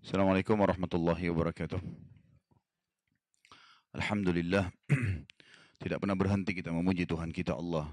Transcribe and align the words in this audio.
Assalamualaikum 0.00 0.56
warahmatullahi 0.56 1.28
wabarakatuh. 1.28 1.76
Alhamdulillah, 3.92 4.72
tidak 5.84 6.00
pernah 6.00 6.16
berhenti 6.16 6.56
kita 6.56 6.72
memuji 6.72 7.04
Tuhan 7.04 7.28
kita 7.28 7.52
Allah 7.52 7.84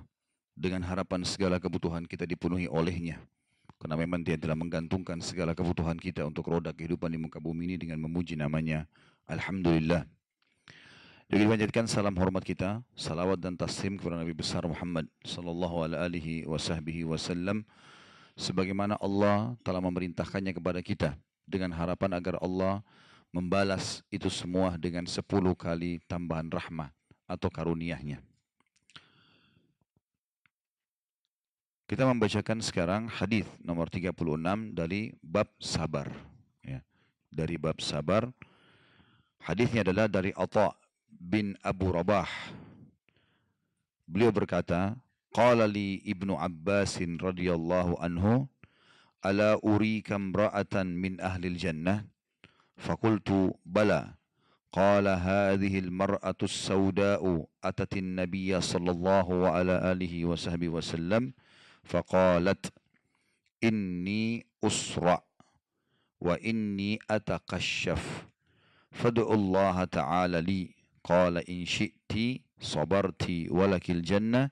dengan 0.56 0.88
harapan 0.88 1.28
segala 1.28 1.60
kebutuhan 1.60 2.08
kita 2.08 2.24
dipenuhi 2.24 2.72
olehnya. 2.72 3.20
Karena 3.76 4.00
memang 4.00 4.24
dia 4.24 4.40
telah 4.40 4.56
menggantungkan 4.56 5.20
segala 5.20 5.52
kebutuhan 5.52 6.00
kita 6.00 6.24
untuk 6.24 6.48
roda 6.48 6.72
kehidupan 6.72 7.12
di 7.12 7.20
muka 7.20 7.44
bumi 7.44 7.76
ini 7.76 7.76
dengan 7.76 8.00
memuji 8.00 8.40
namanya. 8.40 8.88
Alhamdulillah. 9.28 10.08
Jadi 11.28 11.44
dipanjatkan 11.44 11.92
salam 11.92 12.16
hormat 12.16 12.48
kita, 12.48 12.88
salawat 12.96 13.44
dan 13.44 13.60
taslim 13.60 14.00
kepada 14.00 14.16
Nabi 14.16 14.32
besar 14.32 14.64
Muhammad 14.64 15.12
sallallahu 15.28 15.92
alaihi 15.92 16.48
wasallam 16.48 17.68
sebagaimana 18.40 18.96
Allah 18.96 19.60
telah 19.60 19.84
memerintahkannya 19.84 20.56
kepada 20.56 20.80
kita 20.80 21.20
dengan 21.48 21.72
harapan 21.72 22.20
agar 22.20 22.36
Allah 22.44 22.84
membalas 23.32 24.04
itu 24.12 24.28
semua 24.28 24.76
dengan 24.76 25.08
sepuluh 25.08 25.56
kali 25.56 26.04
tambahan 26.06 26.52
rahmah 26.52 26.92
atau 27.26 27.48
karuniahnya. 27.48 28.20
Kita 31.88 32.04
membacakan 32.04 32.60
sekarang 32.60 33.08
hadis 33.08 33.48
nomor 33.64 33.88
36 33.88 34.12
dari 34.76 35.16
bab 35.24 35.48
sabar. 35.56 36.12
Ya. 36.60 36.84
Dari 37.32 37.56
bab 37.56 37.80
sabar. 37.80 38.28
Hadisnya 39.40 39.88
adalah 39.88 40.12
dari 40.12 40.36
Atha 40.36 40.76
bin 41.08 41.56
Abu 41.64 41.96
Rabah. 41.96 42.28
Beliau 44.04 44.36
berkata, 44.36 45.00
Qala 45.32 45.64
li 45.64 46.04
Ibnu 46.04 46.36
Abbas 46.36 47.00
radhiyallahu 47.00 48.04
anhu, 48.04 48.52
ألا 49.26 49.60
أريك 49.66 50.12
امرأة 50.12 50.84
من 50.84 51.22
أهل 51.22 51.46
الجنة؟ 51.46 52.06
فقلت 52.78 53.56
بلى. 53.66 54.14
قال 54.72 55.08
هذه 55.08 55.80
المرأة 55.80 56.36
السوداء 56.44 57.48
أتت 57.64 57.98
النبي 57.98 58.62
صلى 58.62 58.92
الله 58.92 59.26
وعلى 59.30 59.92
آله 59.92 60.26
وصحبه 60.26 60.70
وسلم 60.70 61.34
فقالت 61.84 62.74
إني 63.64 64.46
أسرع 64.64 65.24
وإني 66.22 67.00
أتقشف. 67.10 68.28
فادعوا 68.92 69.36
الله 69.36 69.84
تعالى 69.84 70.42
لي. 70.42 70.76
قال 71.04 71.38
إن 71.50 71.66
شئت 71.66 72.42
صبرت 72.60 73.26
ولك 73.50 73.92
الجنة. 73.92 74.50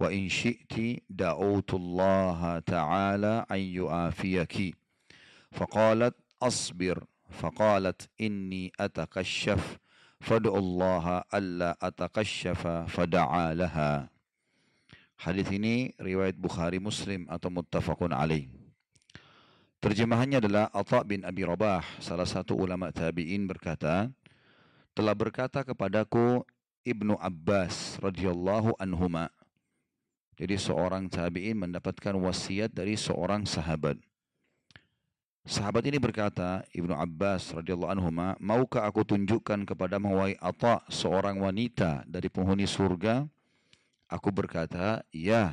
وإن 0.00 0.32
شئت 0.32 1.04
دعوت 1.12 1.74
الله 1.76 2.58
تعالى 2.58 3.34
أن 3.52 3.60
an 3.84 4.72
فقالت 5.52 6.16
أصبر 6.42 7.04
فقالت 7.28 8.08
إني 8.20 8.72
inni 8.72 8.80
atakashaf. 8.80 9.76
الله 10.24 11.24
ألا 11.34 11.76
atakashafa 11.80 12.88
فدعا 12.88 13.54
لها 13.54 14.08
Hadith 15.20 15.52
ini 15.52 15.92
riwayat 16.00 16.32
Bukhari 16.32 16.80
Muslim 16.80 17.28
atau 17.28 17.52
muttafaqun 17.52 18.08
alaih. 18.08 18.48
Terjemahannya 19.84 20.40
adalah 20.40 20.72
Atha 20.72 21.04
bin 21.04 21.28
Abi 21.28 21.44
Rabah, 21.44 21.84
salah 22.00 22.24
satu 22.24 22.56
ulama 22.56 22.88
tabi'in 22.88 23.44
berkata, 23.44 24.08
telah 24.96 25.12
berkata 25.12 25.60
kepadaku 25.60 26.40
Ibnu 26.88 27.20
Abbas 27.20 28.00
radhiyallahu 28.00 28.80
anhuma 28.80 29.28
jadi 30.40 30.56
seorang 30.56 31.12
tabi'in 31.12 31.52
mendapatkan 31.52 32.16
wasiat 32.16 32.72
dari 32.72 32.96
seorang 32.96 33.44
sahabat. 33.44 34.00
Sahabat 35.44 35.84
ini 35.84 36.00
berkata, 36.00 36.64
Ibnu 36.72 36.96
Abbas 36.96 37.52
radhiyallahu 37.52 37.92
anhu, 37.92 38.08
maukah 38.40 38.88
aku 38.88 39.04
tunjukkan 39.04 39.68
kepada 39.68 40.00
wahai 40.00 40.40
Atha 40.40 40.80
seorang 40.88 41.36
wanita 41.44 42.08
dari 42.08 42.32
penghuni 42.32 42.64
surga? 42.64 43.28
Aku 44.08 44.32
berkata, 44.32 45.04
ya. 45.12 45.52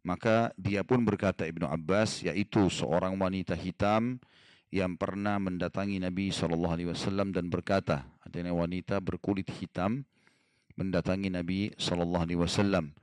Maka 0.00 0.48
dia 0.56 0.80
pun 0.80 1.04
berkata 1.04 1.44
Ibnu 1.44 1.68
Abbas, 1.68 2.24
yaitu 2.24 2.72
seorang 2.72 3.20
wanita 3.20 3.52
hitam 3.52 4.16
yang 4.72 4.96
pernah 4.96 5.36
mendatangi 5.36 6.00
Nabi 6.00 6.32
SAW 6.32 7.36
dan 7.36 7.52
berkata, 7.52 8.08
artinya 8.24 8.56
wanita 8.56 8.96
berkulit 9.04 9.52
hitam 9.60 10.08
mendatangi 10.80 11.28
Nabi 11.28 11.76
SAW. 11.76 12.96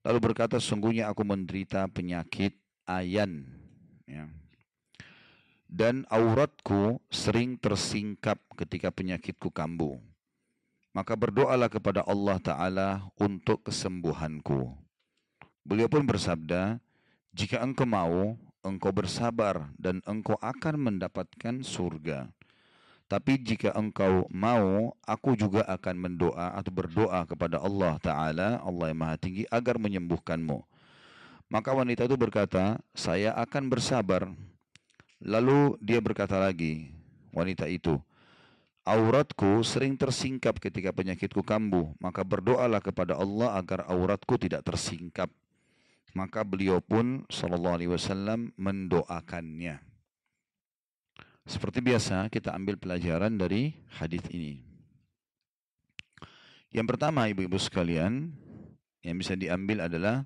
Lalu 0.00 0.18
berkata, 0.32 0.56
sungguhnya 0.56 1.12
aku 1.12 1.20
menderita 1.24 1.84
penyakit 1.92 2.56
ayan. 2.88 3.44
Ya. 4.08 4.26
Dan 5.70 6.08
auratku 6.10 6.98
sering 7.12 7.60
tersingkap 7.60 8.40
ketika 8.56 8.88
penyakitku 8.90 9.52
kambuh. 9.52 10.00
Maka 10.90 11.14
berdoalah 11.14 11.70
kepada 11.70 12.02
Allah 12.02 12.42
Ta'ala 12.42 12.88
untuk 13.14 13.62
kesembuhanku. 13.70 14.74
Beliau 15.62 15.86
pun 15.86 16.02
bersabda, 16.02 16.82
jika 17.30 17.62
engkau 17.62 17.86
mau, 17.86 18.34
engkau 18.66 18.90
bersabar 18.90 19.70
dan 19.78 20.02
engkau 20.02 20.34
akan 20.42 20.90
mendapatkan 20.90 21.62
surga. 21.62 22.26
Tapi 23.10 23.42
jika 23.42 23.74
engkau 23.74 24.30
mau, 24.30 24.94
aku 25.02 25.34
juga 25.34 25.66
akan 25.66 25.98
mendoa 25.98 26.54
atau 26.54 26.70
berdoa 26.70 27.26
kepada 27.26 27.58
Allah 27.58 27.98
Ta'ala, 27.98 28.62
Allah 28.62 28.94
yang 28.94 29.02
Maha 29.02 29.18
Tinggi, 29.18 29.42
agar 29.50 29.82
menyembuhkanmu. 29.82 30.62
Maka 31.50 31.74
wanita 31.74 32.06
itu 32.06 32.14
berkata, 32.14 32.78
saya 32.94 33.34
akan 33.34 33.66
bersabar. 33.66 34.30
Lalu 35.18 35.74
dia 35.82 35.98
berkata 35.98 36.38
lagi, 36.38 36.94
wanita 37.34 37.66
itu, 37.66 37.98
auratku 38.86 39.58
sering 39.66 39.98
tersingkap 39.98 40.62
ketika 40.62 40.94
penyakitku 40.94 41.42
kambuh, 41.42 41.90
maka 41.98 42.22
berdoalah 42.22 42.78
kepada 42.78 43.18
Allah 43.18 43.58
agar 43.58 43.90
auratku 43.90 44.38
tidak 44.38 44.62
tersingkap. 44.62 45.26
Maka 46.14 46.46
beliau 46.46 46.78
pun 46.78 47.26
sallallahu 47.26 47.74
alaihi 47.74 47.90
wasallam 47.90 48.54
mendoakannya. 48.54 49.82
Seperti 51.50 51.82
biasa, 51.82 52.30
kita 52.30 52.54
ambil 52.54 52.78
pelajaran 52.78 53.34
dari 53.34 53.74
hadis 53.98 54.22
ini. 54.30 54.62
Yang 56.70 56.94
pertama, 56.94 57.26
ibu-ibu 57.26 57.58
sekalian, 57.58 58.30
yang 59.02 59.16
bisa 59.18 59.34
diambil 59.34 59.90
adalah 59.90 60.22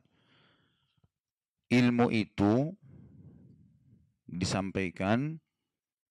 ilmu 1.72 2.12
itu 2.12 2.76
disampaikan 4.28 5.40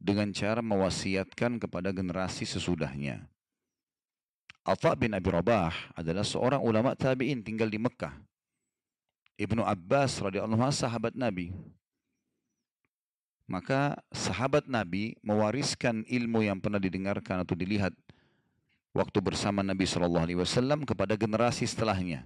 dengan 0.02 0.34
cara 0.34 0.66
mewasiatkan 0.66 1.62
kepada 1.62 1.94
generasi 1.94 2.50
sesudahnya. 2.50 3.30
Atha 4.66 4.98
bin 4.98 5.14
Abi 5.14 5.30
Rabah 5.30 5.94
adalah 5.94 6.26
seorang 6.26 6.66
ulama 6.66 6.98
tabi'in 6.98 7.46
tinggal 7.46 7.70
di 7.70 7.78
Mekah. 7.78 8.18
Ibnu 9.38 9.62
Abbas 9.62 10.18
radhiyallahu 10.26 10.58
anhu 10.58 10.74
sahabat 10.74 11.14
Nabi. 11.14 11.54
Maka 13.44 14.00
sahabat 14.16 14.72
Nabi 14.72 15.20
mewariskan 15.20 16.08
ilmu 16.08 16.48
yang 16.48 16.64
pernah 16.64 16.80
didengarkan 16.80 17.44
atau 17.44 17.54
dilihat 17.54 17.92
waktu 18.96 19.20
bersama 19.20 19.60
Nabi 19.60 19.84
Shallallahu 19.84 20.24
Alaihi 20.24 20.40
Wasallam 20.40 20.88
kepada 20.88 21.20
generasi 21.20 21.68
setelahnya. 21.68 22.24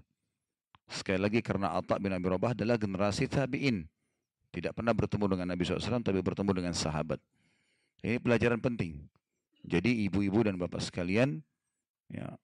Sekali 0.88 1.20
lagi 1.20 1.40
karena 1.44 1.76
Atta 1.76 2.00
bin 2.00 2.16
Abi 2.16 2.32
Rabah 2.32 2.56
adalah 2.56 2.80
generasi 2.80 3.28
tabi'in. 3.28 3.84
Tidak 4.56 4.72
pernah 4.72 4.96
bertemu 4.96 5.36
dengan 5.36 5.48
Nabi 5.52 5.68
SAW 5.68 6.00
tapi 6.00 6.24
bertemu 6.24 6.52
dengan 6.56 6.72
sahabat. 6.72 7.20
Ini 8.00 8.24
pelajaran 8.24 8.64
penting. 8.64 9.04
Jadi 9.68 10.08
ibu-ibu 10.08 10.48
dan 10.48 10.56
bapak 10.56 10.80
sekalian, 10.80 11.44
ya, 12.08 12.40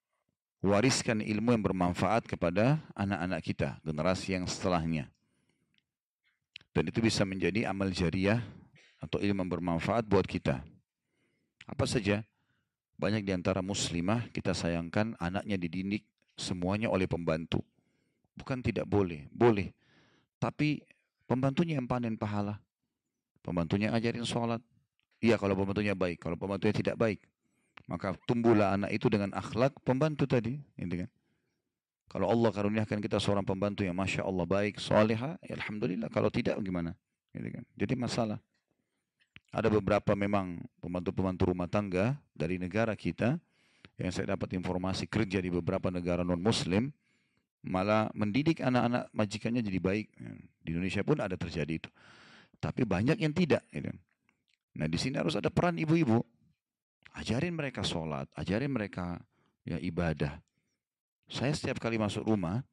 wariskan 0.60 1.24
ilmu 1.24 1.56
yang 1.56 1.64
bermanfaat 1.64 2.28
kepada 2.28 2.84
anak-anak 3.00 3.40
kita, 3.40 3.70
generasi 3.80 4.36
yang 4.36 4.44
setelahnya. 4.44 5.08
Dan 6.76 6.92
itu 6.92 7.00
bisa 7.00 7.24
menjadi 7.24 7.72
amal 7.72 7.96
jariah 7.96 8.44
atau 9.04 9.20
ilmu 9.20 9.44
yang 9.44 9.52
bermanfaat 9.52 10.08
buat 10.08 10.24
kita. 10.24 10.64
Apa 11.68 11.84
saja? 11.84 12.24
Banyak 12.96 13.28
di 13.28 13.36
antara 13.36 13.60
muslimah 13.60 14.32
kita 14.32 14.56
sayangkan 14.56 15.20
anaknya 15.20 15.60
dididik 15.60 16.08
semuanya 16.40 16.88
oleh 16.88 17.04
pembantu. 17.04 17.60
Bukan 18.40 18.64
tidak 18.64 18.88
boleh, 18.88 19.28
boleh. 19.36 19.76
Tapi 20.40 20.80
pembantunya 21.28 21.76
yang 21.76 21.86
panen 21.86 22.16
pahala. 22.16 22.64
Pembantunya 23.44 23.92
ajarin 23.92 24.24
sholat. 24.24 24.64
Iya 25.20 25.36
kalau 25.36 25.56
pembantunya 25.56 25.92
baik, 25.92 26.24
kalau 26.24 26.40
pembantunya 26.40 26.72
tidak 26.72 26.96
baik. 26.96 27.20
Maka 27.92 28.16
tumbuhlah 28.24 28.80
anak 28.80 28.96
itu 28.96 29.12
dengan 29.12 29.36
akhlak 29.36 29.76
pembantu 29.84 30.24
tadi. 30.24 30.56
Gitu 30.80 31.04
kan? 31.04 31.10
Kalau 32.08 32.30
Allah 32.30 32.50
karuniakan 32.54 33.00
kita 33.04 33.18
seorang 33.20 33.44
pembantu 33.44 33.84
yang 33.84 33.98
Masya 33.98 34.24
Allah 34.24 34.46
baik, 34.46 34.80
soleha, 34.80 35.36
ya 35.44 35.54
Alhamdulillah. 35.60 36.08
Kalau 36.08 36.30
tidak 36.32 36.56
gimana? 36.64 36.96
Gitu 37.36 37.50
kan? 37.52 37.64
Jadi 37.76 37.94
masalah. 37.98 38.40
Ada 39.54 39.70
beberapa 39.70 40.18
memang 40.18 40.58
pembantu-pembantu 40.82 41.54
rumah 41.54 41.70
tangga 41.70 42.18
dari 42.34 42.58
negara 42.58 42.98
kita 42.98 43.38
yang 44.02 44.10
saya 44.10 44.34
dapat 44.34 44.58
informasi 44.58 45.06
kerja 45.06 45.38
di 45.38 45.54
beberapa 45.54 45.94
negara 45.94 46.26
non-muslim 46.26 46.90
malah 47.62 48.10
mendidik 48.18 48.66
anak-anak 48.66 49.14
majikannya 49.14 49.62
jadi 49.62 49.80
baik. 49.80 50.10
Di 50.58 50.70
Indonesia 50.74 51.06
pun 51.06 51.22
ada 51.22 51.38
terjadi 51.38 51.86
itu. 51.86 51.90
Tapi 52.58 52.82
banyak 52.82 53.22
yang 53.22 53.30
tidak. 53.30 53.62
Gitu. 53.70 53.94
Nah 54.74 54.88
di 54.90 54.98
sini 54.98 55.22
harus 55.22 55.38
ada 55.38 55.54
peran 55.54 55.78
ibu-ibu. 55.78 56.26
Ajarin 57.14 57.54
mereka 57.54 57.86
sholat, 57.86 58.26
ajarin 58.34 58.74
mereka 58.74 59.22
ya 59.70 59.78
ibadah. 59.78 60.42
Saya 61.30 61.54
setiap 61.54 61.78
kali 61.78 62.02
masuk 62.02 62.26
rumah, 62.26 62.66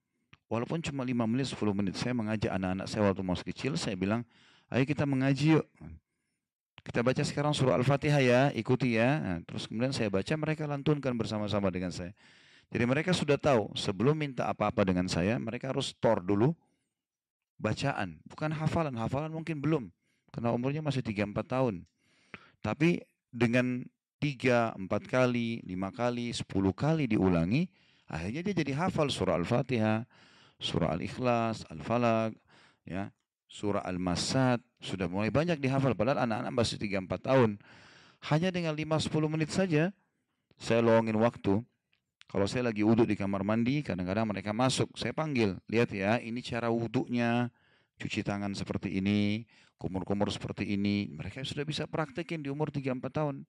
walaupun 0.49 0.81
cuma 0.81 1.05
5 1.05 1.29
menit, 1.29 1.53
10 1.53 1.76
menit, 1.76 1.94
saya 2.00 2.17
mengajak 2.17 2.49
anak-anak 2.49 2.87
saya 2.88 3.05
waktu 3.05 3.21
masih 3.21 3.47
kecil, 3.53 3.73
saya 3.76 4.00
bilang, 4.00 4.25
ayo 4.73 4.83
kita 4.88 5.05
mengaji 5.05 5.61
yuk. 5.61 5.69
Kita 6.81 7.05
baca 7.05 7.21
sekarang 7.21 7.53
surah 7.53 7.77
Al-Fatihah 7.77 8.23
ya, 8.25 8.41
ikuti 8.56 8.97
ya. 8.97 9.21
Nah, 9.21 9.38
terus 9.44 9.69
kemudian 9.69 9.93
saya 9.93 10.09
baca, 10.09 10.32
mereka 10.41 10.65
lantunkan 10.65 11.12
bersama-sama 11.12 11.69
dengan 11.69 11.93
saya. 11.93 12.17
Jadi 12.71 12.85
mereka 12.87 13.11
sudah 13.12 13.37
tahu, 13.37 13.75
sebelum 13.77 14.17
minta 14.17 14.47
apa-apa 14.49 14.87
dengan 14.87 15.11
saya, 15.11 15.37
mereka 15.37 15.75
harus 15.75 15.93
store 15.93 16.23
dulu 16.25 16.56
bacaan. 17.61 18.17
Bukan 18.25 18.55
hafalan, 18.56 18.97
hafalan 18.97 19.29
mungkin 19.29 19.61
belum. 19.61 19.85
Karena 20.31 20.55
umurnya 20.55 20.81
masih 20.81 21.03
3-4 21.05 21.44
tahun. 21.44 21.75
Tapi 22.62 23.03
dengan 23.29 23.85
3, 24.23 24.73
4 24.79 24.87
kali, 25.05 25.61
5 25.67 25.91
kali, 25.91 26.33
10 26.33 26.73
kali 26.73 27.05
diulangi, 27.11 27.69
akhirnya 28.09 28.41
dia 28.47 28.55
jadi 28.65 28.73
hafal 28.76 29.09
surah 29.11 29.37
Al-Fatihah, 29.37 30.06
surah 30.61 30.94
Al-Ikhlas, 30.97 31.65
Al-Falaq, 31.69 32.37
ya, 32.87 33.09
surah 33.50 33.82
Al-Masad, 33.82 34.62
sudah 34.79 35.11
mulai 35.11 35.35
banyak 35.35 35.58
dihafal 35.58 35.99
padahal 35.99 36.23
anak-anak 36.23 36.55
masih 36.55 36.79
3 36.79 37.02
4 37.02 37.19
tahun. 37.19 37.50
Hanya 38.31 38.55
dengan 38.55 38.79
5 38.79 39.11
10 39.11 39.26
menit 39.26 39.50
saja 39.50 39.91
saya 40.61 40.85
luangin 40.85 41.19
waktu. 41.19 41.58
Kalau 42.31 42.47
saya 42.47 42.70
lagi 42.70 42.87
wudhu 42.87 43.02
di 43.02 43.19
kamar 43.19 43.43
mandi, 43.43 43.82
kadang-kadang 43.82 44.31
mereka 44.31 44.55
masuk, 44.55 44.94
saya 44.94 45.11
panggil, 45.11 45.58
lihat 45.67 45.91
ya, 45.91 46.23
ini 46.23 46.38
cara 46.47 46.70
wudhunya, 46.70 47.50
cuci 47.99 48.23
tangan 48.23 48.55
seperti 48.55 49.02
ini, 49.02 49.43
kumur-kumur 49.75 50.31
seperti 50.31 50.79
ini. 50.79 51.11
Mereka 51.11 51.43
sudah 51.43 51.67
bisa 51.67 51.91
praktekin 51.91 52.38
di 52.38 52.47
umur 52.47 52.70
3-4 52.70 53.02
tahun. 53.11 53.43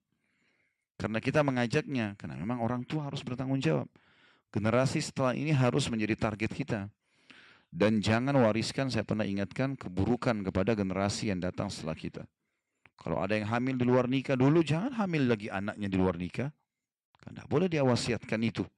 Karena 0.98 1.22
kita 1.22 1.46
mengajaknya, 1.46 2.18
karena 2.18 2.34
memang 2.34 2.58
orang 2.58 2.82
tua 2.82 3.06
harus 3.06 3.22
bertanggung 3.22 3.62
jawab. 3.62 3.86
Generasi 4.50 4.98
setelah 4.98 5.38
ini 5.38 5.54
harus 5.54 5.86
menjadi 5.86 6.18
target 6.18 6.50
kita. 6.50 6.80
Dan 7.72 8.04
jangan 8.04 8.36
wariskan, 8.36 8.92
saya 8.92 9.00
pernah 9.00 9.24
ingatkan, 9.24 9.80
keburukan 9.80 10.44
kepada 10.44 10.76
generasi 10.76 11.32
yang 11.32 11.40
datang 11.40 11.72
setelah 11.72 11.96
kita. 11.96 12.28
Kalau 13.00 13.16
ada 13.24 13.32
yang 13.32 13.48
hamil 13.48 13.80
di 13.80 13.88
luar 13.88 14.12
nikah 14.12 14.36
dulu, 14.36 14.60
jangan 14.60 14.92
hamil 14.92 15.24
lagi 15.24 15.48
anaknya 15.48 15.88
di 15.88 15.96
luar 15.96 16.20
nikah. 16.20 16.52
Karena 17.16 17.48
boleh 17.48 17.72
dia 17.72 17.80
wasiatkan 17.80 18.36
itu. 18.44 18.68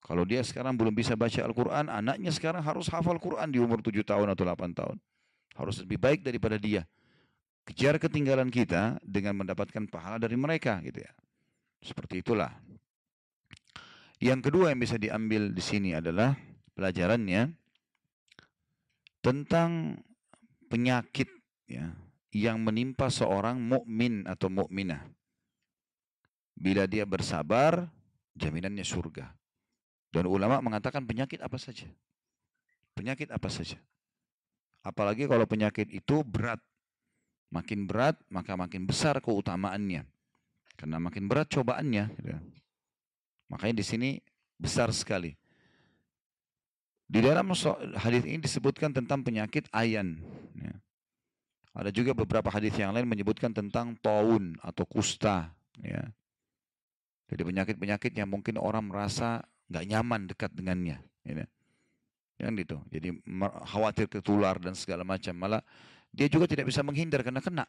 Kalau 0.00 0.24
dia 0.24 0.40
sekarang 0.40 0.72
belum 0.72 0.96
bisa 0.96 1.20
baca 1.20 1.44
Al-Quran, 1.44 1.92
anaknya 1.92 2.32
sekarang 2.32 2.64
harus 2.64 2.88
hafal 2.88 3.20
Quran 3.20 3.52
di 3.52 3.60
umur 3.60 3.84
7 3.84 4.00
tahun 4.00 4.32
atau 4.32 4.44
8 4.48 4.72
tahun. 4.72 4.96
Harus 5.60 5.84
lebih 5.84 6.00
baik 6.00 6.24
daripada 6.24 6.56
dia. 6.56 6.88
Kejar 7.64 7.96
ketinggalan 8.00 8.48
kita 8.48 9.00
dengan 9.04 9.36
mendapatkan 9.40 9.84
pahala 9.88 10.16
dari 10.16 10.36
mereka 10.36 10.80
gitu 10.80 11.04
ya. 11.04 11.12
Seperti 11.80 12.20
itulah. 12.24 12.52
Yang 14.20 14.48
kedua 14.48 14.72
yang 14.72 14.80
bisa 14.80 14.96
diambil 14.96 15.52
di 15.52 15.62
sini 15.64 15.96
adalah 15.96 16.36
pelajarannya 16.76 17.63
tentang 19.24 19.96
penyakit 20.68 21.32
ya, 21.64 21.96
yang 22.36 22.60
menimpa 22.60 23.08
seorang 23.08 23.56
mukmin 23.56 24.28
atau 24.28 24.52
mukminah. 24.52 25.00
Bila 26.52 26.84
dia 26.84 27.08
bersabar, 27.08 27.88
jaminannya 28.36 28.84
surga. 28.84 29.32
Dan 30.12 30.28
ulama 30.28 30.60
mengatakan 30.60 31.02
penyakit 31.08 31.40
apa 31.40 31.56
saja. 31.56 31.88
Penyakit 32.94 33.32
apa 33.32 33.48
saja. 33.50 33.80
Apalagi 34.84 35.26
kalau 35.26 35.48
penyakit 35.48 35.90
itu 35.90 36.22
berat. 36.22 36.60
Makin 37.50 37.86
berat, 37.88 38.18
maka 38.30 38.54
makin 38.54 38.86
besar 38.86 39.18
keutamaannya. 39.18 40.06
Karena 40.78 40.98
makin 41.02 41.26
berat 41.26 41.50
cobaannya. 41.50 42.04
Gitu. 42.14 42.38
Makanya 43.50 43.74
di 43.74 43.84
sini 43.86 44.10
besar 44.58 44.94
sekali. 44.94 45.34
Di 47.04 47.20
dalam 47.20 47.52
hadis 48.00 48.24
ini 48.24 48.40
disebutkan 48.40 48.90
tentang 48.96 49.20
penyakit 49.20 49.68
ayan. 49.70 50.24
Ya. 50.56 50.74
Ada 51.76 51.90
juga 51.92 52.16
beberapa 52.16 52.48
hadis 52.48 52.72
yang 52.78 52.96
lain 52.96 53.04
menyebutkan 53.04 53.52
tentang 53.52 53.98
taun 54.00 54.56
atau 54.64 54.88
kusta. 54.88 55.52
Ya. 55.84 56.08
Jadi 57.28 57.42
penyakit-penyakit 57.44 58.12
yang 58.16 58.30
mungkin 58.30 58.56
orang 58.56 58.88
merasa 58.88 59.44
nggak 59.68 59.84
nyaman 59.84 60.20
dekat 60.32 60.50
dengannya. 60.56 61.02
Ya. 61.26 61.46
Yang 62.40 62.54
itu. 62.66 62.76
Jadi 62.88 63.08
khawatir 63.68 64.08
ketular 64.08 64.56
dan 64.56 64.72
segala 64.72 65.04
macam. 65.04 65.34
Malah 65.36 65.60
dia 66.08 66.30
juga 66.30 66.48
tidak 66.48 66.72
bisa 66.72 66.80
menghindar 66.80 67.20
karena 67.20 67.44
kena. 67.44 67.66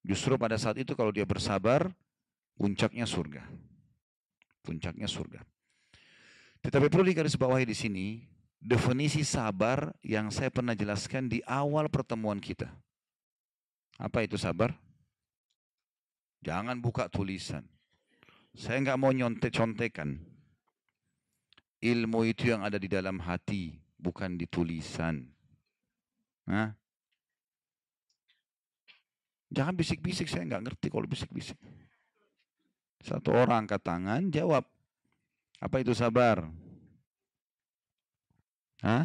Justru 0.00 0.40
pada 0.40 0.56
saat 0.56 0.80
itu 0.80 0.96
kalau 0.96 1.12
dia 1.12 1.28
bersabar, 1.28 1.92
puncaknya 2.56 3.04
surga. 3.04 3.44
Puncaknya 4.64 5.04
surga. 5.04 5.44
Tetapi 6.60 6.92
perlu 6.92 7.08
digarisbawahi 7.08 7.64
di 7.64 7.76
sini, 7.76 8.06
definisi 8.60 9.24
sabar 9.24 9.96
yang 10.04 10.28
saya 10.28 10.52
pernah 10.52 10.76
jelaskan 10.76 11.32
di 11.32 11.40
awal 11.48 11.88
pertemuan 11.88 12.36
kita. 12.36 12.68
Apa 13.96 14.24
itu 14.24 14.36
sabar? 14.36 14.76
Jangan 16.40 16.80
buka 16.80 17.08
tulisan. 17.08 17.64
Saya 18.56 18.80
nggak 18.80 19.00
mau 19.00 19.12
nyontek-contekan. 19.12 20.20
Ilmu 21.80 22.20
itu 22.28 22.52
yang 22.52 22.60
ada 22.60 22.76
di 22.76 22.88
dalam 22.88 23.16
hati, 23.24 23.76
bukan 23.96 24.36
di 24.36 24.44
tulisan. 24.44 25.24
Hah? 26.44 26.76
Jangan 29.48 29.74
bisik-bisik, 29.74 30.28
saya 30.28 30.44
nggak 30.44 30.64
ngerti 30.68 30.86
kalau 30.92 31.08
bisik-bisik. 31.08 31.56
Satu 33.00 33.32
orang 33.32 33.64
angkat 33.64 33.80
tangan, 33.80 34.28
jawab. 34.28 34.68
Apa 35.60 35.84
itu 35.84 35.92
sabar? 35.92 36.48
Hah? 38.80 39.04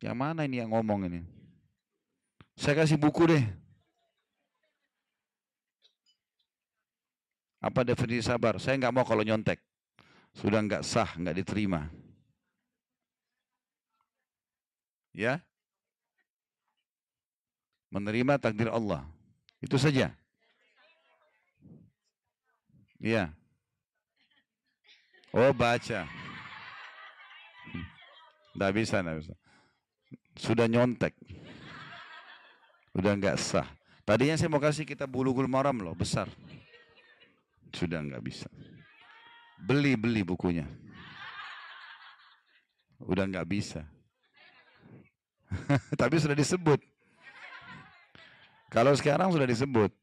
Yang 0.00 0.16
mana 0.16 0.48
ini 0.48 0.64
yang 0.64 0.72
ngomong 0.72 1.06
ini? 1.06 1.20
Saya 2.56 2.82
kasih 2.82 2.96
buku 2.96 3.28
deh. 3.28 3.44
Apa 7.62 7.86
definisi 7.86 8.26
sabar? 8.26 8.58
Saya 8.58 8.80
nggak 8.80 8.94
mau 8.96 9.04
kalau 9.06 9.22
nyontek. 9.22 9.60
Sudah 10.34 10.64
nggak 10.64 10.82
sah, 10.82 11.12
nggak 11.14 11.44
diterima. 11.44 11.86
Ya? 15.12 15.44
Menerima 17.92 18.40
takdir 18.40 18.72
Allah. 18.72 19.04
Itu 19.60 19.76
saja. 19.76 20.16
Ya. 22.96 23.36
Oh 25.32 25.52
baca. 25.56 26.04
Tidak 28.52 28.70
bisa, 28.76 29.00
tidak 29.00 29.16
bisa. 29.24 29.34
Sudah 30.36 30.68
nyontek. 30.68 31.16
Sudah 32.92 33.16
nggak 33.16 33.36
sah. 33.40 33.68
Tadinya 34.04 34.36
saya 34.36 34.52
mau 34.52 34.60
kasih 34.60 34.84
kita 34.84 35.08
bulu-bulu 35.08 35.48
maram 35.48 35.80
loh, 35.80 35.96
besar. 35.96 36.28
Sudah 37.72 38.04
nggak 38.04 38.20
bisa. 38.20 38.48
Beli-beli 39.56 40.20
bukunya. 40.20 40.68
Udah 43.00 43.24
nggak 43.24 43.48
bisa. 43.48 43.88
Tapi 46.00 46.20
sudah 46.20 46.36
disebut. 46.36 46.80
Kalau 48.68 48.92
sekarang 48.92 49.32
sudah 49.32 49.48
disebut. 49.48 50.01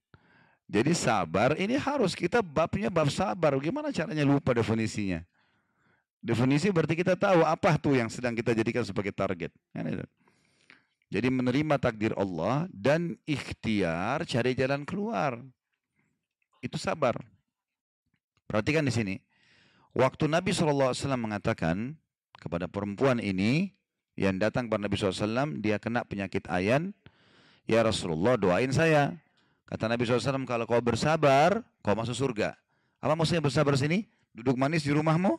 Jadi 0.70 0.94
sabar 0.94 1.58
ini 1.58 1.74
harus 1.82 2.14
kita 2.14 2.46
babnya 2.46 2.94
bab 2.94 3.10
sabar. 3.10 3.58
Gimana 3.58 3.90
caranya 3.90 4.22
lupa 4.22 4.54
definisinya? 4.54 5.26
Definisi 6.22 6.70
berarti 6.70 6.94
kita 6.94 7.18
tahu 7.18 7.42
apa 7.42 7.74
tuh 7.82 7.98
yang 7.98 8.06
sedang 8.06 8.38
kita 8.38 8.54
jadikan 8.54 8.86
sebagai 8.86 9.10
target. 9.10 9.50
Kan 9.74 9.90
Jadi 11.10 11.28
menerima 11.34 11.82
takdir 11.82 12.14
Allah 12.14 12.70
dan 12.70 13.18
ikhtiar 13.26 14.30
cari 14.30 14.54
jalan 14.54 14.86
keluar. 14.86 15.42
Itu 16.62 16.78
sabar. 16.78 17.18
Perhatikan 18.46 18.86
di 18.86 18.94
sini. 18.94 19.16
Waktu 19.98 20.30
Nabi 20.30 20.54
SAW 20.54 20.94
mengatakan 21.18 21.98
kepada 22.38 22.70
perempuan 22.70 23.18
ini 23.18 23.74
yang 24.14 24.38
datang 24.38 24.70
kepada 24.70 24.86
Nabi 24.86 24.96
SAW, 25.02 25.58
dia 25.58 25.82
kena 25.82 26.06
penyakit 26.06 26.46
ayan. 26.46 26.94
Ya 27.66 27.82
Rasulullah 27.82 28.38
doain 28.38 28.70
saya. 28.70 29.18
Kata 29.70 29.86
Nabi 29.86 30.02
SAW, 30.02 30.50
kalau 30.50 30.66
kau 30.66 30.82
bersabar, 30.82 31.62
kau 31.86 31.94
masuk 31.94 32.18
surga. 32.18 32.58
Apa 32.98 33.14
maksudnya 33.14 33.46
bersabar 33.46 33.78
sini? 33.78 34.10
Duduk 34.34 34.58
manis 34.58 34.82
di 34.82 34.90
rumahmu? 34.90 35.38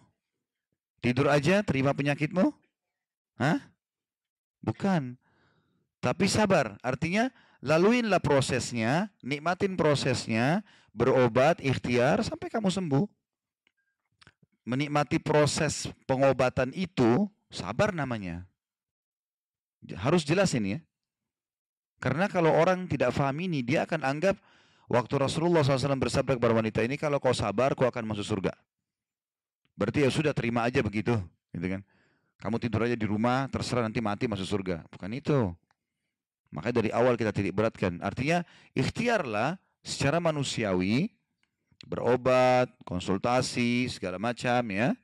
Tidur 1.03 1.27
aja, 1.27 1.67
terima 1.67 1.91
penyakitmu? 1.91 2.55
Hah? 3.43 3.59
Bukan. 4.63 5.19
Tapi 5.99 6.31
sabar. 6.31 6.79
Artinya, 6.79 7.27
laluinlah 7.59 8.23
prosesnya, 8.23 9.11
nikmatin 9.19 9.75
prosesnya, 9.75 10.63
berobat, 10.95 11.59
ikhtiar, 11.59 12.23
sampai 12.23 12.47
kamu 12.55 12.71
sembuh. 12.71 13.11
Menikmati 14.63 15.19
proses 15.19 15.91
pengobatan 16.07 16.71
itu, 16.79 17.27
sabar 17.51 17.91
namanya. 17.91 18.47
Harus 19.99 20.23
jelas 20.23 20.55
ini 20.55 20.79
ya. 20.79 20.81
Karena 22.01 22.27
kalau 22.33 22.51
orang 22.57 22.89
tidak 22.89 23.13
faham 23.13 23.37
ini, 23.45 23.61
dia 23.61 23.85
akan 23.85 24.01
anggap 24.03 24.41
waktu 24.89 25.15
Rasulullah 25.21 25.61
SAW 25.61 26.01
bersabda 26.01 26.41
kepada 26.41 26.57
wanita 26.57 26.81
ini, 26.81 26.97
kalau 26.97 27.21
kau 27.21 27.37
sabar, 27.37 27.77
kau 27.77 27.85
akan 27.85 28.09
masuk 28.09 28.25
surga. 28.25 28.57
Berarti 29.77 30.03
ya 30.03 30.11
sudah 30.11 30.33
terima 30.33 30.65
aja 30.65 30.81
begitu, 30.81 31.15
gitu 31.53 31.67
kan? 31.77 31.85
Kamu 32.41 32.57
tidur 32.57 32.89
aja 32.89 32.97
di 32.97 33.05
rumah, 33.05 33.53
terserah 33.53 33.85
nanti 33.85 34.01
mati 34.01 34.25
masuk 34.25 34.49
surga. 34.49 34.89
Bukan 34.89 35.13
itu. 35.13 35.53
Makanya 36.51 36.75
dari 36.81 36.91
awal 36.91 37.15
kita 37.21 37.37
titik 37.37 37.53
beratkan. 37.53 38.01
Artinya 38.01 38.43
ikhtiarlah 38.73 39.61
secara 39.85 40.19
manusiawi, 40.25 41.13
berobat, 41.85 42.73
konsultasi, 42.89 43.93
segala 43.93 44.17
macam 44.17 44.65
ya. 44.73 44.97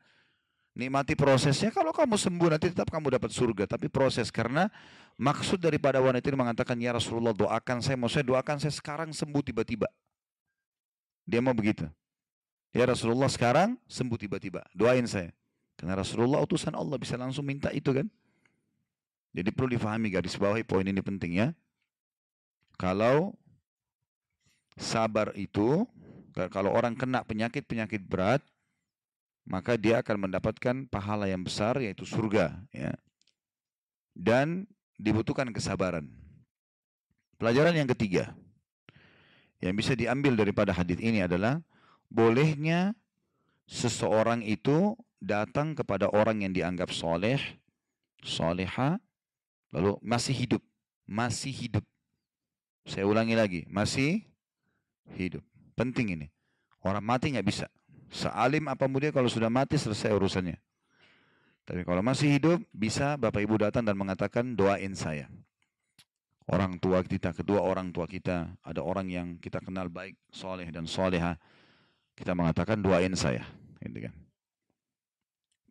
Nikmati 0.76 1.17
prosesnya, 1.17 1.73
kalau 1.73 1.88
kamu 1.93 2.21
sembuh 2.21 2.49
nanti 2.53 2.69
tetap 2.69 2.93
kamu 2.93 3.17
dapat 3.17 3.33
surga. 3.33 3.65
Tapi 3.65 3.88
proses, 3.88 4.29
karena 4.29 4.69
maksud 5.16 5.61
daripada 5.61 5.99
wanita 6.00 6.28
ini 6.28 6.38
mengatakan, 6.38 6.76
Ya 6.80 6.92
Rasulullah 6.92 7.32
doakan 7.32 7.80
saya, 7.80 7.96
mau 7.96 8.08
saya 8.08 8.25
doakan 8.25 8.56
saya 8.61 8.73
sekarang 8.73 9.11
sembuh 9.12 9.42
tiba-tiba. 9.44 9.88
Dia 11.26 11.42
mau 11.42 11.56
begitu. 11.56 11.88
Ya 12.76 12.85
Rasulullah 12.87 13.26
sekarang 13.32 13.80
sembuh 13.88 14.18
tiba-tiba, 14.20 14.62
doain 14.76 15.08
saya. 15.08 15.32
Karena 15.76 16.00
Rasulullah 16.00 16.40
utusan 16.40 16.73
Allah 16.73 16.96
bisa 16.96 17.16
langsung 17.16 17.44
minta 17.44 17.68
itu 17.73 17.92
kan. 17.92 18.08
Jadi 19.37 19.52
perlu 19.52 19.76
difahami 19.76 20.08
garis 20.08 20.37
bawahi 20.40 20.64
poin 20.64 20.85
ini 20.85 21.00
penting 21.04 21.40
ya. 21.40 21.49
Kalau 22.80 23.37
sabar 24.76 25.32
itu, 25.37 25.85
kalau 26.52 26.73
orang 26.73 26.96
kena 26.96 27.25
penyakit-penyakit 27.25 28.04
berat, 28.04 28.40
maka 29.44 29.76
dia 29.76 30.00
akan 30.00 30.28
mendapatkan 30.28 30.76
pahala 30.88 31.28
yang 31.28 31.44
besar 31.44 31.80
yaitu 31.80 32.04
surga. 32.04 32.56
Ya. 32.73 32.96
Dan 34.16 34.64
dibutuhkan 34.97 35.49
kesabaran. 35.53 36.09
Pelajaran 37.37 37.76
yang 37.76 37.88
ketiga 37.93 38.33
yang 39.61 39.76
bisa 39.76 39.97
diambil 39.97 40.37
daripada 40.37 40.73
hadis 40.73 41.00
ini 41.00 41.25
adalah 41.25 41.61
bolehnya 42.12 42.93
seseorang 43.65 44.45
itu 44.45 44.97
datang 45.21 45.73
kepada 45.73 46.12
orang 46.12 46.45
yang 46.45 46.53
dianggap 46.53 46.93
soleh, 46.93 47.41
soleha, 48.21 49.00
lalu 49.73 49.97
masih 50.05 50.33
hidup, 50.37 50.62
masih 51.09 51.53
hidup. 51.53 51.85
Saya 52.87 53.09
ulangi 53.09 53.35
lagi, 53.35 53.61
masih 53.67 54.23
hidup. 55.19 55.43
Penting 55.75 56.15
ini. 56.15 56.26
Orang 56.85 57.03
mati 57.03 57.35
nggak 57.35 57.47
bisa. 57.47 57.67
Sealim 58.07 58.71
apa 58.71 58.87
dia 59.03 59.11
kalau 59.11 59.26
sudah 59.26 59.50
mati 59.50 59.75
selesai 59.75 60.15
urusannya. 60.15 60.55
Tapi 61.66 61.82
kalau 61.82 61.99
masih 61.99 62.38
hidup, 62.38 62.62
bisa 62.70 63.18
Bapak 63.18 63.42
Ibu 63.42 63.58
datang 63.58 63.82
dan 63.82 63.99
mengatakan 63.99 64.54
doain 64.54 64.94
saya. 64.94 65.26
Orang 66.46 66.78
tua 66.78 67.02
kita, 67.02 67.35
kedua 67.35 67.58
orang 67.58 67.90
tua 67.90 68.06
kita, 68.06 68.54
ada 68.62 68.80
orang 68.87 69.11
yang 69.11 69.26
kita 69.42 69.58
kenal 69.58 69.90
baik, 69.90 70.14
soleh 70.30 70.70
dan 70.70 70.87
soleha. 70.87 71.35
Kita 72.14 72.38
mengatakan 72.38 72.78
doain 72.78 73.11
saya. 73.18 73.42
Gitu 73.82 74.06
kan. 74.06 74.14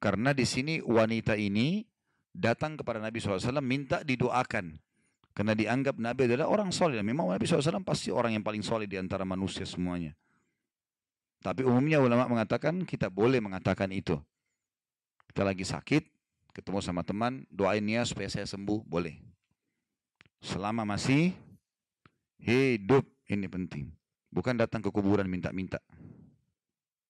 Karena 0.04 0.36
di 0.36 0.44
sini 0.44 0.84
wanita 0.84 1.40
ini 1.40 1.88
datang 2.36 2.76
kepada 2.76 3.00
Nabi 3.00 3.24
SAW 3.24 3.64
minta 3.64 4.04
didoakan. 4.04 4.76
Karena 5.32 5.56
dianggap 5.56 5.96
Nabi 5.96 6.28
adalah 6.28 6.52
orang 6.52 6.76
soleh. 6.76 7.00
Memang 7.00 7.32
Nabi 7.32 7.48
SAW 7.48 7.80
pasti 7.88 8.12
orang 8.12 8.36
yang 8.36 8.44
paling 8.44 8.60
soleh 8.60 8.84
di 8.84 9.00
antara 9.00 9.24
manusia 9.24 9.64
semuanya. 9.64 10.12
Tapi 11.40 11.64
umumnya 11.64 12.04
ulama 12.04 12.28
mengatakan 12.28 12.84
kita 12.84 13.08
boleh 13.08 13.40
mengatakan 13.40 13.96
itu. 13.96 14.20
Kita 15.36 15.44
lagi 15.44 15.68
sakit, 15.68 16.08
ketemu 16.56 16.80
sama 16.80 17.04
teman, 17.04 17.44
doain 17.52 17.84
ya 17.84 18.08
supaya 18.08 18.32
saya 18.32 18.48
sembuh, 18.48 18.88
boleh. 18.88 19.20
Selama 20.40 20.88
masih 20.88 21.36
hidup, 22.40 23.04
ini 23.28 23.44
penting. 23.52 23.92
Bukan 24.32 24.56
datang 24.56 24.80
ke 24.80 24.88
kuburan 24.88 25.28
minta-minta. 25.28 25.84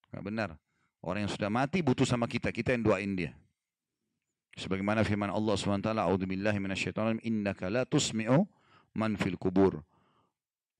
Gak 0.09 0.25
benar. 0.25 0.57
Orang 1.05 1.29
yang 1.29 1.29
sudah 1.29 1.53
mati 1.53 1.85
butuh 1.85 2.09
sama 2.09 2.25
kita, 2.25 2.49
kita 2.49 2.73
yang 2.73 2.89
doain 2.89 3.13
dia. 3.13 3.37
Sebagaimana 4.57 5.05
firman 5.05 5.29
Allah 5.29 5.53
SWT, 5.53 5.93
A'udzubillahi 5.93 6.57
minasyaitonir 6.57 7.21
innaka 7.29 7.69
la 7.69 7.85
tusmi'u 7.85 8.41
man 8.97 9.21
fil 9.21 9.37
kubur. 9.37 9.85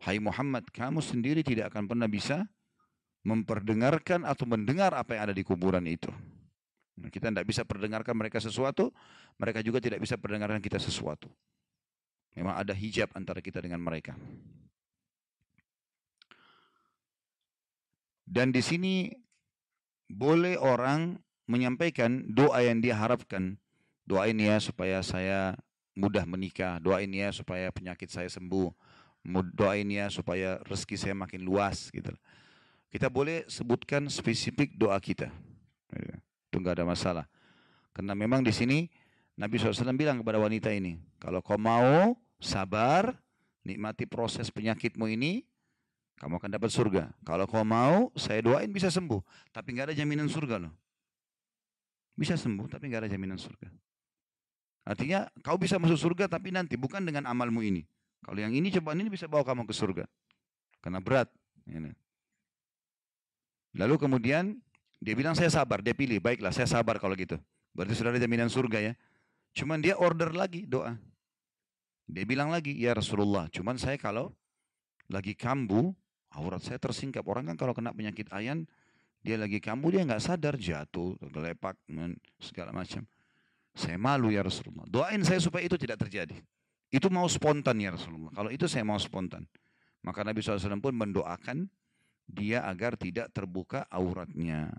Hai 0.02 0.18
Muhammad, 0.18 0.66
kamu 0.74 0.98
sendiri 0.98 1.46
tidak 1.46 1.70
akan 1.70 1.94
pernah 1.94 2.10
bisa 2.10 2.50
memperdengarkan 3.22 4.26
atau 4.26 4.50
mendengar 4.50 4.98
apa 4.98 5.14
yang 5.14 5.30
ada 5.30 5.36
di 5.38 5.46
kuburan 5.46 5.86
itu. 5.86 6.10
Nah, 6.96 7.12
kita 7.12 7.28
tidak 7.28 7.48
bisa 7.48 7.68
perdengarkan 7.68 8.16
mereka 8.16 8.40
sesuatu, 8.40 8.96
mereka 9.36 9.60
juga 9.60 9.84
tidak 9.84 10.00
bisa 10.00 10.16
perdengarkan 10.16 10.64
kita 10.64 10.80
sesuatu. 10.80 11.28
Memang 12.36 12.56
ada 12.56 12.76
hijab 12.76 13.12
antara 13.16 13.40
kita 13.40 13.64
dengan 13.64 13.80
mereka. 13.80 14.16
Dan 18.26 18.52
di 18.52 18.60
sini 18.60 19.08
boleh 20.10 20.58
orang 20.58 21.16
menyampaikan 21.46 22.26
doa 22.28 22.64
yang 22.66 22.82
dia 22.82 22.98
harapkan. 22.98 23.56
Doain 24.06 24.38
ya 24.38 24.58
supaya 24.62 25.02
saya 25.06 25.56
mudah 25.96 26.26
menikah. 26.28 26.82
Doain 26.82 27.10
ya 27.10 27.32
supaya 27.32 27.70
penyakit 27.72 28.10
saya 28.10 28.28
sembuh. 28.28 28.74
Doain 29.54 29.88
ya 29.90 30.10
supaya 30.10 30.60
rezeki 30.66 30.96
saya 30.98 31.16
makin 31.16 31.46
luas. 31.46 31.94
gitu. 31.94 32.12
Kita 32.90 33.08
boleh 33.12 33.46
sebutkan 33.48 34.10
spesifik 34.10 34.74
doa 34.76 34.98
kita. 35.00 35.30
Itu 36.56 36.64
nggak 36.64 36.80
ada 36.80 36.88
masalah. 36.88 37.26
Karena 37.92 38.16
memang 38.16 38.40
di 38.40 38.56
sini 38.56 38.88
Nabi 39.36 39.60
SAW 39.60 39.92
bilang 39.92 40.24
kepada 40.24 40.40
wanita 40.40 40.72
ini, 40.72 40.96
kalau 41.20 41.44
kau 41.44 41.60
mau 41.60 42.16
sabar, 42.40 43.12
nikmati 43.68 44.08
proses 44.08 44.48
penyakitmu 44.48 45.04
ini, 45.12 45.44
kamu 46.16 46.40
akan 46.40 46.56
dapat 46.56 46.72
surga. 46.72 47.12
Kalau 47.28 47.44
kau 47.44 47.68
mau, 47.68 48.08
saya 48.16 48.40
doain 48.40 48.72
bisa 48.72 48.88
sembuh. 48.88 49.20
Tapi 49.52 49.76
nggak 49.76 49.92
ada 49.92 49.96
jaminan 50.00 50.32
surga 50.32 50.64
loh. 50.64 50.72
Bisa 52.16 52.40
sembuh, 52.40 52.72
tapi 52.72 52.88
nggak 52.88 53.04
ada 53.04 53.12
jaminan 53.12 53.36
surga. 53.36 53.68
Artinya 54.88 55.28
kau 55.44 55.60
bisa 55.60 55.76
masuk 55.76 56.00
surga 56.00 56.32
tapi 56.32 56.56
nanti 56.56 56.80
bukan 56.80 57.04
dengan 57.04 57.28
amalmu 57.28 57.60
ini. 57.68 57.84
Kalau 58.24 58.40
yang 58.40 58.56
ini 58.56 58.72
cobaan 58.72 59.04
ini 59.04 59.12
bisa 59.12 59.28
bawa 59.28 59.44
kamu 59.44 59.68
ke 59.68 59.76
surga. 59.76 60.08
Karena 60.80 61.04
berat. 61.04 61.28
Lalu 63.76 63.96
kemudian 64.00 64.64
dia 65.00 65.14
bilang 65.14 65.36
saya 65.36 65.52
sabar, 65.52 65.84
dia 65.84 65.96
pilih, 65.96 66.20
baiklah 66.20 66.52
saya 66.52 66.68
sabar 66.68 67.00
kalau 67.00 67.14
gitu. 67.16 67.36
Berarti 67.76 67.94
sudah 67.96 68.16
ada 68.16 68.22
jaminan 68.22 68.48
surga 68.48 68.80
ya. 68.80 68.94
Cuman 69.56 69.80
dia 69.80 69.96
order 70.00 70.32
lagi 70.36 70.68
doa. 70.68 70.96
Dia 72.06 72.24
bilang 72.24 72.54
lagi, 72.54 72.76
ya 72.78 72.94
Rasulullah, 72.94 73.50
cuman 73.50 73.82
saya 73.82 73.98
kalau 73.98 74.30
lagi 75.10 75.34
kambuh, 75.34 75.90
Aurat 76.36 76.60
saya 76.60 76.76
tersingkap. 76.76 77.24
Orang 77.24 77.48
kan 77.48 77.56
kalau 77.56 77.72
kena 77.72 77.96
penyakit 77.96 78.28
ayan, 78.36 78.68
dia 79.24 79.40
lagi 79.40 79.64
kambuh, 79.64 79.90
dia 79.96 80.04
nggak 80.04 80.20
sadar, 80.20 80.60
jatuh, 80.60 81.16
gelepak, 81.32 81.80
segala 82.44 82.76
macam. 82.76 83.08
Saya 83.76 83.96
malu 83.96 84.32
ya 84.32 84.44
Rasulullah. 84.44 84.84
Doain 84.88 85.24
saya 85.24 85.40
supaya 85.40 85.64
itu 85.64 85.80
tidak 85.80 86.00
terjadi. 86.08 86.36
Itu 86.92 87.12
mau 87.12 87.28
spontan 87.28 87.80
ya 87.80 87.96
Rasulullah. 87.96 88.32
Kalau 88.32 88.52
itu 88.52 88.68
saya 88.68 88.84
mau 88.88 89.00
spontan. 89.00 89.48
Maka 90.06 90.22
Nabi 90.22 90.40
SAW 90.40 90.80
pun 90.80 90.96
mendoakan 90.96 91.68
dia 92.26 92.66
agar 92.66 92.98
tidak 92.98 93.30
terbuka 93.32 93.86
auratnya. 93.90 94.74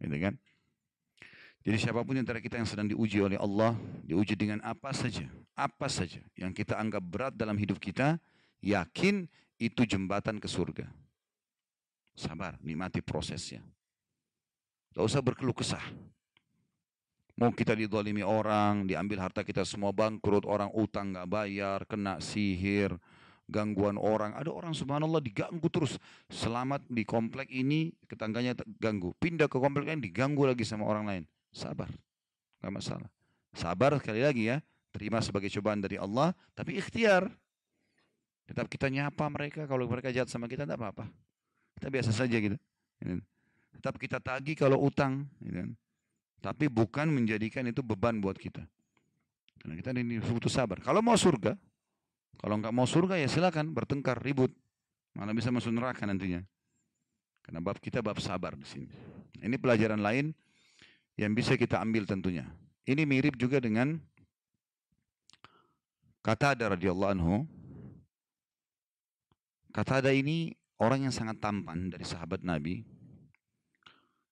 Gitu 0.00 0.16
kan? 0.18 0.34
Jadi 1.62 1.76
siapa 1.78 2.02
pun 2.02 2.18
yang 2.18 2.26
antara 2.26 2.42
kita 2.42 2.58
yang 2.58 2.66
sedang 2.66 2.90
diuji 2.90 3.22
oleh 3.22 3.38
Allah, 3.38 3.78
diuji 4.02 4.34
dengan 4.34 4.58
apa 4.66 4.90
saja, 4.90 5.30
apa 5.54 5.86
saja 5.86 6.18
yang 6.34 6.50
kita 6.50 6.74
anggap 6.74 7.04
berat 7.06 7.34
dalam 7.38 7.54
hidup 7.54 7.78
kita, 7.78 8.18
yakin 8.58 9.30
itu 9.62 9.86
jembatan 9.86 10.42
ke 10.42 10.50
surga. 10.50 10.90
Sabar, 12.18 12.58
nikmati 12.60 12.98
prosesnya. 12.98 13.62
Tidak 14.90 15.06
usah 15.06 15.22
berkeluh 15.22 15.54
kesah. 15.54 15.80
Mau 17.38 17.48
kita 17.54 17.72
didolimi 17.72 18.20
orang, 18.20 18.84
diambil 18.84 19.24
harta 19.24 19.40
kita 19.40 19.64
semua 19.64 19.94
bangkrut, 19.94 20.44
orang 20.44 20.68
utang 20.76 21.14
nggak 21.14 21.30
bayar, 21.30 21.78
kena 21.88 22.20
sihir, 22.20 22.92
gangguan 23.52 24.00
orang. 24.00 24.32
Ada 24.32 24.48
orang 24.48 24.72
subhanallah 24.72 25.20
diganggu 25.20 25.68
terus. 25.68 26.00
Selamat 26.32 26.80
di 26.88 27.04
komplek 27.04 27.52
ini, 27.52 27.92
ketangganya 28.08 28.56
ganggu. 28.80 29.12
Pindah 29.20 29.46
ke 29.46 29.60
komplek 29.60 29.92
lain, 29.92 30.00
diganggu 30.00 30.48
lagi 30.48 30.64
sama 30.64 30.88
orang 30.88 31.04
lain. 31.04 31.22
Sabar, 31.52 31.92
nggak 32.64 32.72
masalah. 32.72 33.08
Sabar 33.52 33.92
sekali 34.00 34.24
lagi 34.24 34.48
ya, 34.48 34.64
terima 34.88 35.20
sebagai 35.20 35.52
cobaan 35.52 35.84
dari 35.84 36.00
Allah, 36.00 36.32
tapi 36.56 36.80
ikhtiar. 36.80 37.28
Tetap 38.48 38.66
kita 38.66 38.88
nyapa 38.88 39.28
mereka, 39.28 39.68
kalau 39.68 39.84
mereka 39.86 40.08
jahat 40.08 40.32
sama 40.32 40.48
kita 40.48 40.64
tidak 40.64 40.80
apa-apa. 40.80 41.06
Kita 41.76 41.88
biasa 41.92 42.10
saja 42.10 42.36
gitu. 42.40 42.56
Tetap 43.78 43.94
kita 44.00 44.18
tagih 44.18 44.56
kalau 44.56 44.80
utang. 44.82 45.28
Gitu. 45.38 45.72
Tapi 46.42 46.66
bukan 46.66 47.06
menjadikan 47.06 47.62
itu 47.70 47.86
beban 47.86 48.18
buat 48.18 48.34
kita. 48.34 48.66
Karena 49.62 49.78
kita 49.78 49.94
ini 49.94 50.18
butuh 50.18 50.50
sabar. 50.50 50.82
Kalau 50.82 50.98
mau 50.98 51.14
surga, 51.14 51.54
kalau 52.40 52.58
nggak 52.58 52.74
mau 52.74 52.88
surga 52.88 53.20
ya 53.20 53.28
silakan 53.28 53.74
bertengkar, 53.74 54.20
ribut. 54.22 54.50
Malah 55.12 55.36
bisa 55.36 55.52
masuk 55.52 55.76
neraka 55.76 56.08
nantinya. 56.08 56.40
Karena 57.44 57.60
bab 57.60 57.76
kita 57.82 58.00
bab 58.00 58.16
sabar 58.22 58.56
di 58.56 58.64
sini. 58.64 58.88
Ini 59.42 59.60
pelajaran 59.60 60.00
lain 60.00 60.32
yang 61.20 61.36
bisa 61.36 61.58
kita 61.58 61.82
ambil 61.82 62.08
tentunya. 62.08 62.48
Ini 62.88 63.04
mirip 63.04 63.36
juga 63.36 63.60
dengan 63.60 64.00
kata 66.24 66.56
ada 66.56 66.72
radhiyallahu 66.72 67.12
anhu 67.12 67.34
Kata 69.72 70.04
ada 70.04 70.12
ini 70.12 70.52
orang 70.76 71.08
yang 71.08 71.14
sangat 71.16 71.40
tampan 71.40 71.88
dari 71.88 72.04
sahabat 72.04 72.44
Nabi. 72.44 72.84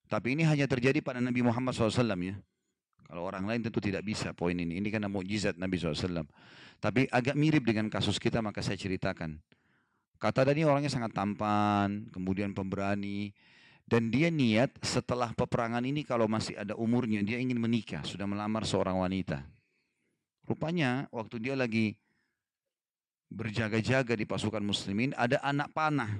Tapi 0.04 0.36
ini 0.36 0.44
hanya 0.44 0.68
terjadi 0.68 1.00
pada 1.00 1.16
Nabi 1.16 1.40
Muhammad 1.40 1.72
SAW 1.72 2.04
ya. 2.20 2.36
Kalau 3.10 3.26
orang 3.26 3.42
lain 3.42 3.66
tentu 3.66 3.82
tidak 3.82 4.06
bisa 4.06 4.30
poin 4.30 4.54
ini. 4.54 4.78
Ini 4.78 4.86
karena 4.86 5.10
mukjizat 5.10 5.58
Nabi 5.58 5.82
SAW. 5.82 6.22
Tapi 6.78 7.10
agak 7.10 7.34
mirip 7.34 7.66
dengan 7.66 7.90
kasus 7.90 8.22
kita 8.22 8.38
maka 8.38 8.62
saya 8.62 8.78
ceritakan. 8.78 9.34
Kata 10.22 10.46
ini 10.54 10.62
orangnya 10.62 10.94
sangat 10.94 11.10
tampan, 11.10 12.06
kemudian 12.14 12.54
pemberani. 12.54 13.34
Dan 13.82 14.14
dia 14.14 14.30
niat 14.30 14.78
setelah 14.86 15.34
peperangan 15.34 15.82
ini 15.82 16.06
kalau 16.06 16.30
masih 16.30 16.54
ada 16.54 16.78
umurnya, 16.78 17.26
dia 17.26 17.42
ingin 17.42 17.58
menikah, 17.58 18.06
sudah 18.06 18.30
melamar 18.30 18.62
seorang 18.62 18.94
wanita. 19.02 19.42
Rupanya 20.46 21.10
waktu 21.10 21.42
dia 21.42 21.58
lagi 21.58 21.98
berjaga-jaga 23.34 24.14
di 24.14 24.22
pasukan 24.22 24.62
muslimin, 24.62 25.10
ada 25.18 25.42
anak 25.42 25.74
panah 25.74 26.14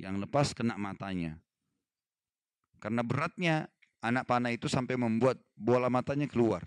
yang 0.00 0.16
lepas 0.16 0.56
kena 0.56 0.80
matanya. 0.80 1.36
Karena 2.80 3.04
beratnya 3.04 3.68
anak 3.98 4.24
panah 4.26 4.54
itu 4.54 4.70
sampai 4.70 4.94
membuat 4.94 5.38
bola 5.58 5.90
matanya 5.90 6.26
keluar. 6.30 6.62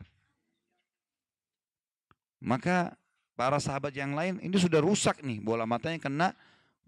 Maka 2.41 2.97
para 3.37 3.61
sahabat 3.61 3.93
yang 3.93 4.17
lain 4.17 4.41
ini 4.41 4.57
sudah 4.57 4.81
rusak 4.81 5.21
nih, 5.21 5.37
bola 5.39 5.63
matanya 5.69 6.01
kena, 6.01 6.33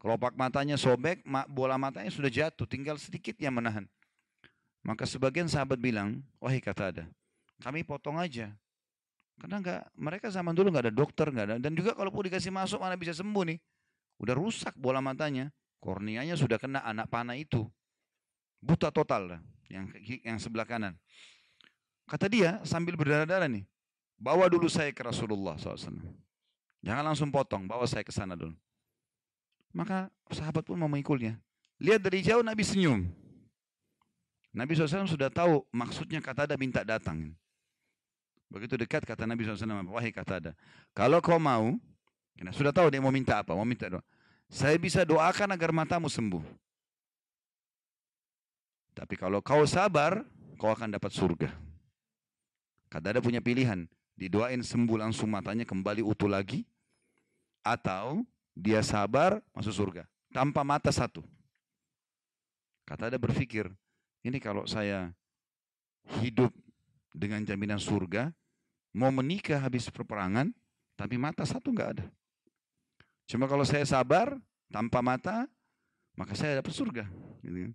kelopak 0.01 0.33
matanya 0.33 0.75
sobek, 0.75 1.21
bola 1.53 1.77
matanya 1.77 2.09
sudah 2.09 2.27
jatuh, 2.27 2.65
tinggal 2.65 2.97
sedikit 2.97 3.37
yang 3.37 3.53
menahan. 3.55 3.85
Maka 4.83 5.07
sebagian 5.07 5.47
sahabat 5.47 5.79
bilang, 5.79 6.19
wahai 6.41 6.59
kata 6.59 6.83
ada, 6.91 7.05
kami 7.63 7.85
potong 7.87 8.19
aja. 8.19 8.51
Karena 9.39 9.57
enggak, 9.63 9.81
mereka 9.97 10.27
zaman 10.29 10.53
dulu 10.53 10.69
nggak 10.69 10.85
ada 10.89 10.93
dokter, 10.93 11.25
nggak 11.31 11.45
ada. 11.49 11.55
Dan 11.57 11.73
juga 11.73 11.97
kalau 11.97 12.13
pun 12.13 12.27
dikasih 12.27 12.53
masuk 12.53 12.77
mana 12.83 12.93
bisa 12.93 13.17
sembuh 13.17 13.43
nih. 13.49 13.57
Udah 14.21 14.35
rusak 14.37 14.77
bola 14.77 15.01
matanya. 15.01 15.49
Korneanya 15.83 16.39
sudah 16.39 16.55
kena 16.61 16.79
anak 16.85 17.11
panah 17.11 17.35
itu. 17.35 17.67
Buta 18.63 18.87
total 18.87 19.35
lah. 19.35 19.41
Yang, 19.73 19.85
yang 20.21 20.37
sebelah 20.37 20.69
kanan. 20.69 20.93
Kata 22.05 22.29
dia 22.29 22.61
sambil 22.61 22.93
berdarah-darah 22.93 23.49
nih. 23.49 23.65
Bawa 24.21 24.45
dulu 24.45 24.69
saya 24.69 24.93
ke 24.93 25.01
Rasulullah 25.01 25.57
SAW. 25.57 25.97
Jangan 26.85 27.01
langsung 27.01 27.33
potong, 27.33 27.65
bawa 27.65 27.89
saya 27.89 28.05
ke 28.05 28.13
sana 28.13 28.37
dulu. 28.37 28.53
Maka 29.73 30.13
sahabat 30.29 30.61
pun 30.61 30.77
mau 30.77 30.85
mengikulnya. 30.85 31.41
Lihat 31.81 32.05
dari 32.05 32.21
jauh 32.21 32.45
Nabi 32.45 32.61
senyum. 32.61 33.09
Nabi 34.53 34.77
SAW 34.77 35.09
sudah 35.09 35.33
tahu 35.33 35.65
maksudnya 35.73 36.21
kata 36.21 36.45
ada 36.45 36.53
minta 36.53 36.85
datang. 36.85 37.33
Begitu 38.53 38.77
dekat 38.77 39.01
kata 39.01 39.25
Nabi 39.25 39.49
SAW, 39.49 39.89
wahai 39.89 40.13
kata 40.13 40.37
ada, 40.37 40.51
kalau 40.93 41.17
kau 41.25 41.41
mau, 41.41 41.73
ya, 42.37 42.53
sudah 42.53 42.69
tahu 42.69 42.93
dia 42.93 43.01
mau 43.01 43.09
minta 43.09 43.41
apa, 43.41 43.57
mau 43.57 43.65
minta 43.65 43.89
doa. 43.89 44.05
Saya 44.45 44.77
bisa 44.77 45.01
doakan 45.01 45.49
agar 45.57 45.73
matamu 45.73 46.05
sembuh. 46.05 46.45
Tapi 48.93 49.17
kalau 49.17 49.41
kau 49.41 49.65
sabar, 49.65 50.21
kau 50.61 50.69
akan 50.69 50.93
dapat 50.93 51.11
surga. 51.13 51.49
Kata 52.89 53.17
ada 53.17 53.21
punya 53.25 53.41
pilihan, 53.41 53.89
didoain 54.13 54.61
sembuh 54.61 55.01
langsung 55.01 55.33
matanya 55.33 55.65
kembali 55.65 56.05
utuh 56.05 56.29
lagi, 56.29 56.61
atau 57.65 58.21
dia 58.53 58.85
sabar 58.85 59.41
masuk 59.55 59.73
surga 59.73 60.03
tanpa 60.29 60.61
mata 60.61 60.93
satu. 60.93 61.25
Kata 62.85 63.09
ada 63.09 63.17
berpikir, 63.17 63.65
ini 64.21 64.37
kalau 64.37 64.69
saya 64.69 65.09
hidup 66.21 66.53
dengan 67.15 67.41
jaminan 67.41 67.79
surga, 67.81 68.29
mau 68.93 69.09
menikah 69.09 69.57
habis 69.57 69.89
peperangan, 69.89 70.53
tapi 70.93 71.17
mata 71.17 71.47
satu 71.47 71.73
nggak 71.73 71.89
ada. 71.97 72.05
Cuma 73.25 73.47
kalau 73.47 73.63
saya 73.63 73.87
sabar 73.87 74.35
tanpa 74.69 74.99
mata, 74.99 75.47
maka 76.13 76.35
saya 76.35 76.59
dapat 76.59 76.73
surga. 76.75 77.05
Gitu 77.41 77.71
kan. 77.71 77.73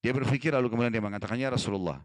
Dia 0.00 0.16
berpikir 0.16 0.52
lalu 0.56 0.72
kemudian 0.72 0.92
dia 0.92 1.04
mengatakannya 1.04 1.52
Rasulullah, 1.52 2.00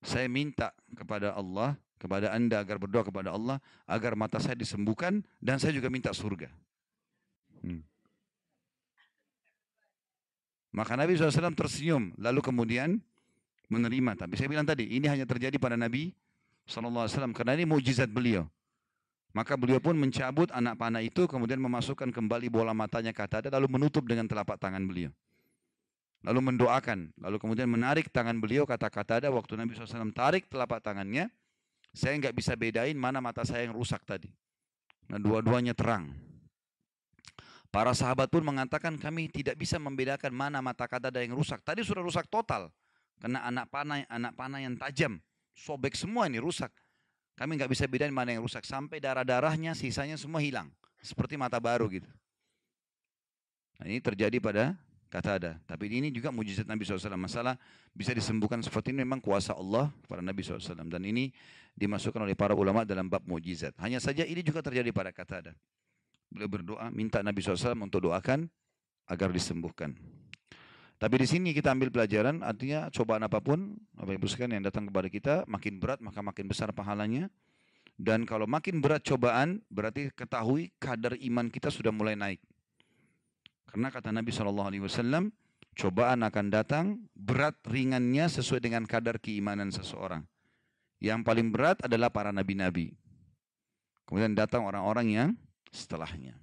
saya 0.00 0.30
minta 0.30 0.70
kepada 0.94 1.34
Allah, 1.34 1.74
kepada 1.98 2.30
anda 2.30 2.62
agar 2.62 2.78
berdoa 2.78 3.02
kepada 3.02 3.34
Allah, 3.34 3.58
agar 3.90 4.14
mata 4.14 4.38
saya 4.38 4.54
disembuhkan 4.54 5.20
dan 5.42 5.58
saya 5.58 5.74
juga 5.74 5.90
minta 5.90 6.14
surga. 6.14 6.46
Hmm. 7.60 7.82
Maka 10.70 10.94
Nabi 10.94 11.18
SAW 11.18 11.58
tersenyum, 11.58 12.14
lalu 12.14 12.38
kemudian 12.38 13.02
menerima. 13.66 14.14
Tapi 14.14 14.38
saya 14.38 14.46
bilang 14.46 14.62
tadi, 14.62 14.86
ini 14.86 15.10
hanya 15.10 15.26
terjadi 15.26 15.58
pada 15.58 15.74
Nabi 15.74 16.14
SAW 16.70 17.10
karena 17.34 17.58
ini 17.58 17.66
mujizat 17.66 18.06
beliau. 18.06 18.46
Maka 19.30 19.54
beliau 19.54 19.78
pun 19.78 19.94
mencabut 19.94 20.50
anak 20.50 20.74
panah 20.74 21.02
itu 21.02 21.30
kemudian 21.30 21.62
memasukkan 21.62 22.10
kembali 22.10 22.50
bola 22.50 22.74
matanya 22.74 23.14
kata 23.14 23.46
ada 23.46 23.48
lalu 23.54 23.78
menutup 23.78 24.02
dengan 24.02 24.26
telapak 24.26 24.58
tangan 24.58 24.82
beliau. 24.82 25.14
Lalu 26.20 26.52
mendoakan, 26.52 27.16
lalu 27.16 27.36
kemudian 27.40 27.64
menarik 27.64 28.12
tangan 28.12 28.36
beliau 28.36 28.68
kata-kata 28.68 29.24
ada 29.24 29.28
waktu 29.32 29.56
Nabi 29.56 29.72
SAW 29.72 30.12
tarik 30.12 30.52
telapak 30.52 30.84
tangannya, 30.84 31.32
saya 31.96 32.12
nggak 32.20 32.36
bisa 32.36 32.52
bedain 32.52 32.92
mana 32.92 33.24
mata 33.24 33.40
saya 33.40 33.64
yang 33.64 33.72
rusak 33.72 34.04
tadi. 34.04 34.28
Nah 35.08 35.16
dua-duanya 35.16 35.72
terang. 35.72 36.12
Para 37.70 37.94
sahabat 37.94 38.28
pun 38.28 38.42
mengatakan 38.42 38.98
kami 38.98 39.30
tidak 39.30 39.56
bisa 39.56 39.78
membedakan 39.80 40.34
mana 40.34 40.58
mata 40.60 40.84
kata 40.84 41.08
ada 41.08 41.22
yang 41.22 41.32
rusak. 41.32 41.62
Tadi 41.62 41.86
sudah 41.86 42.02
rusak 42.02 42.26
total. 42.28 42.68
Karena 43.16 43.46
anak 43.46 43.70
panah 43.72 44.04
anak 44.10 44.32
panah 44.36 44.60
yang 44.60 44.74
tajam 44.76 45.22
sobek 45.56 45.96
semua 45.96 46.28
ini 46.28 46.36
rusak. 46.36 46.72
Kami 47.38 47.56
nggak 47.56 47.70
bisa 47.72 47.88
bedain 47.88 48.12
mana 48.12 48.36
yang 48.36 48.44
rusak 48.44 48.66
sampai 48.68 49.00
darah-darahnya 49.00 49.72
sisanya 49.72 50.20
semua 50.20 50.44
hilang 50.44 50.68
seperti 51.00 51.40
mata 51.40 51.56
baru 51.56 51.88
gitu. 51.88 52.10
Nah, 53.80 53.88
ini 53.88 53.96
terjadi 53.96 54.36
pada 54.36 54.76
kata 55.10 55.30
ada. 55.42 55.52
Tapi 55.66 55.90
ini 55.90 56.14
juga 56.14 56.30
mujizat 56.30 56.64
Nabi 56.64 56.86
SAW. 56.86 57.18
Masalah 57.18 57.58
bisa 57.90 58.14
disembuhkan 58.14 58.62
seperti 58.62 58.94
ini 58.94 59.02
memang 59.02 59.18
kuasa 59.18 59.52
Allah 59.52 59.90
pada 60.06 60.22
Nabi 60.22 60.40
SAW. 60.46 60.86
Dan 60.86 61.02
ini 61.02 61.34
dimasukkan 61.74 62.22
oleh 62.22 62.38
para 62.38 62.54
ulama 62.54 62.86
dalam 62.86 63.10
bab 63.10 63.26
mujizat. 63.26 63.74
Hanya 63.82 63.98
saja 63.98 64.22
ini 64.22 64.40
juga 64.40 64.62
terjadi 64.62 64.94
pada 64.94 65.10
kata 65.10 65.34
ada. 65.42 65.52
Beliau 66.30 66.46
berdoa, 66.46 66.86
minta 66.94 67.18
Nabi 67.26 67.42
SAW 67.42 67.74
untuk 67.82 68.06
doakan 68.06 68.46
agar 69.10 69.34
disembuhkan. 69.34 69.98
Tapi 71.00 71.16
di 71.16 71.26
sini 71.26 71.50
kita 71.56 71.72
ambil 71.72 71.88
pelajaran, 71.88 72.44
artinya 72.44 72.92
cobaan 72.92 73.24
apa 73.24 73.40
pun, 73.40 73.74
Bapak 73.96 74.20
Ibu 74.20 74.28
sekalian 74.28 74.60
yang 74.60 74.68
datang 74.68 74.84
kepada 74.86 75.08
kita, 75.08 75.34
makin 75.48 75.80
berat 75.80 75.98
maka 76.04 76.20
makin 76.20 76.44
besar 76.46 76.70
pahalanya. 76.76 77.32
Dan 77.96 78.28
kalau 78.28 78.44
makin 78.44 78.84
berat 78.84 79.00
cobaan, 79.04 79.64
berarti 79.72 80.12
ketahui 80.12 80.68
kadar 80.76 81.16
iman 81.16 81.48
kita 81.48 81.72
sudah 81.72 81.88
mulai 81.88 82.16
naik. 82.16 82.40
Karena 83.70 83.88
kata 83.94 84.10
Nabi 84.10 84.34
SAW, 84.34 85.30
cobaan 85.78 86.26
akan 86.26 86.46
datang, 86.50 86.98
berat 87.14 87.54
ringannya 87.70 88.26
sesuai 88.26 88.58
dengan 88.58 88.82
kadar 88.82 89.22
keimanan 89.22 89.70
seseorang. 89.70 90.26
Yang 90.98 91.20
paling 91.22 91.48
berat 91.54 91.78
adalah 91.86 92.10
para 92.10 92.34
nabi-nabi. 92.34 92.92
Kemudian 94.10 94.34
datang 94.34 94.66
orang-orang 94.66 95.06
yang 95.06 95.30
setelahnya. 95.70 96.34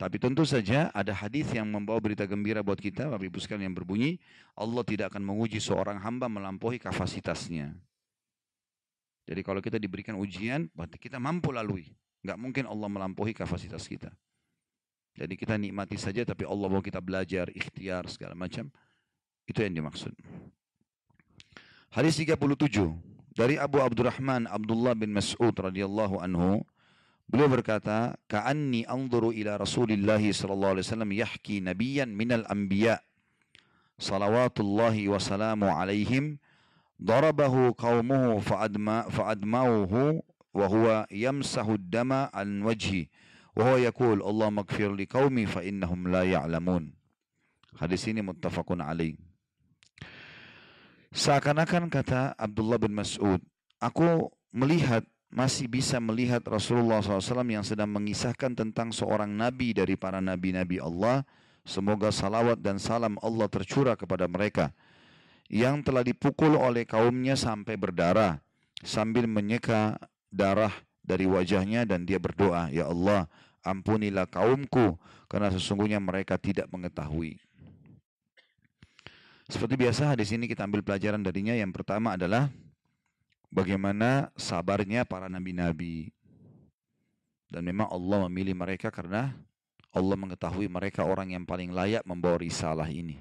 Tapi 0.00 0.16
tentu 0.16 0.48
saja 0.48 0.88
ada 0.96 1.12
hadis 1.12 1.52
yang 1.52 1.68
membawa 1.68 2.00
berita 2.00 2.24
gembira 2.24 2.64
buat 2.64 2.80
kita, 2.80 3.12
Bapak 3.12 3.28
Ibu 3.28 3.36
sekalian 3.36 3.68
yang 3.68 3.76
berbunyi, 3.76 4.16
Allah 4.56 4.80
tidak 4.80 5.12
akan 5.12 5.20
menguji 5.28 5.60
seorang 5.60 6.00
hamba 6.00 6.24
melampaui 6.24 6.80
kapasitasnya. 6.80 7.76
Jadi 9.28 9.40
kalau 9.44 9.60
kita 9.60 9.76
diberikan 9.76 10.16
ujian, 10.16 10.72
berarti 10.72 10.96
kita 10.96 11.20
mampu 11.20 11.52
lalui. 11.52 11.92
Enggak 12.24 12.38
mungkin 12.40 12.64
Allah 12.64 12.88
melampaui 12.88 13.36
kapasitas 13.36 13.84
kita. 13.84 14.08
Jadi 15.18 15.34
kita 15.34 15.58
nikmati 15.58 15.98
saja, 15.98 16.22
tapi 16.22 16.46
Allah 16.46 16.68
mau 16.70 16.80
kita 16.80 17.02
belajar, 17.02 17.50
ikhtiar, 17.50 18.06
segala 18.06 18.38
macam. 18.38 18.70
Itu 19.44 19.60
yang 19.60 19.74
dimaksud. 19.74 20.14
Hadis 21.90 22.14
37 22.22 22.38
dari 23.34 23.58
Abu 23.58 23.82
Abdurrahman 23.82 24.46
Abdullah 24.46 24.94
bin 24.94 25.10
Mas'ud 25.10 25.54
radhiyallahu 25.54 26.22
anhu 26.22 26.62
Beliau 27.30 27.46
berkata, 27.46 28.18
"Ka'anni 28.26 28.82
anzuru 28.90 29.30
ila 29.30 29.54
Rasulillah 29.54 30.18
sallallahu 30.18 30.74
alaihi 30.74 30.86
wasallam 30.90 31.12
yahki 31.14 31.62
nabiyyan 31.62 32.10
minal 32.10 32.42
anbiya 32.50 32.98
salawatullahi 34.02 35.06
wa 35.06 35.22
salamu 35.22 35.70
alaihim 35.70 36.42
darabahu 36.98 37.70
qaumuhu 37.78 38.42
fa'adma 38.42 39.06
fa'admauhu 39.14 40.26
wa 40.50 40.66
huwa 40.66 41.06
yamsahu 41.06 41.78
ad-dama 41.78 42.34
Allahumma 43.62 44.64
ighfir 44.64 44.90
li 44.96 45.06
qaumi 45.06 45.44
fa 45.44 45.60
innahum 45.60 46.08
la 46.08 46.24
ya'lamun." 46.24 46.92
Hadis 47.78 48.04
ini 48.10 48.24
muttafaqun 48.24 48.82
alaih. 48.82 49.14
Seakan-akan 51.10 51.90
kata 51.90 52.38
Abdullah 52.38 52.78
bin 52.78 52.94
Mas'ud, 52.94 53.42
aku 53.82 54.30
melihat 54.54 55.02
masih 55.30 55.70
bisa 55.70 56.02
melihat 56.02 56.42
Rasulullah 56.42 56.98
SAW 56.98 57.46
yang 57.46 57.62
sedang 57.62 57.90
mengisahkan 57.94 58.54
tentang 58.58 58.90
seorang 58.90 59.30
nabi 59.30 59.70
dari 59.70 59.94
para 59.94 60.18
nabi-nabi 60.18 60.82
Allah. 60.82 61.22
Semoga 61.62 62.10
salawat 62.10 62.58
dan 62.58 62.82
salam 62.82 63.14
Allah 63.22 63.46
tercurah 63.46 63.94
kepada 63.94 64.26
mereka. 64.26 64.74
Yang 65.46 65.86
telah 65.86 66.02
dipukul 66.02 66.58
oleh 66.58 66.82
kaumnya 66.86 67.38
sampai 67.38 67.78
berdarah. 67.78 68.42
Sambil 68.82 69.30
menyeka 69.30 69.98
darah 70.32 70.72
dari 71.02 71.26
wajahnya 71.26 71.86
dan 71.86 72.06
dia 72.06 72.18
berdoa, 72.22 72.70
Ya 72.70 72.86
Allah, 72.86 73.26
ampunilah 73.64 74.26
kaumku 74.28 74.96
karena 75.28 75.52
sesungguhnya 75.52 76.00
mereka 76.00 76.40
tidak 76.40 76.68
mengetahui. 76.72 77.38
Seperti 79.50 79.74
biasa 79.74 80.14
di 80.14 80.22
sini 80.22 80.44
kita 80.46 80.62
ambil 80.62 80.86
pelajaran 80.86 81.20
darinya. 81.26 81.52
Yang 81.58 81.82
pertama 81.82 82.14
adalah 82.14 82.46
bagaimana 83.50 84.30
sabarnya 84.38 85.02
para 85.02 85.26
nabi-nabi. 85.26 86.14
Dan 87.50 87.66
memang 87.66 87.90
Allah 87.90 88.30
memilih 88.30 88.54
mereka 88.54 88.94
karena 88.94 89.34
Allah 89.90 90.14
mengetahui 90.14 90.70
mereka 90.70 91.02
orang 91.02 91.34
yang 91.34 91.42
paling 91.42 91.74
layak 91.74 92.06
membawa 92.06 92.38
risalah 92.38 92.86
ini. 92.86 93.18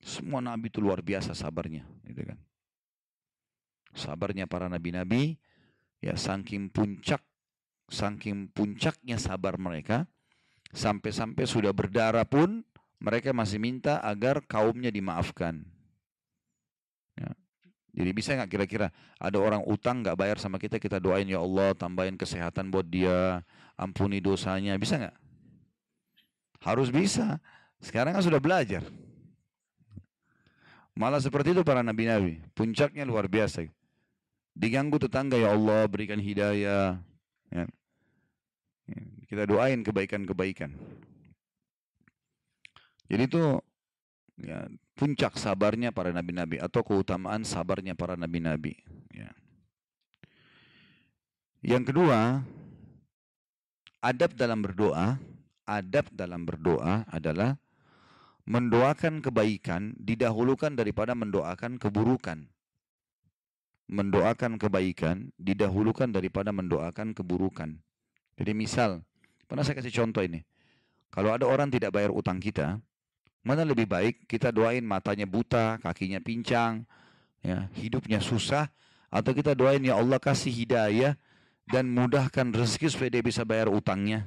Semua 0.00 0.40
nabi 0.40 0.72
itu 0.72 0.80
luar 0.80 1.04
biasa 1.04 1.36
sabarnya, 1.36 1.84
gitu 2.08 2.24
kan. 2.24 2.40
Sabarnya 3.92 4.48
para 4.48 4.72
nabi-nabi 4.72 5.36
ya 6.00 6.16
saking 6.16 6.72
puncak 6.72 7.20
saking 7.90 8.48
puncaknya 8.54 9.18
sabar 9.18 9.58
mereka 9.58 10.06
sampai-sampai 10.70 11.44
sudah 11.44 11.74
berdarah 11.74 12.24
pun 12.24 12.62
mereka 13.02 13.34
masih 13.34 13.58
minta 13.58 13.98
agar 14.00 14.40
kaumnya 14.46 14.88
dimaafkan. 14.88 15.66
Ya. 17.18 17.34
Jadi 17.90 18.10
bisa 18.14 18.38
nggak 18.38 18.50
kira-kira 18.50 18.94
ada 19.18 19.38
orang 19.42 19.66
utang 19.66 20.06
nggak 20.06 20.14
bayar 20.14 20.36
sama 20.38 20.62
kita 20.62 20.78
kita 20.78 21.02
doain 21.02 21.26
ya 21.26 21.42
Allah 21.42 21.74
tambahin 21.74 22.14
kesehatan 22.14 22.70
buat 22.70 22.86
dia 22.86 23.42
ampuni 23.74 24.22
dosanya 24.22 24.78
bisa 24.78 24.96
nggak? 25.00 25.16
Harus 26.60 26.92
bisa. 26.92 27.40
Sekarang 27.80 28.12
kan 28.12 28.22
sudah 28.22 28.38
belajar. 28.38 28.84
Malah 30.92 31.24
seperti 31.24 31.56
itu 31.56 31.64
para 31.64 31.80
nabi-nabi. 31.80 32.44
Puncaknya 32.52 33.08
luar 33.08 33.24
biasa. 33.24 33.64
Diganggu 34.52 35.00
tetangga, 35.00 35.40
ya 35.40 35.56
Allah 35.56 35.88
berikan 35.88 36.20
hidayah. 36.20 37.00
Ya. 37.48 37.64
Kita 39.26 39.46
doain 39.46 39.80
kebaikan-kebaikan. 39.82 40.74
Jadi 43.10 43.22
itu 43.26 43.58
ya, 44.38 44.70
puncak 44.94 45.34
sabarnya 45.34 45.90
para 45.90 46.14
nabi-nabi 46.14 46.62
atau 46.62 46.86
keutamaan 46.86 47.42
sabarnya 47.42 47.98
para 47.98 48.14
nabi-nabi. 48.14 48.78
Ya. 49.10 49.30
Yang 51.60 51.92
kedua, 51.92 52.46
adab 54.00 54.32
dalam 54.38 54.62
berdoa, 54.62 55.18
adab 55.66 56.06
dalam 56.14 56.46
berdoa 56.46 57.04
adalah 57.10 57.58
mendoakan 58.46 59.20
kebaikan 59.20 59.94
didahulukan 59.98 60.72
daripada 60.74 61.12
mendoakan 61.12 61.76
keburukan 61.76 62.48
mendoakan 63.90 64.54
kebaikan 64.54 65.34
didahulukan 65.34 66.14
daripada 66.14 66.54
mendoakan 66.54 67.10
keburukan. 67.10 67.82
Jadi 68.40 68.56
misal, 68.56 69.04
pernah 69.44 69.60
saya 69.60 69.76
kasih 69.76 69.92
contoh 70.00 70.24
ini. 70.24 70.40
Kalau 71.12 71.36
ada 71.36 71.44
orang 71.44 71.68
tidak 71.68 71.92
bayar 71.92 72.08
utang 72.08 72.40
kita, 72.40 72.80
mana 73.44 73.68
lebih 73.68 73.84
baik 73.84 74.24
kita 74.24 74.48
doain 74.48 74.80
matanya 74.80 75.28
buta, 75.28 75.76
kakinya 75.84 76.24
pincang, 76.24 76.88
ya, 77.44 77.68
hidupnya 77.76 78.16
susah, 78.16 78.72
atau 79.12 79.36
kita 79.36 79.52
doain 79.52 79.84
ya 79.84 80.00
Allah 80.00 80.16
kasih 80.16 80.48
hidayah 80.48 81.20
dan 81.68 81.92
mudahkan 81.92 82.48
rezeki 82.48 82.88
supaya 82.88 83.10
dia 83.12 83.20
bisa 83.20 83.44
bayar 83.44 83.68
utangnya. 83.68 84.24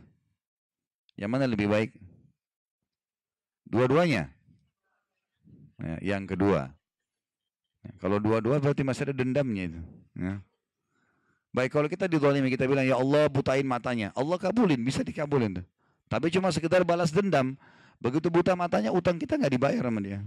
Yang 1.18 1.30
mana 1.34 1.50
lebih 1.50 1.74
baik? 1.74 1.98
Dua-duanya. 3.66 4.30
Ya, 5.82 6.14
yang 6.14 6.30
kedua. 6.30 6.70
Ya, 7.82 7.92
kalau 7.98 8.22
dua-dua 8.22 8.62
berarti 8.62 8.86
masih 8.86 9.10
ada 9.10 9.16
dendamnya 9.18 9.74
itu. 9.74 9.82
Ya. 10.14 10.38
Baik 11.54 11.70
kalau 11.70 11.86
kita 11.86 12.10
didolimi 12.10 12.50
kita 12.50 12.66
bilang 12.66 12.82
ya 12.82 12.98
Allah 12.98 13.30
butain 13.30 13.62
matanya. 13.62 14.10
Allah 14.18 14.42
kabulin, 14.42 14.82
bisa 14.82 15.06
dikabulin. 15.06 15.62
Tuh. 15.62 15.66
Tapi 16.10 16.34
cuma 16.34 16.50
sekedar 16.50 16.82
balas 16.82 17.14
dendam. 17.14 17.54
Begitu 18.02 18.28
buta 18.34 18.58
matanya 18.58 18.90
utang 18.90 19.22
kita 19.22 19.38
nggak 19.38 19.54
dibayar 19.54 19.84
sama 19.86 20.02
dia. 20.02 20.20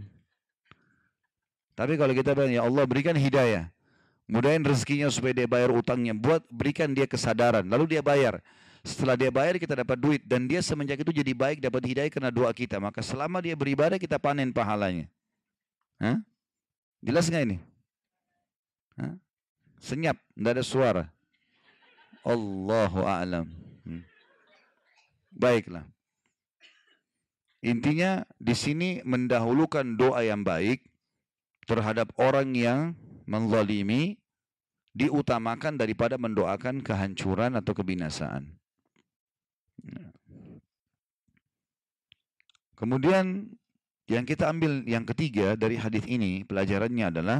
Tapi 1.74 1.98
kalau 1.98 2.14
kita 2.14 2.30
bilang 2.32 2.54
ya 2.54 2.62
Allah 2.62 2.86
berikan 2.86 3.18
hidayah. 3.18 3.68
Mudahin 4.30 4.62
rezekinya 4.62 5.10
supaya 5.10 5.34
dia 5.34 5.50
bayar 5.50 5.74
utangnya. 5.74 6.14
Buat 6.14 6.46
berikan 6.46 6.94
dia 6.94 7.10
kesadaran. 7.10 7.66
Lalu 7.66 7.98
dia 7.98 8.02
bayar. 8.06 8.38
Setelah 8.86 9.18
dia 9.18 9.30
bayar 9.34 9.58
kita 9.58 9.82
dapat 9.82 9.98
duit. 9.98 10.22
Dan 10.22 10.46
dia 10.46 10.62
semenjak 10.62 11.02
itu 11.02 11.10
jadi 11.10 11.34
baik 11.34 11.58
dapat 11.58 11.82
hidayah 11.90 12.10
karena 12.10 12.30
doa 12.30 12.50
kita. 12.54 12.78
Maka 12.78 13.02
selama 13.02 13.42
dia 13.42 13.58
beribadah 13.58 13.98
kita 13.98 14.18
panen 14.18 14.54
pahalanya. 14.54 15.10
Hah? 15.98 16.22
Jelas 17.02 17.30
nggak 17.30 17.44
ini? 17.50 17.58
Hah? 18.98 19.14
Senyap, 19.78 20.16
tidak 20.34 20.52
ada 20.58 20.64
suara. 20.64 21.04
Allahu 22.26 23.06
a'lam. 23.06 23.46
Hmm. 23.86 24.02
Baiklah. 25.30 25.86
Intinya 27.62 28.26
di 28.42 28.54
sini 28.54 28.90
mendahulukan 29.06 29.94
doa 29.94 30.26
yang 30.26 30.42
baik 30.42 30.82
terhadap 31.70 32.10
orang 32.18 32.54
yang 32.54 32.98
menzalimi 33.26 34.18
diutamakan 34.94 35.78
daripada 35.78 36.16
mendoakan 36.16 36.82
kehancuran 36.82 37.58
atau 37.58 37.72
kebinasaan. 37.74 38.54
Kemudian 42.76 43.56
yang 44.06 44.24
kita 44.28 44.52
ambil 44.52 44.86
yang 44.86 45.02
ketiga 45.02 45.58
dari 45.58 45.80
hadis 45.80 46.06
ini 46.06 46.46
pelajarannya 46.46 47.04
adalah 47.08 47.38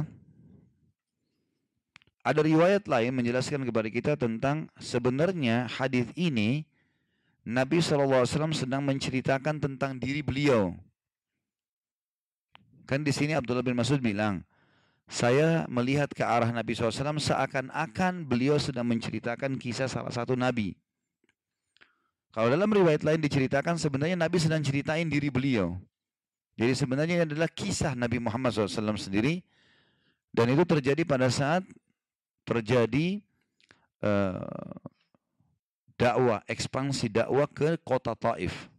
ada 2.27 2.43
riwayat 2.43 2.83
lain 2.91 3.15
menjelaskan 3.15 3.63
kepada 3.63 3.87
kita 3.87 4.13
tentang 4.19 4.67
sebenarnya 4.83 5.71
hadis 5.71 6.11
ini 6.19 6.67
Nabi 7.47 7.79
SAW 7.79 8.27
sedang 8.51 8.83
menceritakan 8.83 9.63
tentang 9.63 9.95
diri 9.95 10.19
beliau. 10.19 10.75
Kan 12.83 13.07
di 13.07 13.15
sini 13.15 13.31
Abdullah 13.31 13.63
bin 13.63 13.79
Mas'ud 13.79 14.03
bilang, 14.03 14.43
saya 15.07 15.63
melihat 15.71 16.11
ke 16.11 16.19
arah 16.19 16.51
Nabi 16.51 16.75
SAW 16.75 17.15
seakan-akan 17.15 18.27
beliau 18.27 18.59
sedang 18.59 18.83
menceritakan 18.91 19.55
kisah 19.55 19.87
salah 19.87 20.11
satu 20.11 20.35
Nabi. 20.35 20.75
Kalau 22.35 22.51
dalam 22.51 22.67
riwayat 22.67 23.07
lain 23.07 23.23
diceritakan 23.23 23.79
sebenarnya 23.79 24.19
Nabi 24.19 24.35
sedang 24.43 24.59
ceritain 24.59 25.07
diri 25.07 25.31
beliau. 25.31 25.79
Jadi 26.59 26.75
sebenarnya 26.75 27.23
ini 27.23 27.25
adalah 27.31 27.47
kisah 27.47 27.95
Nabi 27.95 28.19
Muhammad 28.19 28.51
SAW 28.51 28.99
sendiri 28.99 29.39
dan 30.35 30.51
itu 30.51 30.67
terjadi 30.67 31.07
pada 31.07 31.31
saat 31.31 31.63
terjadi 32.47 33.19
uh, 33.99 34.79
dakwah, 35.99 36.39
ekspansi 36.47 37.11
dakwah 37.11 37.51
ke 37.51 37.75
kota 37.83 38.15
Taif. 38.15 38.71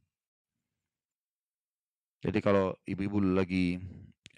Jadi 2.25 2.39
kalau 2.41 2.75
ibu-ibu 2.89 3.21
lagi 3.21 3.79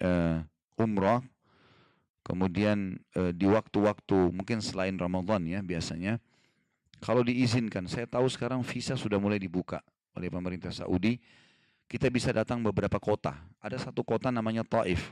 uh, 0.03 0.43
umrah, 0.75 1.23
kemudian 2.21 2.99
uh, 3.15 3.31
di 3.31 3.47
waktu-waktu 3.47 4.35
mungkin 4.35 4.59
selain 4.59 4.99
Ramadan 4.99 5.47
ya 5.47 5.63
biasanya, 5.63 6.19
kalau 7.01 7.25
diizinkan, 7.25 7.89
saya 7.89 8.05
tahu 8.05 8.29
sekarang 8.29 8.61
visa 8.61 8.93
sudah 8.93 9.17
mulai 9.17 9.41
dibuka 9.41 9.81
oleh 10.13 10.29
pemerintah 10.29 10.69
Saudi, 10.69 11.17
kita 11.89 12.11
bisa 12.13 12.29
datang 12.29 12.61
beberapa 12.61 13.01
kota. 13.01 13.33
Ada 13.57 13.89
satu 13.89 14.05
kota 14.05 14.29
namanya 14.29 14.61
Taif, 14.61 15.09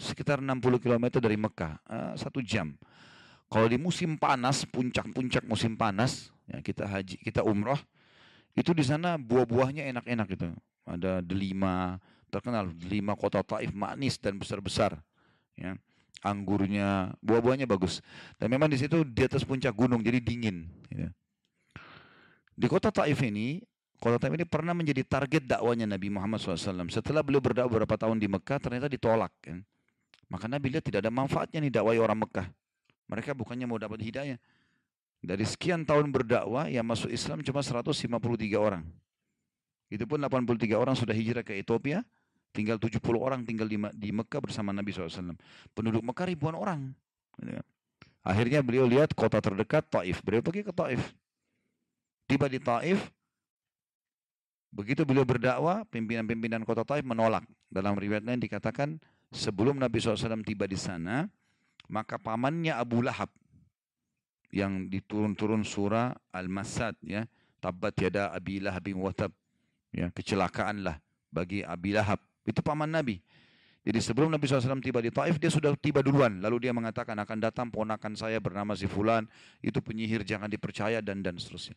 sekitar 0.00 0.40
60 0.40 0.80
km 0.80 1.20
dari 1.20 1.36
Mekah, 1.36 1.76
uh, 1.84 2.12
satu 2.16 2.40
jam. 2.40 2.72
Kalau 3.48 3.64
di 3.64 3.80
musim 3.80 4.20
panas, 4.20 4.68
puncak-puncak 4.68 5.44
musim 5.48 5.72
panas, 5.72 6.28
ya 6.44 6.60
kita 6.60 6.84
haji, 6.84 7.16
kita 7.24 7.40
umroh, 7.40 7.80
itu 8.52 8.76
di 8.76 8.84
sana 8.84 9.16
buah-buahnya 9.16 9.88
enak-enak 9.88 10.28
itu. 10.36 10.48
Ada 10.84 11.24
delima, 11.24 11.96
terkenal 12.28 12.68
delima 12.76 13.16
kota 13.16 13.40
Taif 13.40 13.72
manis 13.72 14.20
dan 14.20 14.36
besar-besar. 14.36 15.00
Ya. 15.56 15.80
Anggurnya, 16.20 17.16
buah-buahnya 17.24 17.64
bagus. 17.64 18.04
Dan 18.36 18.52
memang 18.52 18.68
di 18.68 18.76
situ 18.76 19.00
di 19.06 19.22
atas 19.24 19.48
puncak 19.48 19.72
gunung, 19.72 20.04
jadi 20.04 20.20
dingin. 20.20 20.68
Ya. 20.92 21.08
Di 22.52 22.66
kota 22.68 22.92
Taif 22.92 23.22
ini 23.24 23.64
Kota 23.98 24.14
Taif 24.22 24.30
ini 24.30 24.46
pernah 24.46 24.70
menjadi 24.70 25.02
target 25.02 25.42
dakwanya 25.42 25.82
Nabi 25.90 26.06
Muhammad 26.06 26.38
SAW. 26.38 26.86
Setelah 26.86 27.18
beliau 27.18 27.42
berdakwah 27.42 27.66
beberapa 27.66 27.98
tahun 27.98 28.22
di 28.22 28.30
Mekah, 28.30 28.62
ternyata 28.62 28.86
ditolak. 28.86 29.34
Kan? 29.42 29.66
Maka 30.30 30.46
Nabi 30.46 30.70
lihat 30.70 30.86
tidak 30.86 31.02
ada 31.02 31.10
manfaatnya 31.10 31.58
nih 31.58 31.72
dakwah 31.74 31.98
orang 31.98 32.22
Mekah. 32.22 32.46
Mereka 33.08 33.32
bukannya 33.32 33.64
mau 33.64 33.80
dapat 33.80 34.04
hidayah. 34.04 34.38
Dari 35.18 35.42
sekian 35.42 35.82
tahun 35.82 36.14
berdakwah, 36.14 36.70
yang 36.70 36.86
masuk 36.86 37.10
Islam 37.10 37.42
cuma 37.42 37.64
153 37.64 38.14
orang. 38.54 38.86
Itu 39.88 40.04
pun 40.04 40.20
83 40.20 40.78
orang 40.78 40.94
sudah 40.94 41.16
hijrah 41.16 41.42
ke 41.42 41.58
Ethiopia, 41.58 42.04
tinggal 42.54 42.78
70 42.78 43.00
orang 43.18 43.40
tinggal 43.42 43.66
di, 43.66 43.80
di 43.96 44.14
Mekah 44.14 44.44
bersama 44.44 44.70
Nabi 44.70 44.94
SAW. 44.94 45.34
Penduduk 45.74 46.04
Mekah 46.04 46.28
ribuan 46.28 46.54
orang. 46.54 46.92
Gitu 47.40 47.56
kan. 47.56 47.66
Akhirnya 48.22 48.60
beliau 48.60 48.84
lihat 48.84 49.16
kota 49.16 49.40
terdekat 49.40 49.88
Taif. 49.88 50.20
Beliau 50.20 50.44
pergi 50.44 50.62
ke 50.62 50.72
Taif. 50.76 51.00
Tiba 52.28 52.44
di 52.44 52.60
Taif, 52.60 53.08
Begitu 54.68 55.00
beliau 55.08 55.24
berdakwah, 55.24 55.88
pimpinan-pimpinan 55.88 56.60
kota 56.64 56.84
Taif 56.84 57.04
menolak. 57.04 57.44
Dalam 57.72 57.96
riwayat 57.96 58.24
lain 58.24 58.40
dikatakan, 58.40 59.00
sebelum 59.32 59.80
Nabi 59.80 59.96
SAW 60.00 60.44
tiba 60.44 60.68
di 60.68 60.76
sana, 60.76 61.24
maka 61.88 62.20
pamannya 62.20 62.76
Abu 62.76 63.00
Lahab 63.00 63.32
yang 64.52 64.88
diturun-turun 64.88 65.64
surah 65.64 66.16
Al-Masad 66.32 66.96
ya, 67.04 67.28
Tabat 67.58 67.90
tiada 67.96 68.30
Abi 68.30 68.62
Lahab 68.62 68.86
bin 68.86 69.02
Watab. 69.02 69.34
Ya, 69.90 70.12
kecelakaanlah 70.14 71.00
bagi 71.32 71.66
Abi 71.66 71.96
Lahab. 71.96 72.22
Itu 72.46 72.62
paman 72.62 72.88
Nabi. 72.88 73.18
Jadi 73.88 74.04
sebelum 74.04 74.28
Nabi 74.28 74.44
SAW 74.44 74.84
tiba 74.84 75.00
di 75.00 75.08
Taif, 75.08 75.40
dia 75.40 75.48
sudah 75.48 75.72
tiba 75.72 76.04
duluan. 76.04 76.44
Lalu 76.44 76.68
dia 76.68 76.76
mengatakan 76.76 77.16
akan 77.16 77.38
datang 77.40 77.66
ponakan 77.72 78.12
saya 78.12 78.36
bernama 78.36 78.76
si 78.76 78.84
Fulan, 78.84 79.24
itu 79.64 79.80
penyihir 79.80 80.28
jangan 80.28 80.44
dipercaya 80.44 81.00
dan 81.00 81.24
dan 81.24 81.40
seterusnya. 81.40 81.72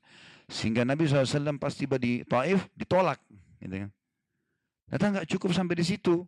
Sehingga 0.52 0.84
Nabi 0.84 1.08
SAW 1.08 1.56
pas 1.56 1.72
tiba 1.72 1.96
di 1.96 2.28
Taif 2.28 2.68
ditolak. 2.76 3.16
Gitu 3.64 3.88
kan. 3.88 3.90
Ternyata 4.92 5.06
nggak 5.08 5.28
cukup 5.32 5.56
sampai 5.56 5.76
di 5.80 5.86
situ. 5.88 6.28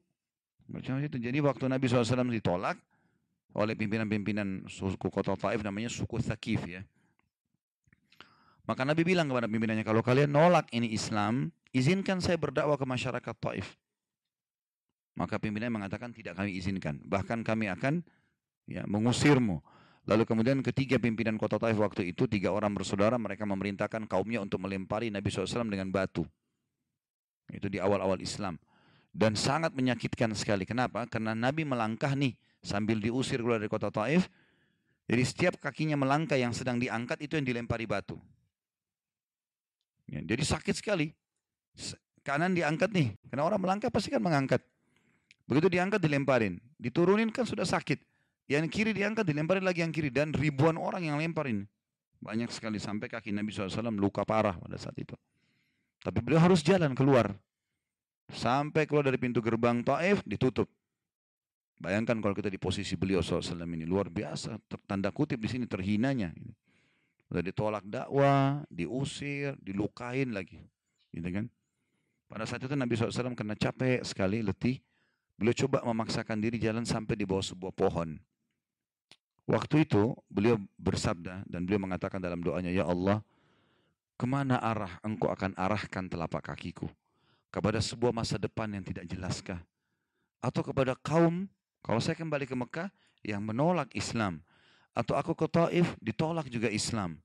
Jadi 1.11 1.39
waktu 1.43 1.67
Nabi 1.67 1.85
SAW 1.91 2.31
ditolak 2.31 2.79
oleh 3.53 3.77
pimpinan-pimpinan 3.77 4.65
suku 4.65 5.07
kota 5.13 5.37
Taif 5.37 5.61
namanya 5.61 5.89
suku 5.89 6.17
Thaqif 6.17 6.61
ya. 6.65 6.81
Maka 8.63 8.87
Nabi 8.87 9.03
bilang 9.03 9.27
kepada 9.27 9.45
pimpinannya, 9.45 9.83
kalau 9.83 9.99
kalian 9.99 10.31
nolak 10.31 10.71
ini 10.71 10.95
Islam, 10.95 11.51
izinkan 11.75 12.23
saya 12.23 12.39
berdakwah 12.39 12.79
ke 12.79 12.87
masyarakat 12.87 13.35
Taif. 13.35 13.75
Maka 15.13 15.37
pimpinan 15.37 15.69
mengatakan 15.69 16.15
tidak 16.15 16.39
kami 16.39 16.57
izinkan. 16.57 16.97
Bahkan 17.03 17.43
kami 17.43 17.69
akan 17.69 18.01
ya, 18.65 18.87
mengusirmu. 18.87 19.61
Lalu 20.03 20.23
kemudian 20.27 20.59
ketiga 20.63 20.95
pimpinan 20.95 21.35
kota 21.35 21.59
Taif 21.59 21.75
waktu 21.75 22.15
itu, 22.15 22.23
tiga 22.25 22.55
orang 22.55 22.71
bersaudara, 22.71 23.19
mereka 23.19 23.43
memerintahkan 23.43 24.07
kaumnya 24.07 24.39
untuk 24.39 24.63
melempari 24.63 25.11
Nabi 25.11 25.27
SAW 25.27 25.67
dengan 25.67 25.91
batu. 25.91 26.23
Itu 27.51 27.67
di 27.67 27.83
awal-awal 27.83 28.23
Islam. 28.23 28.55
Dan 29.13 29.35
sangat 29.37 29.75
menyakitkan 29.75 30.31
sekali. 30.33 30.63
Kenapa? 30.63 31.05
Karena 31.05 31.35
Nabi 31.35 31.67
melangkah 31.67 32.15
nih, 32.15 32.33
sambil 32.63 32.97
diusir 32.97 33.43
keluar 33.43 33.59
dari 33.59 33.69
kota 33.69 33.91
Taif. 33.91 34.31
Jadi 35.03 35.23
setiap 35.27 35.53
kakinya 35.59 35.99
melangkah 35.99 36.39
yang 36.39 36.55
sedang 36.55 36.79
diangkat 36.79 37.19
itu 37.19 37.35
yang 37.35 37.43
dilempari 37.43 37.83
batu. 37.83 38.15
Ya, 40.07 40.23
jadi 40.23 40.43
sakit 40.47 40.79
sekali. 40.79 41.11
Kanan 42.23 42.55
diangkat 42.55 42.95
nih. 42.95 43.11
Karena 43.27 43.43
orang 43.43 43.59
melangkah 43.59 43.91
pasti 43.91 44.07
kan 44.07 44.23
mengangkat. 44.23 44.63
Begitu 45.43 45.67
diangkat 45.67 45.99
dilemparin. 45.99 46.55
Diturunin 46.79 47.35
kan 47.35 47.43
sudah 47.43 47.67
sakit. 47.67 47.99
Yang 48.47 48.71
kiri 48.71 48.91
diangkat 48.95 49.27
dilemparin 49.27 49.67
lagi 49.67 49.83
yang 49.83 49.91
kiri. 49.91 50.07
Dan 50.07 50.31
ribuan 50.31 50.79
orang 50.79 51.03
yang 51.03 51.19
lemparin. 51.19 51.67
Banyak 52.23 52.47
sekali 52.55 52.79
sampai 52.79 53.11
kaki 53.11 53.35
Nabi 53.35 53.51
SAW 53.51 53.91
luka 53.91 54.23
parah 54.23 54.55
pada 54.55 54.79
saat 54.79 54.95
itu. 54.95 55.19
Tapi 55.99 56.23
beliau 56.23 56.39
harus 56.39 56.63
jalan 56.63 56.95
keluar. 56.95 57.35
Sampai 58.31 58.87
keluar 58.87 59.03
dari 59.03 59.19
pintu 59.19 59.43
gerbang 59.43 59.83
Taif 59.83 60.23
ditutup. 60.23 60.71
Bayangkan 61.81 62.17
kalau 62.21 62.35
kita 62.37 62.47
di 62.47 62.61
posisi 62.61 62.95
beliau 62.95 63.19
SAW 63.19 63.65
ini 63.65 63.83
luar 63.83 64.07
biasa. 64.07 64.57
Tanda 64.87 65.09
kutip 65.09 65.41
di 65.41 65.49
sini 65.49 65.65
terhinanya. 65.67 66.31
Sudah 67.27 67.43
ditolak 67.43 67.83
dakwah, 67.85 68.61
diusir, 68.69 69.57
dilukain 69.59 70.31
lagi. 70.31 70.61
Gitu 71.11 71.27
kan? 71.27 71.45
Pada 72.29 72.45
saat 72.49 72.63
itu 72.65 72.73
Nabi 72.73 72.97
SAW 72.97 73.35
karena 73.35 73.53
capek 73.57 74.01
sekali, 74.01 74.41
letih, 74.41 74.79
Beliau 75.37 75.55
coba 75.65 75.81
memaksakan 75.81 76.37
diri 76.37 76.61
jalan 76.61 76.85
sampai 76.85 77.17
di 77.17 77.25
bawah 77.25 77.41
sebuah 77.41 77.73
pohon. 77.73 78.21
Waktu 79.43 79.83
itu 79.83 80.15
beliau 80.31 80.55
bersabda 80.79 81.43
dan 81.49 81.67
beliau 81.67 81.81
mengatakan 81.83 82.21
dalam 82.21 82.39
doanya, 82.39 82.71
Ya 82.71 82.87
Allah, 82.87 83.19
ke 84.15 84.23
mana 84.29 84.61
arah 84.61 85.01
engkau 85.03 85.27
akan 85.27 85.57
arahkan 85.57 86.07
telapak 86.07 86.47
kakiku? 86.53 86.87
Kepada 87.51 87.81
sebuah 87.83 88.15
masa 88.15 88.39
depan 88.39 88.71
yang 88.71 88.85
tidak 88.85 89.03
jelaskah? 89.09 89.59
Atau 90.39 90.63
kepada 90.63 90.95
kaum, 91.01 91.49
kalau 91.83 91.99
saya 91.99 92.15
kembali 92.15 92.47
ke 92.47 92.55
Mekah, 92.55 92.87
yang 93.23 93.43
menolak 93.43 93.91
Islam. 93.95 94.43
Atau 94.93 95.17
aku 95.17 95.33
ke 95.33 95.47
Taif, 95.49 95.95
ditolak 95.99 96.47
juga 96.51 96.69
Islam. 96.69 97.17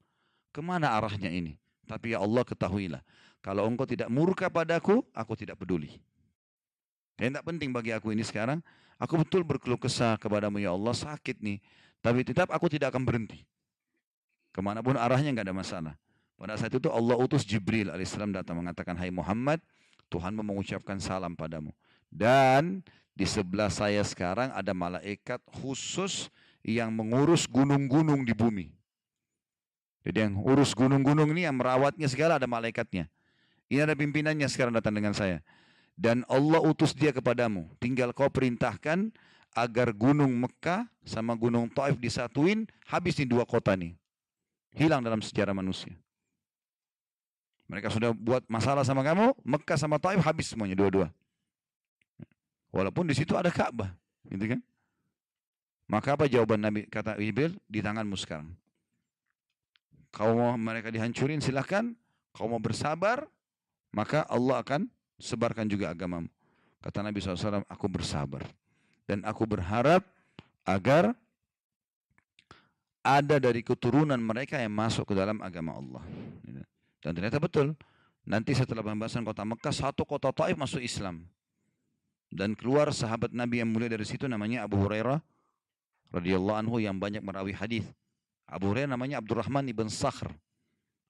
Ke 0.55 0.65
mana 0.65 0.95
arahnya 0.95 1.29
ini? 1.29 1.59
Tapi 1.85 2.17
ya 2.17 2.23
Allah 2.23 2.43
ketahuilah, 2.45 3.03
kalau 3.45 3.65
engkau 3.65 3.85
tidak 3.85 4.09
murka 4.09 4.49
padaku, 4.49 5.05
aku 5.13 5.33
tidak 5.37 5.61
peduli. 5.61 6.01
Yang 7.21 7.39
tidak 7.39 7.45
penting 7.45 7.71
bagi 7.75 7.93
aku 7.93 8.13
ini 8.13 8.25
sekarang, 8.25 8.63
aku 8.97 9.21
betul 9.21 9.43
berkeluh 9.45 9.81
kesah 9.81 10.17
kepadamu 10.17 10.61
ya 10.61 10.73
Allah, 10.73 10.95
sakit 10.95 11.41
nih. 11.41 11.59
Tapi 11.99 12.23
tetap 12.23 12.49
aku 12.53 12.71
tidak 12.71 12.95
akan 12.95 13.05
berhenti. 13.05 13.43
Ke 14.55 14.61
mana 14.65 14.81
pun 14.81 14.97
arahnya 14.97 15.35
nggak 15.35 15.47
ada 15.51 15.57
masalah. 15.57 15.95
Pada 16.39 16.55
saat 16.55 16.71
itu 16.71 16.87
Allah 16.87 17.19
utus 17.19 17.43
Jibril 17.43 17.91
alaihissalam 17.91 18.31
datang 18.31 18.63
mengatakan, 18.63 18.95
Hai 18.95 19.11
Muhammad, 19.11 19.59
Tuhan 20.07 20.39
mengucapkan 20.39 21.03
salam 21.03 21.35
padamu. 21.35 21.75
Dan 22.09 22.81
di 23.19 23.27
sebelah 23.27 23.67
saya 23.67 23.99
sekarang 24.07 24.55
ada 24.55 24.71
malaikat 24.71 25.43
khusus 25.59 26.31
yang 26.63 26.95
mengurus 26.95 27.51
gunung-gunung 27.51 28.23
di 28.23 28.31
bumi. 28.31 28.71
Jadi 30.07 30.31
yang 30.31 30.39
urus 30.39 30.71
gunung-gunung 30.71 31.35
ini 31.35 31.43
yang 31.43 31.59
merawatnya 31.59 32.07
segala 32.07 32.39
ada 32.39 32.47
malaikatnya. 32.47 33.11
Ini 33.67 33.83
ada 33.83 33.99
pimpinannya 33.99 34.47
sekarang 34.47 34.71
datang 34.71 34.95
dengan 34.95 35.13
saya 35.13 35.43
dan 35.99 36.23
Allah 36.31 36.63
utus 36.63 36.95
dia 36.95 37.11
kepadamu. 37.11 37.67
Tinggal 37.83 38.15
kau 38.15 38.31
perintahkan 38.31 39.11
agar 39.51 39.91
gunung 39.91 40.31
Mekah 40.39 40.87
sama 41.03 41.35
gunung 41.35 41.67
Taif 41.67 41.99
disatuin, 41.99 42.71
habis 42.87 43.19
nih 43.19 43.27
dua 43.27 43.43
kota 43.43 43.75
nih. 43.75 43.99
Hilang 44.79 45.03
dalam 45.03 45.19
sejarah 45.19 45.51
manusia. 45.51 45.99
Mereka 47.67 47.91
sudah 47.91 48.15
buat 48.15 48.47
masalah 48.47 48.87
sama 48.87 49.03
kamu, 49.03 49.35
Mekah 49.43 49.77
sama 49.77 49.99
Taif 49.99 50.23
habis 50.23 50.47
semuanya 50.55 50.79
dua-dua. 50.79 51.11
Walaupun 52.69 53.09
di 53.09 53.15
situ 53.17 53.33
ada 53.33 53.49
Ka'bah, 53.49 53.89
gitu 54.29 54.57
kan? 54.57 54.61
Maka 55.89 56.21
apa 56.21 56.29
jawaban 56.29 56.61
Nabi 56.61 56.85
kata 56.85 57.17
Jibril 57.17 57.57
di 57.65 57.81
tanganmu 57.81 58.13
sekarang. 58.21 58.53
Kau 60.13 60.37
mau 60.37 60.53
mereka 60.61 60.93
dihancurin 60.93 61.41
silahkan. 61.41 61.97
Kau 62.37 62.47
mau 62.47 62.61
bersabar, 62.61 63.25
maka 63.91 64.23
Allah 64.29 64.61
akan 64.61 64.85
sebarkan 65.17 65.65
juga 65.67 65.91
agamamu. 65.91 66.29
Kata 66.79 67.03
Nabi 67.03 67.19
SAW, 67.19 67.67
aku 67.67 67.87
bersabar. 67.91 68.45
Dan 69.09 69.25
aku 69.25 69.49
berharap 69.49 70.05
agar 70.69 71.17
ada 73.01 73.41
dari 73.41 73.65
keturunan 73.65 74.21
mereka 74.21 74.61
yang 74.61 74.77
masuk 74.77 75.09
ke 75.09 75.15
dalam 75.17 75.41
agama 75.41 75.81
Allah. 75.81 76.05
Dan 77.01 77.13
ternyata 77.17 77.41
betul. 77.41 77.73
Nanti 78.29 78.53
setelah 78.53 78.85
pembahasan 78.85 79.25
kota 79.25 79.41
Mekah, 79.49 79.73
satu 79.73 80.05
kota 80.05 80.29
Taif 80.37 80.61
masuk 80.61 80.85
Islam. 80.85 81.25
Dan 82.29 82.53
keluar 82.53 82.93
sahabat 82.93 83.33
Nabi 83.33 83.65
yang 83.65 83.73
mulia 83.73 83.89
dari 83.89 84.05
situ 84.05 84.29
namanya 84.29 84.69
Abu 84.69 84.77
Hurairah 84.85 85.17
radhiyallahu 86.13 86.59
anhu 86.61 86.77
yang 86.81 87.01
banyak 87.01 87.25
merawi 87.25 87.57
hadis. 87.57 87.85
Abu 88.45 88.73
Hurairah 88.73 88.93
namanya 88.93 89.21
Abdurrahman 89.21 89.65
ibn 89.69 89.89
Sakhr. 89.89 90.29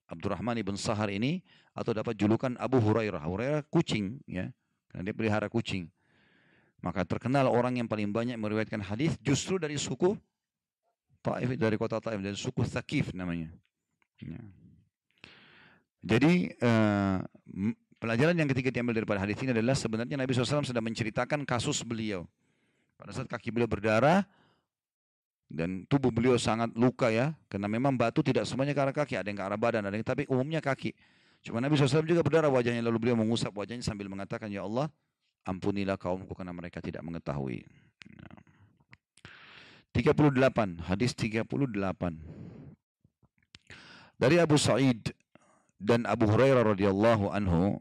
Abdurrahman 0.09 0.57
ibn 0.57 0.75
Sahar 0.75 1.13
ini 1.13 1.45
atau 1.77 1.93
dapat 1.93 2.17
julukan 2.17 2.57
Abu 2.57 2.81
Hurairah. 2.81 3.21
Hurairah 3.29 3.63
kucing 3.69 4.25
ya. 4.25 4.49
Karena 4.89 5.03
dia 5.05 5.15
pelihara 5.15 5.47
kucing. 5.53 5.85
Maka 6.81 7.05
terkenal 7.05 7.45
orang 7.51 7.77
yang 7.77 7.87
paling 7.91 8.09
banyak 8.09 8.41
meriwayatkan 8.41 8.81
hadis 8.81 9.19
justru 9.21 9.61
dari 9.61 9.77
suku 9.77 10.17
Taif 11.19 11.59
dari 11.59 11.77
kota 11.77 11.99
Taif 11.99 12.23
dari 12.23 12.39
suku 12.39 12.63
Thaqif 12.65 13.13
namanya. 13.13 13.51
Ya. 14.23 14.41
Jadi 15.99 16.55
uh, 16.63 17.19
pelajaran 17.99 18.35
yang 18.35 18.49
ketiga 18.51 18.71
diambil 18.73 19.03
daripada 19.03 19.23
hadis 19.23 19.39
ini 19.43 19.53
adalah 19.53 19.75
sebenarnya 19.75 20.17
Nabi 20.17 20.31
SAW 20.35 20.67
sedang 20.67 20.87
menceritakan 20.87 21.43
kasus 21.45 21.83
beliau. 21.83 22.25
Pada 22.99 23.15
saat 23.15 23.31
kaki 23.31 23.55
beliau 23.55 23.71
berdarah, 23.71 24.27
dan 25.49 25.89
tubuh 25.89 26.13
beliau 26.13 26.37
sangat 26.37 26.69
luka 26.77 27.09
ya, 27.09 27.33
karena 27.49 27.67
memang 27.67 27.97
batu 27.97 28.21
tidak 28.21 28.45
semuanya 28.45 28.77
ke 28.77 28.81
arah 28.85 28.95
kaki, 28.95 29.15
ada 29.17 29.27
yang 29.33 29.39
ke 29.41 29.45
arah 29.49 29.57
badan, 29.57 29.83
ada 29.87 29.97
yang 29.97 30.05
tapi 30.05 30.29
umumnya 30.29 30.61
kaki. 30.61 30.93
Cuma 31.41 31.63
Nabi 31.63 31.79
SAW 31.79 32.05
juga 32.05 32.21
berdarah 32.21 32.53
wajahnya, 32.53 32.85
lalu 32.85 33.09
beliau 33.09 33.17
mengusap 33.17 33.55
wajahnya 33.57 33.81
sambil 33.81 34.13
mengatakan, 34.13 34.53
Ya 34.53 34.61
Allah, 34.67 34.93
ampunilah 35.49 35.97
kaumku 35.97 36.37
karena 36.37 36.53
mereka 36.53 36.85
tidak 36.85 37.01
mengetahui. 37.01 37.65
38, 39.97 40.85
hadis 40.85 41.17
38. 41.17 41.73
Dari 44.19 44.37
Abu 44.37 44.61
Sa'id 44.61 45.15
dan 45.81 46.05
Abu 46.05 46.29
Hurairah 46.29 46.77
radhiyallahu 46.77 47.33
anhu 47.33 47.81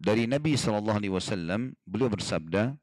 dari 0.00 0.24
Nabi 0.24 0.56
wasallam 0.56 1.76
beliau 1.84 2.08
bersabda 2.08 2.74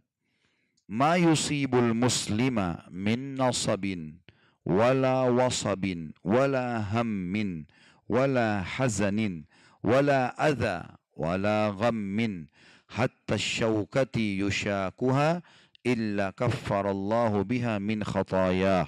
ma 0.86 1.18
yusibul 1.18 1.98
muslima 1.98 2.86
min 2.94 3.34
nasabin 3.34 4.22
wala 4.62 5.26
wasabin 5.28 6.14
wala 6.22 6.86
hammin 6.94 7.66
wala 8.06 8.62
hazanin 8.62 9.50
wala 9.82 10.38
adha 10.38 11.02
wala 11.18 11.74
ghammin 11.74 12.48
hatta 12.86 13.36
syaukati 13.36 14.38
yushakuha 14.40 15.42
illa 15.82 16.30
kaffarallahu 16.38 17.42
biha 17.44 17.82
min 17.82 18.06
khatayah 18.06 18.88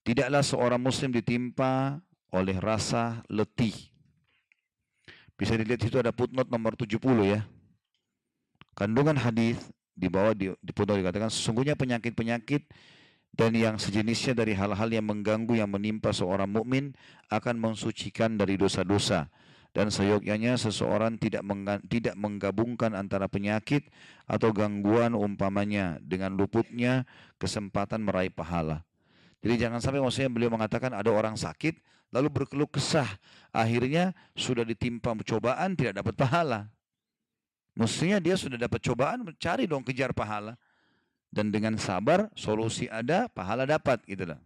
Tidaklah 0.00 0.40
seorang 0.40 0.80
muslim 0.80 1.12
ditimpa 1.12 2.00
oleh 2.32 2.56
rasa 2.56 3.20
letih. 3.28 3.89
Bisa 5.40 5.56
dilihat 5.56 5.80
situ 5.80 5.96
ada 5.96 6.12
footnote 6.12 6.52
nomor 6.52 6.76
70 6.76 7.00
ya. 7.24 7.40
Kandungan 8.76 9.16
hadis 9.16 9.56
di 9.96 10.12
bawah 10.12 10.36
di, 10.36 10.52
di 10.60 10.72
pun 10.76 10.84
dikatakan 10.84 11.32
sesungguhnya 11.32 11.80
penyakit-penyakit 11.80 12.68
dan 13.32 13.56
yang 13.56 13.80
sejenisnya 13.80 14.36
dari 14.36 14.52
hal-hal 14.52 14.92
yang 14.92 15.08
mengganggu 15.08 15.56
yang 15.56 15.72
menimpa 15.72 16.12
seorang 16.12 16.52
mukmin 16.52 16.92
akan 17.32 17.56
mensucikan 17.56 18.36
dari 18.36 18.60
dosa-dosa 18.60 19.32
dan 19.70 19.88
seyogyanya 19.88 20.58
seseorang 20.58 21.14
tidak 21.16 21.46
tidak 21.86 22.18
menggabungkan 22.18 22.92
antara 22.92 23.30
penyakit 23.30 23.86
atau 24.26 24.50
gangguan 24.50 25.14
umpamanya 25.14 25.96
dengan 26.02 26.34
luputnya 26.34 27.06
kesempatan 27.38 28.02
meraih 28.02 28.34
pahala. 28.34 28.82
Jadi 29.40 29.54
jangan 29.56 29.80
sampai 29.80 30.04
maksudnya 30.04 30.28
beliau 30.28 30.52
mengatakan 30.52 30.92
ada 30.92 31.08
orang 31.08 31.32
sakit 31.32 31.80
lalu 32.12 32.28
berkeluh 32.28 32.68
kesah 32.68 33.08
akhirnya 33.54 34.12
sudah 34.36 34.66
ditimpa 34.66 35.16
cobaan 35.24 35.72
tidak 35.78 36.04
dapat 36.04 36.14
pahala. 36.18 36.60
Mestinya 37.72 38.20
dia 38.20 38.36
sudah 38.36 38.60
dapat 38.60 38.82
cobaan 38.84 39.24
cari 39.40 39.64
dong 39.64 39.86
kejar 39.86 40.12
pahala. 40.12 40.58
Dan 41.30 41.54
dengan 41.54 41.78
sabar 41.78 42.26
solusi 42.34 42.90
ada, 42.90 43.30
pahala 43.30 43.62
dapat 43.62 44.02
gitu 44.02 44.26
loh. 44.26 44.40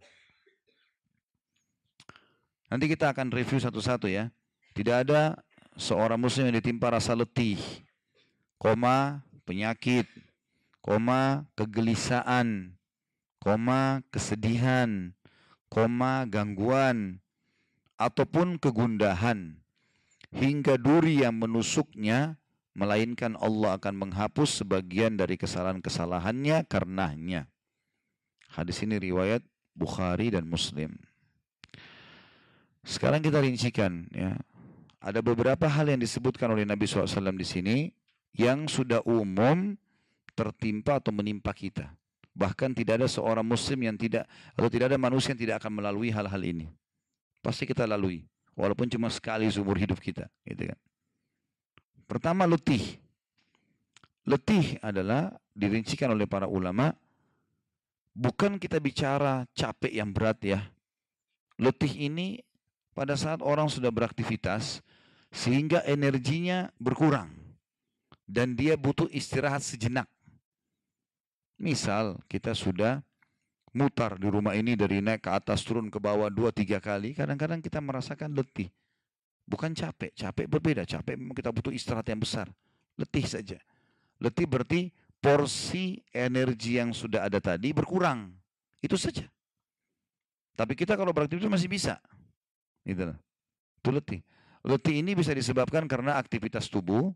Nanti 2.69 2.85
kita 2.85 3.09
akan 3.09 3.33
review 3.33 3.57
satu-satu 3.57 4.05
ya. 4.05 4.29
Tidak 4.77 4.93
ada 4.93 5.33
seorang 5.73 6.21
muslim 6.21 6.45
yang 6.47 6.61
ditimpa 6.61 6.93
rasa 6.93 7.17
letih, 7.17 7.57
koma 8.61 9.25
penyakit, 9.49 10.05
koma 10.85 11.49
kegelisahan, 11.57 12.69
koma 13.45 14.01
kesedihan, 14.09 15.13
koma 15.69 16.25
gangguan, 16.25 17.21
ataupun 18.01 18.57
kegundahan, 18.57 19.61
hingga 20.33 20.81
duri 20.81 21.21
yang 21.21 21.37
menusuknya, 21.37 22.41
melainkan 22.73 23.37
Allah 23.37 23.77
akan 23.77 24.01
menghapus 24.01 24.65
sebagian 24.65 25.13
dari 25.13 25.37
kesalahan-kesalahannya 25.37 26.65
karenanya. 26.65 27.45
Hadis 28.49 28.81
ini 28.81 28.97
riwayat 28.97 29.45
Bukhari 29.77 30.33
dan 30.33 30.49
Muslim. 30.49 30.97
Sekarang 32.81 33.21
kita 33.21 33.45
rincikan 33.45 34.09
ya. 34.09 34.41
Ada 35.05 35.21
beberapa 35.21 35.69
hal 35.69 35.93
yang 35.93 36.01
disebutkan 36.01 36.49
oleh 36.49 36.65
Nabi 36.65 36.89
SAW 36.89 37.37
di 37.37 37.45
sini 37.45 37.77
yang 38.33 38.65
sudah 38.65 39.05
umum 39.05 39.77
tertimpa 40.33 40.97
atau 40.97 41.13
menimpa 41.13 41.53
kita. 41.53 41.93
Bahkan 42.35 42.75
tidak 42.75 42.99
ada 42.99 43.07
seorang 43.07 43.47
muslim 43.47 43.87
yang 43.87 43.95
tidak 43.95 44.27
atau 44.53 44.67
tidak 44.67 44.91
ada 44.91 44.99
manusia 44.99 45.31
yang 45.31 45.39
tidak 45.39 45.55
akan 45.63 45.79
melalui 45.79 46.11
hal-hal 46.11 46.41
ini. 46.43 46.67
Pasti 47.39 47.63
kita 47.63 47.87
lalui, 47.87 48.27
walaupun 48.59 48.91
cuma 48.91 49.07
sekali 49.07 49.47
seumur 49.47 49.79
hidup 49.79 49.97
kita, 50.03 50.27
gitu 50.43 50.67
kan. 50.67 50.79
Pertama 52.05 52.43
letih. 52.43 52.99
Letih 54.27 54.81
adalah 54.83 55.31
dirincikan 55.55 56.11
oleh 56.11 56.27
para 56.27 56.49
ulama 56.49 56.91
bukan 58.15 58.57
kita 58.57 58.79
bicara 58.79 59.47
capek 59.53 59.91
yang 60.01 60.09
berat 60.09 60.39
ya. 60.41 60.59
Letih 61.55 62.09
ini 62.09 62.43
pada 62.95 63.15
saat 63.19 63.43
orang 63.43 63.67
sudah 63.67 63.91
beraktivitas 63.91 64.83
sehingga 65.29 65.83
energinya 65.83 66.71
berkurang 66.79 67.31
dan 68.25 68.55
dia 68.57 68.79
butuh 68.79 69.11
istirahat 69.11 69.61
sejenak. 69.61 70.09
Misal 71.55 72.19
kita 72.27 72.51
sudah 72.51 72.99
mutar 73.75 74.15
di 74.15 74.27
rumah 74.27 74.55
ini 74.55 74.75
dari 74.75 75.03
naik 75.03 75.27
ke 75.27 75.31
atas 75.31 75.63
turun 75.63 75.91
ke 75.91 75.99
bawah 75.99 76.31
dua 76.31 76.51
tiga 76.51 76.79
kali, 76.79 77.15
kadang-kadang 77.15 77.59
kita 77.59 77.79
merasakan 77.83 78.31
letih. 78.35 78.71
Bukan 79.45 79.77
capek, 79.77 80.09
capek 80.15 80.49
berbeda. 80.49 80.83
Capek 80.83 81.15
memang 81.19 81.37
kita 81.37 81.53
butuh 81.53 81.69
istirahat 81.69 82.07
yang 82.09 82.17
besar. 82.17 82.49
Letih 82.97 83.25
saja. 83.29 83.59
Letih 84.17 84.49
berarti 84.49 84.89
porsi 85.21 86.01
energi 86.09 86.81
yang 86.81 86.95
sudah 86.95 87.29
ada 87.29 87.37
tadi 87.37 87.69
berkurang. 87.69 88.33
Itu 88.81 88.97
saja. 88.97 89.27
Tapi 90.55 90.73
kita 90.73 90.95
kalau 90.95 91.11
beraktivitas 91.13 91.51
masih 91.51 91.69
bisa. 91.69 92.01
Gitu. 92.87 93.05
Itu 93.83 93.89
letih. 93.93 94.23
Letih 94.65 94.97
ini 94.97 95.13
bisa 95.13 95.29
disebabkan 95.29 95.85
karena 95.85 96.17
aktivitas 96.17 96.71
tubuh 96.71 97.13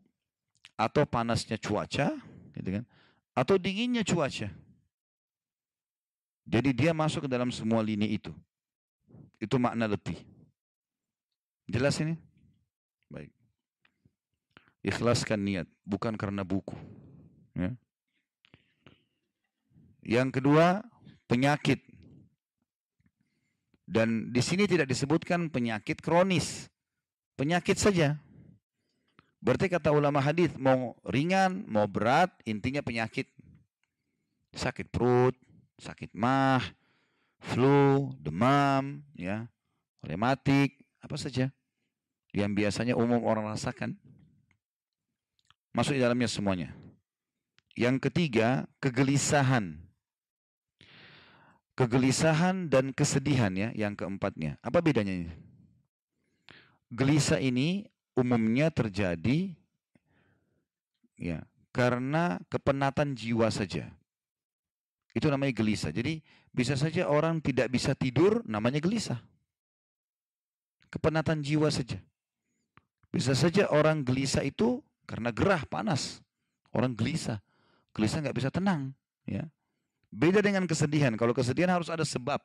atau 0.78 1.04
panasnya 1.10 1.58
cuaca, 1.58 2.14
gitu 2.54 2.70
kan? 2.78 2.84
Atau 3.38 3.56
dinginnya 3.58 4.04
cuaca. 4.04 4.50
Jadi 6.50 6.70
dia 6.74 6.92
masuk 6.98 7.26
ke 7.26 7.30
dalam 7.30 7.54
semua 7.54 7.86
lini 7.86 8.18
itu. 8.18 8.34
Itu 9.38 9.62
makna 9.62 9.86
letih. 9.86 10.18
Jelas 11.70 12.02
ini? 12.02 12.18
Baik. 13.08 13.30
Ikhlaskan 14.82 15.40
niat, 15.46 15.68
bukan 15.86 16.18
karena 16.18 16.42
buku. 16.42 16.74
Ya. 17.54 17.78
Yang 20.02 20.42
kedua, 20.42 20.82
penyakit. 21.30 21.86
Dan 23.86 24.34
di 24.34 24.42
sini 24.42 24.66
tidak 24.66 24.90
disebutkan 24.90 25.54
penyakit 25.54 26.02
kronis. 26.02 26.70
Penyakit 27.38 27.78
saja. 27.78 28.18
Berarti 29.40 29.72
kata 29.72 29.96
ulama 29.96 30.20
hadis 30.20 30.52
mau 30.60 31.00
ringan, 31.08 31.64
mau 31.68 31.88
berat, 31.88 32.32
intinya 32.44 32.84
penyakit. 32.84 33.28
Sakit 34.52 34.92
perut, 34.92 35.36
sakit 35.80 36.12
mah, 36.12 36.60
flu, 37.40 38.12
demam, 38.20 39.00
ya, 39.16 39.48
rematik, 40.04 40.76
apa 41.00 41.16
saja 41.16 41.48
yang 42.36 42.54
biasanya 42.54 42.94
umum 42.94 43.24
orang 43.26 43.48
rasakan. 43.50 43.96
Masuk 45.74 45.96
di 45.98 46.02
dalamnya 46.02 46.30
semuanya. 46.30 46.70
Yang 47.78 48.10
ketiga, 48.10 48.68
kegelisahan. 48.84 49.80
Kegelisahan 51.80 52.68
dan 52.68 52.92
kesedihan 52.92 53.54
ya, 53.56 53.72
yang 53.72 53.96
keempatnya. 53.96 54.60
Apa 54.60 54.84
bedanya 54.84 55.16
ini? 55.16 55.32
Gelisah 56.92 57.40
ini 57.40 57.88
umumnya 58.20 58.68
terjadi 58.70 59.56
ya 61.16 61.44
karena 61.72 62.40
kepenatan 62.52 63.16
jiwa 63.16 63.48
saja. 63.48 63.88
Itu 65.16 65.32
namanya 65.32 65.56
gelisah. 65.56 65.90
Jadi 65.90 66.22
bisa 66.54 66.78
saja 66.78 67.10
orang 67.10 67.42
tidak 67.42 67.72
bisa 67.72 67.96
tidur 67.98 68.44
namanya 68.46 68.78
gelisah. 68.84 69.20
Kepenatan 70.90 71.42
jiwa 71.46 71.70
saja. 71.70 72.02
Bisa 73.10 73.34
saja 73.34 73.70
orang 73.74 74.06
gelisah 74.06 74.46
itu 74.46 74.82
karena 75.10 75.34
gerah, 75.34 75.66
panas. 75.66 76.22
Orang 76.70 76.94
gelisah. 76.94 77.42
Gelisah 77.94 78.22
nggak 78.22 78.38
bisa 78.38 78.50
tenang. 78.54 78.94
Ya. 79.26 79.50
Beda 80.14 80.42
dengan 80.42 80.66
kesedihan. 80.70 81.14
Kalau 81.18 81.34
kesedihan 81.34 81.74
harus 81.74 81.90
ada 81.90 82.06
sebab. 82.06 82.42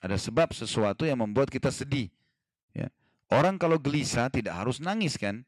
Ada 0.00 0.16
sebab 0.20 0.52
sesuatu 0.52 1.08
yang 1.08 1.20
membuat 1.20 1.48
kita 1.48 1.72
sedih. 1.72 2.12
Orang 3.26 3.58
kalau 3.58 3.78
gelisah 3.82 4.30
tidak 4.30 4.54
harus 4.54 4.78
nangis 4.78 5.18
kan? 5.18 5.42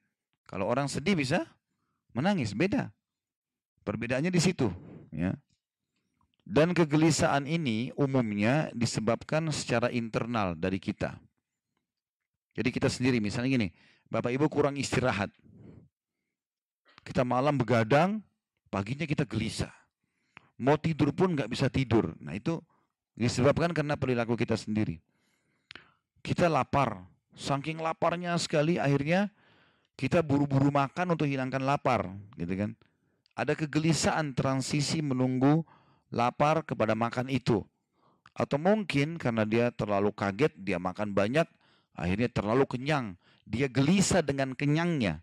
Kalau 0.51 0.67
orang 0.67 0.91
sedih 0.91 1.15
bisa 1.15 1.47
menangis, 2.17 2.57
beda. 2.57 2.91
Perbedaannya 3.87 4.33
di 4.33 4.41
situ, 4.43 4.67
ya. 5.15 5.37
Dan 6.49 6.73
kegelisahan 6.73 7.45
ini 7.45 7.93
umumnya 7.95 8.73
disebabkan 8.73 9.53
secara 9.53 9.93
internal 9.93 10.57
dari 10.57 10.81
kita. 10.81 11.21
Jadi 12.57 12.69
kita 12.73 12.89
sendiri 12.89 13.21
misalnya 13.21 13.55
gini, 13.55 13.69
Bapak 14.09 14.33
Ibu 14.33 14.49
kurang 14.49 14.81
istirahat. 14.81 15.29
Kita 17.05 17.23
malam 17.23 17.61
begadang, 17.61 18.25
paginya 18.73 19.05
kita 19.05 19.29
gelisah. 19.29 19.71
Mau 20.59 20.75
tidur 20.81 21.13
pun 21.13 21.37
nggak 21.37 21.53
bisa 21.53 21.69
tidur. 21.71 22.17
Nah 22.19 22.35
itu 22.35 22.59
disebabkan 23.15 23.71
karena 23.77 23.95
perilaku 23.95 24.35
kita 24.35 24.57
sendiri. 24.57 24.99
Kita 26.25 26.49
lapar, 26.51 27.05
saking 27.39 27.79
laparnya 27.79 28.35
sekali 28.35 28.83
akhirnya 28.83 29.31
kita 29.95 30.27
buru-buru 30.27 30.75
makan 30.75 31.15
untuk 31.15 31.31
hilangkan 31.31 31.63
lapar, 31.63 32.11
gitu 32.35 32.55
kan. 32.55 32.71
Ada 33.39 33.55
kegelisahan 33.55 34.35
transisi 34.35 34.99
menunggu 34.99 35.63
lapar 36.11 36.67
kepada 36.67 36.99
makan 36.99 37.31
itu. 37.31 37.63
Atau 38.35 38.59
mungkin 38.59 39.19
karena 39.19 39.47
dia 39.47 39.71
terlalu 39.71 40.11
kaget, 40.11 40.55
dia 40.59 40.79
makan 40.83 41.15
banyak, 41.15 41.47
akhirnya 41.95 42.31
terlalu 42.31 42.67
kenyang. 42.67 43.15
Dia 43.47 43.71
gelisah 43.71 44.23
dengan 44.23 44.55
kenyangnya. 44.55 45.23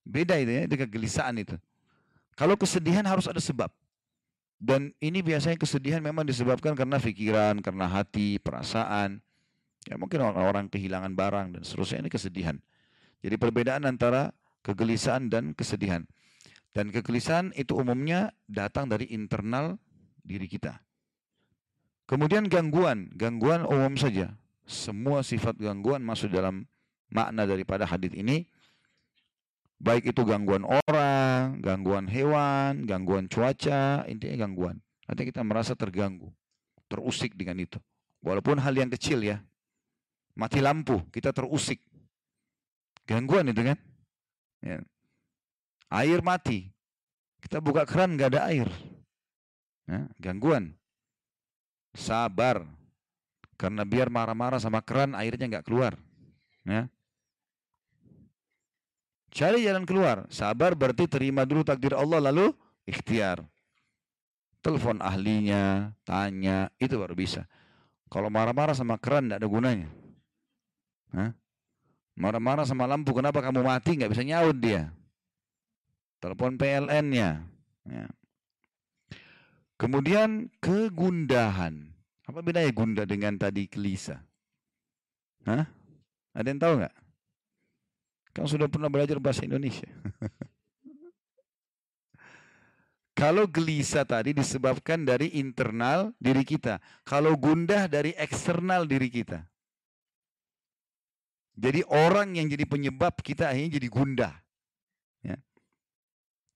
Beda 0.00 0.40
itu 0.40 0.50
ya, 0.50 0.62
dengan 0.64 0.88
kegelisahan 0.88 1.36
itu. 1.38 1.56
Kalau 2.34 2.56
kesedihan 2.56 3.04
harus 3.04 3.28
ada 3.28 3.38
sebab. 3.38 3.68
Dan 4.60 4.92
ini 5.00 5.24
biasanya 5.24 5.56
kesedihan 5.56 6.04
memang 6.04 6.24
disebabkan 6.24 6.76
karena 6.76 7.00
pikiran, 7.00 7.60
karena 7.64 7.88
hati, 7.88 8.36
perasaan. 8.40 9.20
Ya 9.88 9.96
mungkin 9.96 10.20
orang-orang 10.20 10.68
kehilangan 10.68 11.16
barang 11.16 11.46
dan 11.56 11.62
seterusnya 11.64 12.04
ini 12.04 12.10
kesedihan. 12.12 12.56
Jadi 13.24 13.36
perbedaan 13.40 13.88
antara 13.88 14.32
kegelisahan 14.60 15.32
dan 15.32 15.56
kesedihan. 15.56 16.04
Dan 16.70 16.92
kegelisahan 16.94 17.50
itu 17.58 17.74
umumnya 17.74 18.30
datang 18.46 18.86
dari 18.86 19.10
internal 19.10 19.80
diri 20.22 20.46
kita. 20.46 20.78
Kemudian 22.06 22.46
gangguan, 22.46 23.10
gangguan 23.14 23.66
umum 23.66 23.94
saja. 23.94 24.34
Semua 24.66 25.22
sifat 25.26 25.58
gangguan 25.58 26.02
masuk 26.02 26.30
dalam 26.30 26.66
makna 27.10 27.46
daripada 27.46 27.86
hadis 27.86 28.14
ini. 28.14 28.46
Baik 29.80 30.12
itu 30.12 30.22
gangguan 30.28 30.62
orang, 30.62 31.58
gangguan 31.64 32.04
hewan, 32.06 32.84
gangguan 32.84 33.26
cuaca, 33.26 34.04
intinya 34.06 34.44
gangguan. 34.46 34.76
Nanti 35.08 35.26
kita 35.26 35.40
merasa 35.42 35.72
terganggu, 35.72 36.30
terusik 36.86 37.34
dengan 37.34 37.58
itu. 37.58 37.80
Walaupun 38.20 38.60
hal 38.60 38.76
yang 38.76 38.92
kecil 38.92 39.24
ya. 39.24 39.40
Mati 40.40 40.64
lampu, 40.64 41.04
kita 41.12 41.36
terusik. 41.36 41.84
Gangguan 43.04 43.52
itu 43.52 43.60
kan. 43.60 43.76
Ya. 44.64 44.80
Air 45.92 46.24
mati. 46.24 46.72
Kita 47.44 47.60
buka 47.60 47.84
keran 47.84 48.16
nggak 48.16 48.32
ada 48.32 48.48
air. 48.48 48.72
Ya, 49.84 50.08
gangguan. 50.16 50.72
Sabar. 51.92 52.64
Karena 53.60 53.84
biar 53.84 54.08
marah-marah 54.08 54.56
sama 54.56 54.80
keran 54.80 55.12
airnya 55.12 55.44
nggak 55.44 55.68
keluar. 55.68 56.00
Ya. 56.64 56.88
Cari 59.28 59.60
jalan 59.60 59.84
keluar. 59.84 60.24
Sabar 60.32 60.72
berarti 60.72 61.04
terima 61.04 61.44
dulu 61.44 61.68
takdir 61.68 61.92
Allah 61.92 62.32
lalu 62.32 62.56
ikhtiar. 62.88 63.44
Telepon 64.64 65.04
ahlinya, 65.04 65.92
tanya, 66.04 66.72
itu 66.80 66.96
baru 66.96 67.12
bisa. 67.12 67.44
Kalau 68.08 68.32
marah-marah 68.32 68.72
sama 68.72 68.96
keran 68.96 69.28
tidak 69.28 69.44
ada 69.44 69.48
gunanya. 69.48 69.88
Marah-marah 72.20 72.68
sama 72.68 72.84
lampu, 72.84 73.16
kenapa 73.16 73.40
kamu 73.40 73.64
mati? 73.64 73.96
Nggak 73.96 74.12
bisa 74.12 74.22
nyaut 74.26 74.56
dia. 74.60 74.92
Telepon 76.20 76.60
PLN-nya. 76.60 77.48
Ya. 77.88 78.06
Kemudian 79.80 80.52
kegundahan. 80.60 81.88
Apa 82.28 82.44
bedanya 82.44 82.68
gundah 82.70 83.08
dengan 83.08 83.40
tadi 83.40 83.64
gelisah? 83.66 84.20
Hah? 85.48 85.64
Ada 86.36 86.46
yang 86.52 86.60
tahu 86.60 86.74
nggak? 86.84 86.94
Kamu 88.36 88.46
sudah 88.46 88.68
pernah 88.70 88.92
belajar 88.92 89.18
bahasa 89.18 89.42
Indonesia. 89.42 89.88
Kalau 93.20 93.44
gelisah 93.50 94.06
tadi 94.06 94.32
disebabkan 94.32 95.02
dari 95.04 95.34
internal 95.36 96.14
diri 96.16 96.46
kita. 96.46 96.78
Kalau 97.02 97.34
gundah 97.34 97.90
dari 97.90 98.14
eksternal 98.16 98.86
diri 98.86 99.10
kita. 99.10 99.44
Jadi 101.56 101.84
orang 101.90 102.38
yang 102.38 102.46
jadi 102.46 102.64
penyebab 102.64 103.18
kita 103.20 103.50
akhirnya 103.50 103.76
jadi 103.80 103.88
gundah. 103.90 104.34
Ya. 105.20 105.36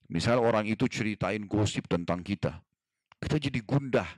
Misal 0.09 0.40
orang 0.40 0.64
itu 0.68 0.86
ceritain 0.86 1.45
gosip 1.45 1.90
tentang 1.90 2.22
kita. 2.24 2.62
Kita 3.18 3.36
jadi 3.36 3.61
gundah. 3.64 4.09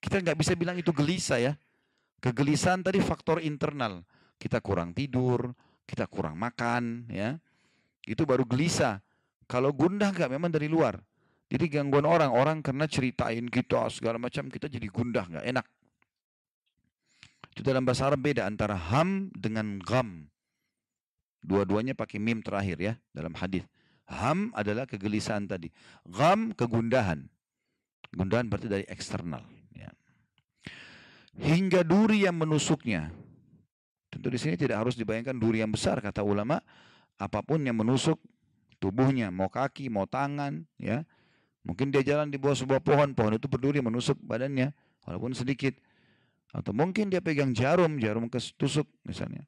Kita 0.00 0.20
nggak 0.20 0.38
bisa 0.38 0.52
bilang 0.54 0.76
itu 0.76 0.90
gelisah 0.90 1.40
ya. 1.40 1.52
Kegelisahan 2.20 2.80
tadi 2.80 3.00
faktor 3.04 3.40
internal. 3.44 4.00
Kita 4.40 4.58
kurang 4.64 4.96
tidur, 4.96 5.52
kita 5.84 6.08
kurang 6.08 6.40
makan, 6.40 7.08
ya. 7.12 7.36
Itu 8.04 8.24
baru 8.24 8.44
gelisah. 8.44 9.00
Kalau 9.44 9.72
gundah 9.72 10.12
nggak 10.12 10.32
memang 10.32 10.48
dari 10.52 10.68
luar. 10.68 11.00
Jadi 11.52 11.68
gangguan 11.68 12.08
orang, 12.08 12.32
orang 12.32 12.58
karena 12.64 12.88
ceritain 12.88 13.44
kita 13.46 13.86
segala 13.92 14.16
macam 14.16 14.48
kita 14.48 14.66
jadi 14.66 14.88
gundah 14.88 15.24
nggak 15.28 15.46
enak. 15.52 15.66
Itu 17.54 17.62
dalam 17.62 17.86
bahasa 17.86 18.10
Arab 18.10 18.26
beda 18.26 18.50
antara 18.50 18.74
ham 18.74 19.30
dengan 19.30 19.78
gam. 19.78 20.26
Dua-duanya 21.38 21.94
pakai 21.94 22.18
mim 22.18 22.42
terakhir 22.42 22.82
ya 22.82 22.92
dalam 23.14 23.30
hadis. 23.38 23.62
Ham 24.10 24.50
adalah 24.58 24.90
kegelisahan 24.90 25.46
tadi. 25.46 25.70
Gam 26.02 26.50
kegundahan. 26.50 27.30
Gundahan 28.10 28.50
berarti 28.50 28.66
dari 28.66 28.84
eksternal. 28.90 29.46
Ya. 29.70 29.94
Hingga 31.38 31.86
duri 31.86 32.26
yang 32.26 32.34
menusuknya. 32.42 33.14
Tentu 34.10 34.34
di 34.34 34.38
sini 34.38 34.58
tidak 34.58 34.82
harus 34.82 34.98
dibayangkan 34.98 35.38
duri 35.38 35.62
yang 35.62 35.70
besar 35.70 36.02
kata 36.02 36.26
ulama, 36.26 36.58
apa 37.18 37.38
pun 37.42 37.62
yang 37.62 37.78
menusuk 37.78 38.18
tubuhnya, 38.78 39.30
mau 39.30 39.50
kaki, 39.50 39.90
mau 39.90 40.06
tangan, 40.06 40.66
ya. 40.78 41.06
Mungkin 41.64 41.90
dia 41.90 42.02
jalan 42.04 42.28
di 42.30 42.38
bawah 42.38 42.54
sebuah 42.54 42.82
pohon, 42.82 43.14
pohon 43.16 43.34
itu 43.38 43.48
berduri 43.48 43.80
menusuk 43.80 44.18
badannya, 44.22 44.74
walaupun 45.06 45.34
sedikit. 45.34 45.74
Atau 46.54 46.70
mungkin 46.70 47.10
dia 47.10 47.18
pegang 47.18 47.50
jarum, 47.50 47.98
jarum 47.98 48.30
ketusuk 48.30 48.86
misalnya. 49.02 49.42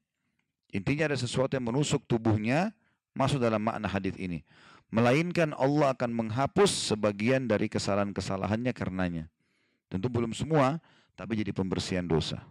Intinya 0.75 1.07
ada 1.07 1.15
sesuatu 1.15 1.55
yang 1.55 1.71
menusuk 1.71 2.03
tubuhnya, 2.03 2.75
masuk 3.15 3.39
dalam 3.39 3.63
makna 3.63 3.87
hadis 3.87 4.11
ini. 4.19 4.43
Melainkan 4.91 5.55
Allah 5.55 5.95
akan 5.95 6.11
menghapus 6.11 6.91
sebagian 6.91 7.47
dari 7.47 7.71
kesalahan-kesalahannya 7.71 8.75
karenanya. 8.75 9.31
Tentu 9.87 10.11
belum 10.11 10.35
semua, 10.35 10.83
tapi 11.15 11.39
jadi 11.39 11.55
pembersihan 11.55 12.03
dosa. 12.03 12.43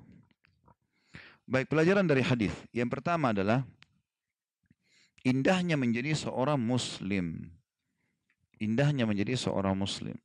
Baik, 1.45 1.69
pelajaran 1.69 2.09
dari 2.09 2.25
hadis. 2.25 2.53
Yang 2.73 2.97
pertama 2.97 3.37
adalah 3.37 3.61
indahnya 5.21 5.77
menjadi 5.77 6.17
seorang 6.17 6.57
muslim. 6.57 7.53
Indahnya 8.57 9.05
menjadi 9.05 9.37
seorang 9.37 9.77
muslim. 9.77 10.17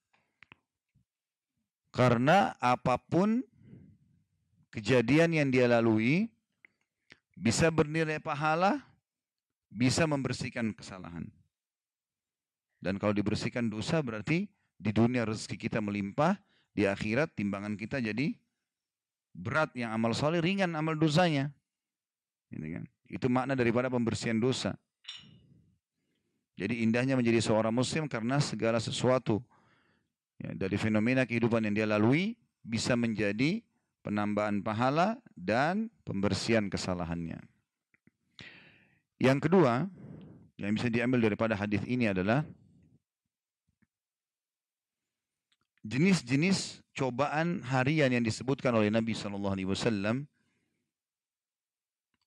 Karena 1.91 2.55
apa 2.63 2.95
pun 2.95 3.43
kejadian 4.72 5.36
yang 5.36 5.47
dia 5.51 5.67
lalui 5.67 6.32
bisa 7.36 7.67
bernilai 7.69 8.17
pahala, 8.24 8.80
bisa 9.67 10.07
membersihkan 10.07 10.72
kesalahan. 10.72 11.28
Dan 12.82 12.97
kalau 12.97 13.13
dibersihkan 13.13 13.69
dosa 13.69 14.01
berarti 14.01 14.49
di 14.82 14.89
dunia 14.89 15.28
rezeki 15.28 15.69
kita 15.69 15.78
melimpah, 15.78 16.39
di 16.74 16.89
akhirat 16.89 17.38
timbangan 17.38 17.78
kita 17.78 18.01
jadi 18.01 18.34
berat 19.38 19.72
yang 19.78 19.93
amal 19.93 20.17
soleh, 20.17 20.41
ringan 20.41 20.74
amal 20.74 20.97
dosanya. 20.97 21.53
Gitu 22.49 22.65
kan? 22.80 22.84
Itu 23.11 23.28
makna 23.30 23.53
daripada 23.53 23.91
pembersihan 23.91 24.39
dosa. 24.39 24.76
Jadi 26.59 26.84
indahnya 26.84 27.15
menjadi 27.15 27.39
seorang 27.39 27.74
muslim 27.74 28.05
karena 28.05 28.38
segala 28.38 28.78
sesuatu 28.78 29.39
ya, 30.38 30.51
dari 30.53 30.76
fenomena 30.78 31.26
kehidupan 31.26 31.63
yang 31.65 31.74
dia 31.74 31.88
lalui 31.88 32.38
bisa 32.61 32.93
menjadi 32.93 33.63
penambahan 34.02 34.62
pahala 34.62 35.18
dan 35.34 35.89
pembersihan 36.06 36.68
kesalahannya. 36.68 37.41
Yang 39.22 39.49
kedua, 39.49 39.86
yang 40.58 40.74
bisa 40.74 40.89
diambil 40.89 41.22
daripada 41.30 41.54
hadis 41.54 41.82
ini 41.86 42.10
adalah 42.10 42.45
jenis-jenis 45.86 46.82
cobaan 46.93 47.62
harian 47.66 48.10
yang 48.14 48.26
disebutkan 48.26 48.74
oleh 48.74 48.93
Nabi 48.93 49.14
Shallallahu 49.18 49.54
Alaihi 49.58 49.70
Wasallam 49.70 50.26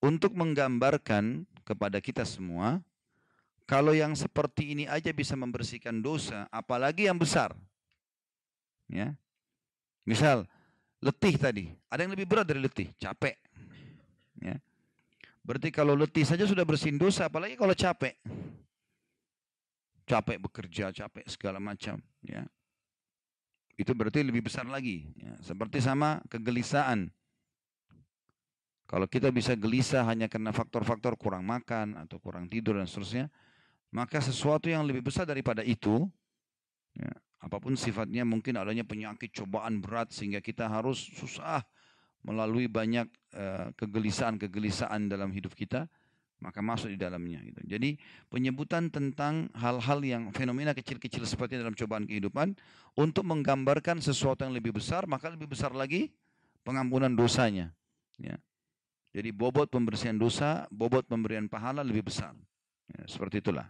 untuk 0.03 0.35
menggambarkan 0.35 1.47
kepada 1.63 1.99
kita 2.03 2.27
semua 2.27 2.83
kalau 3.65 3.97
yang 3.97 4.13
seperti 4.13 4.77
ini 4.77 4.85
aja 4.85 5.09
bisa 5.17 5.33
membersihkan 5.33 6.05
dosa, 6.05 6.45
apalagi 6.53 7.09
yang 7.09 7.17
besar. 7.17 7.57
Ya. 8.93 9.17
Misal 10.05 10.45
letih 11.05 11.35
tadi, 11.37 11.69
ada 11.93 12.01
yang 12.01 12.17
lebih 12.17 12.25
berat 12.25 12.49
dari 12.49 12.65
letih, 12.65 12.89
capek. 12.97 13.37
Ya. 14.41 14.57
Berarti 15.45 15.69
kalau 15.69 15.93
letih 15.93 16.25
saja 16.25 16.49
sudah 16.49 16.65
bersihin 16.65 16.97
dosa, 16.97 17.29
apalagi 17.29 17.61
kalau 17.61 17.77
capek. 17.77 18.17
Capek 20.09 20.37
bekerja, 20.41 20.93
capek 20.93 21.25
segala 21.29 21.61
macam, 21.61 22.01
ya 22.25 22.45
itu 23.75 23.91
berarti 23.95 24.23
lebih 24.23 24.47
besar 24.47 24.67
lagi. 24.67 25.07
Ya, 25.19 25.35
seperti 25.43 25.83
sama 25.83 26.23
kegelisahan. 26.31 27.11
Kalau 28.85 29.09
kita 29.09 29.33
bisa 29.33 29.57
gelisah 29.57 30.05
hanya 30.07 30.29
karena 30.29 30.53
faktor-faktor 30.55 31.17
kurang 31.19 31.49
makan 31.49 31.99
atau 31.99 32.21
kurang 32.21 32.47
tidur 32.47 32.79
dan 32.79 32.87
seterusnya, 32.87 33.33
maka 33.91 34.21
sesuatu 34.21 34.69
yang 34.69 34.85
lebih 34.85 35.03
besar 35.03 35.25
daripada 35.25 35.65
itu, 35.65 36.07
ya, 36.95 37.11
apa 37.45 37.61
pun 37.61 37.77
sifatnya 37.77 38.25
mungkin 38.25 38.57
adanya 38.57 38.89
penyakit 38.89 39.37
cobaan 39.37 39.85
berat 39.85 40.09
sehingga 40.17 40.41
kita 40.41 40.65
harus 40.65 40.97
susah 40.97 41.61
melalui 42.25 42.73
banyak 42.73 43.05
uh, 43.37 43.69
kegelisahan-kegelisahan 43.77 45.13
dalam 45.13 45.29
hidup 45.29 45.53
kita, 45.53 45.85
maka 46.41 46.65
masuk 46.65 46.89
di 46.89 46.97
dalamnya. 46.97 47.45
Gitu. 47.45 47.61
Jadi 47.69 48.01
penyebutan 48.33 48.89
tentang 48.89 49.53
hal-hal 49.53 50.01
yang 50.01 50.33
fenomena 50.33 50.73
kecil-kecil 50.73 51.29
seperti 51.29 51.61
dalam 51.61 51.77
cobaan 51.77 52.09
kehidupan 52.09 52.57
untuk 52.97 53.29
menggambarkan 53.29 54.01
sesuatu 54.01 54.49
yang 54.49 54.57
lebih 54.57 54.73
besar, 54.73 55.05
maka 55.05 55.29
lebih 55.29 55.53
besar 55.53 55.77
lagi 55.77 56.17
pengampunan 56.65 57.13
dosanya. 57.13 57.77
Ya. 58.17 58.41
Jadi 59.13 59.31
bobot 59.31 59.69
pembersihan 59.69 60.17
dosa, 60.17 60.65
bobot 60.73 61.05
pemberian 61.05 61.47
pahala 61.47 61.85
lebih 61.85 62.09
besar. 62.09 62.33
Ya, 62.89 63.05
seperti 63.05 63.45
itulah. 63.45 63.69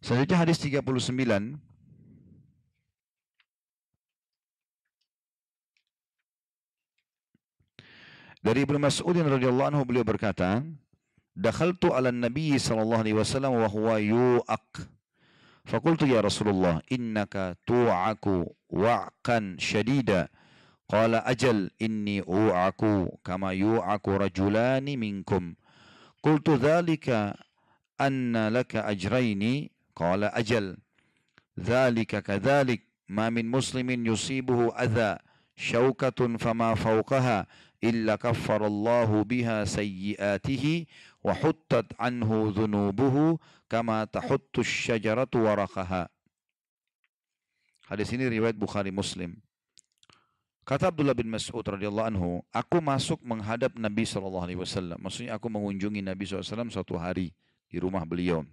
Selanjutnya 0.00 0.40
hadis 0.40 0.56
39 0.56 1.60
Dari 8.40 8.64
Ibnu 8.64 8.80
Mas'ud 8.80 9.12
radhiyallahu 9.12 9.68
anhu 9.68 9.84
beliau 9.84 10.00
berkata, 10.00 10.64
"Dakhaltu 11.36 11.92
'ala 11.92 12.08
Nabi 12.08 12.56
sallallahu 12.56 13.04
alaihi 13.04 13.20
wasallam 13.20 13.52
wa 13.52 13.68
huwa 13.68 14.00
yu'aq." 14.00 14.88
Fakultu 15.68 16.08
ya 16.08 16.24
Rasulullah, 16.24 16.80
innaka 16.88 17.52
tu'aku 17.68 18.48
wa'kan 18.72 19.60
syadida. 19.60 20.32
Qala 20.88 21.20
ajal 21.28 21.68
inni 21.76 22.24
u'aku 22.24 23.20
kama 23.20 23.52
yu'aku 23.52 24.08
rajulani 24.16 24.96
minkum. 24.96 25.52
Qultu 26.24 26.56
dhalika 26.56 27.36
anna 28.00 28.48
laka 28.48 28.88
ajraini 28.88 29.68
qala 29.94 30.32
ajal 30.34 30.76
dzalika 31.56 32.22
kadzalik 32.22 32.82
ma 33.08 33.30
min 33.30 33.46
muslimin 33.46 34.06
yusibuhu 34.06 34.72
adza 34.76 35.18
syaukatun 35.56 36.38
fama 36.38 36.76
fawqaha 36.76 37.46
illa 37.80 38.16
kaffarallahu 38.16 39.24
biha 39.24 39.66
sayyiatihi 39.66 40.86
wa 41.24 41.34
huttat 41.34 41.90
anhu 41.98 42.52
dhunubuhu 42.52 43.40
kama 43.68 44.06
tahuttu 44.06 44.64
syajaratu 44.64 45.44
waraqaha 45.44 46.08
Hadis 47.90 48.14
ini 48.14 48.30
riwayat 48.30 48.54
Bukhari 48.54 48.94
Muslim. 48.94 49.34
Kata 50.62 50.94
Abdullah 50.94 51.10
bin 51.10 51.26
Mas'ud 51.26 51.66
radhiyallahu 51.66 52.06
anhu, 52.06 52.38
aku 52.54 52.78
masuk 52.78 53.18
menghadap 53.26 53.74
Nabi 53.74 54.06
sallallahu 54.06 54.46
alaihi 54.46 54.62
wasallam. 54.62 54.94
Maksudnya 55.02 55.34
aku 55.34 55.50
mengunjungi 55.50 55.98
Nabi 55.98 56.22
SAW 56.22 56.70
suatu 56.70 56.94
hari 56.94 57.34
di 57.66 57.82
rumah 57.82 58.06
beliau. 58.06 58.46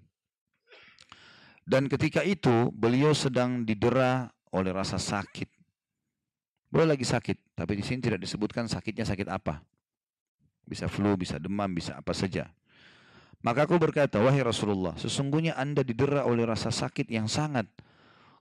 Dan 1.67 1.91
ketika 1.91 2.23
itu 2.23 2.71
beliau 2.71 3.11
sedang 3.11 3.67
didera 3.67 4.31
oleh 4.55 4.71
rasa 4.71 4.95
sakit. 4.95 5.51
Beliau 6.71 6.95
lagi 6.95 7.03
sakit, 7.03 7.59
tapi 7.59 7.75
di 7.75 7.83
sini 7.83 7.99
tidak 7.99 8.23
disebutkan 8.23 8.71
sakitnya 8.71 9.03
sakit 9.03 9.27
apa. 9.27 9.59
Bisa 10.63 10.87
flu, 10.87 11.19
bisa 11.19 11.35
demam, 11.39 11.67
bisa 11.75 11.99
apa 11.99 12.15
saja. 12.15 12.47
Maka 13.43 13.67
aku 13.67 13.75
berkata, 13.75 14.19
wahai 14.23 14.43
Rasulullah, 14.43 14.95
sesungguhnya 14.95 15.59
anda 15.59 15.83
didera 15.83 16.23
oleh 16.23 16.47
rasa 16.47 16.71
sakit 16.71 17.07
yang 17.11 17.27
sangat 17.27 17.67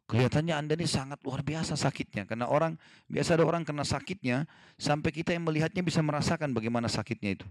Kelihatannya 0.06 0.54
Anda 0.54 0.78
ini 0.78 0.86
sangat 0.86 1.18
luar 1.26 1.42
biasa 1.42 1.74
sakitnya. 1.74 2.30
Karena 2.30 2.46
orang, 2.46 2.78
biasa 3.10 3.34
ada 3.34 3.42
orang 3.42 3.66
kena 3.66 3.82
sakitnya, 3.82 4.46
sampai 4.78 5.10
kita 5.10 5.34
yang 5.34 5.42
melihatnya 5.42 5.82
bisa 5.82 5.98
merasakan 5.98 6.54
bagaimana 6.54 6.86
sakitnya 6.86 7.42
itu. 7.42 7.46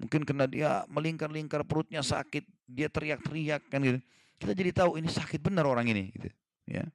Mungkin 0.00 0.24
karena 0.24 0.48
dia 0.48 0.70
melingkar-lingkar 0.88 1.68
perutnya 1.68 2.00
sakit, 2.00 2.48
dia 2.64 2.88
teriak-teriak 2.88 3.68
kan 3.68 3.84
gitu. 3.84 4.00
Kita 4.38 4.54
jadi 4.54 4.70
tahu 4.70 5.02
ini 5.02 5.10
sakit 5.10 5.42
benar 5.42 5.66
orang 5.66 5.90
ini. 5.90 6.14
Gitu. 6.14 6.30
Ya. 6.70 6.86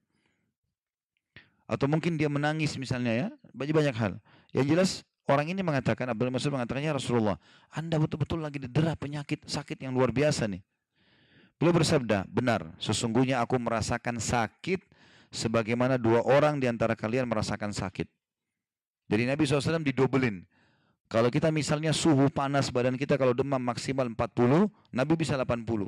Atau 1.67 1.91
mungkin 1.91 2.15
dia 2.15 2.27
menangis 2.31 2.75
misalnya 2.79 3.13
ya, 3.13 3.27
banyak 3.51 3.75
banyak 3.75 3.95
hal. 3.95 4.13
Yang 4.55 4.65
jelas 4.71 4.89
orang 5.27 5.51
ini 5.51 5.63
mengatakan, 5.63 6.07
Abdul 6.11 6.31
Masud 6.31 6.51
mengatakannya 6.51 6.95
Rasulullah, 6.95 7.39
Anda 7.71 7.99
betul-betul 7.99 8.43
lagi 8.43 8.59
didera 8.63 8.95
penyakit 8.95 9.47
sakit 9.47 9.79
yang 9.79 9.95
luar 9.95 10.11
biasa 10.11 10.47
nih. 10.47 10.63
Beliau 11.59 11.79
bersabda, 11.79 12.27
benar, 12.27 12.75
sesungguhnya 12.81 13.39
aku 13.39 13.55
merasakan 13.55 14.19
sakit 14.19 14.83
sebagaimana 15.31 15.95
dua 15.95 16.21
orang 16.21 16.59
di 16.59 16.67
antara 16.67 16.93
kalian 16.93 17.25
merasakan 17.25 17.71
sakit. 17.71 18.05
Jadi 19.07 19.23
Nabi 19.27 19.41
SAW 19.47 19.83
didobelin. 19.83 20.43
Kalau 21.07 21.29
kita 21.29 21.53
misalnya 21.53 21.93
suhu 21.93 22.27
panas 22.33 22.73
badan 22.73 22.97
kita 22.97 23.19
kalau 23.21 23.37
demam 23.37 23.61
maksimal 23.61 24.07
40, 24.09 24.67
Nabi 24.91 25.13
bisa 25.13 25.37
80. 25.37 25.87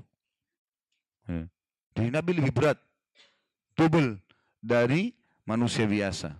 Jadi 1.95 2.09
Nabi 2.11 2.31
lebih 2.37 2.53
berat. 2.53 2.77
Double 3.75 4.19
dari 4.63 5.11
manusia 5.43 5.83
biasa. 5.85 6.31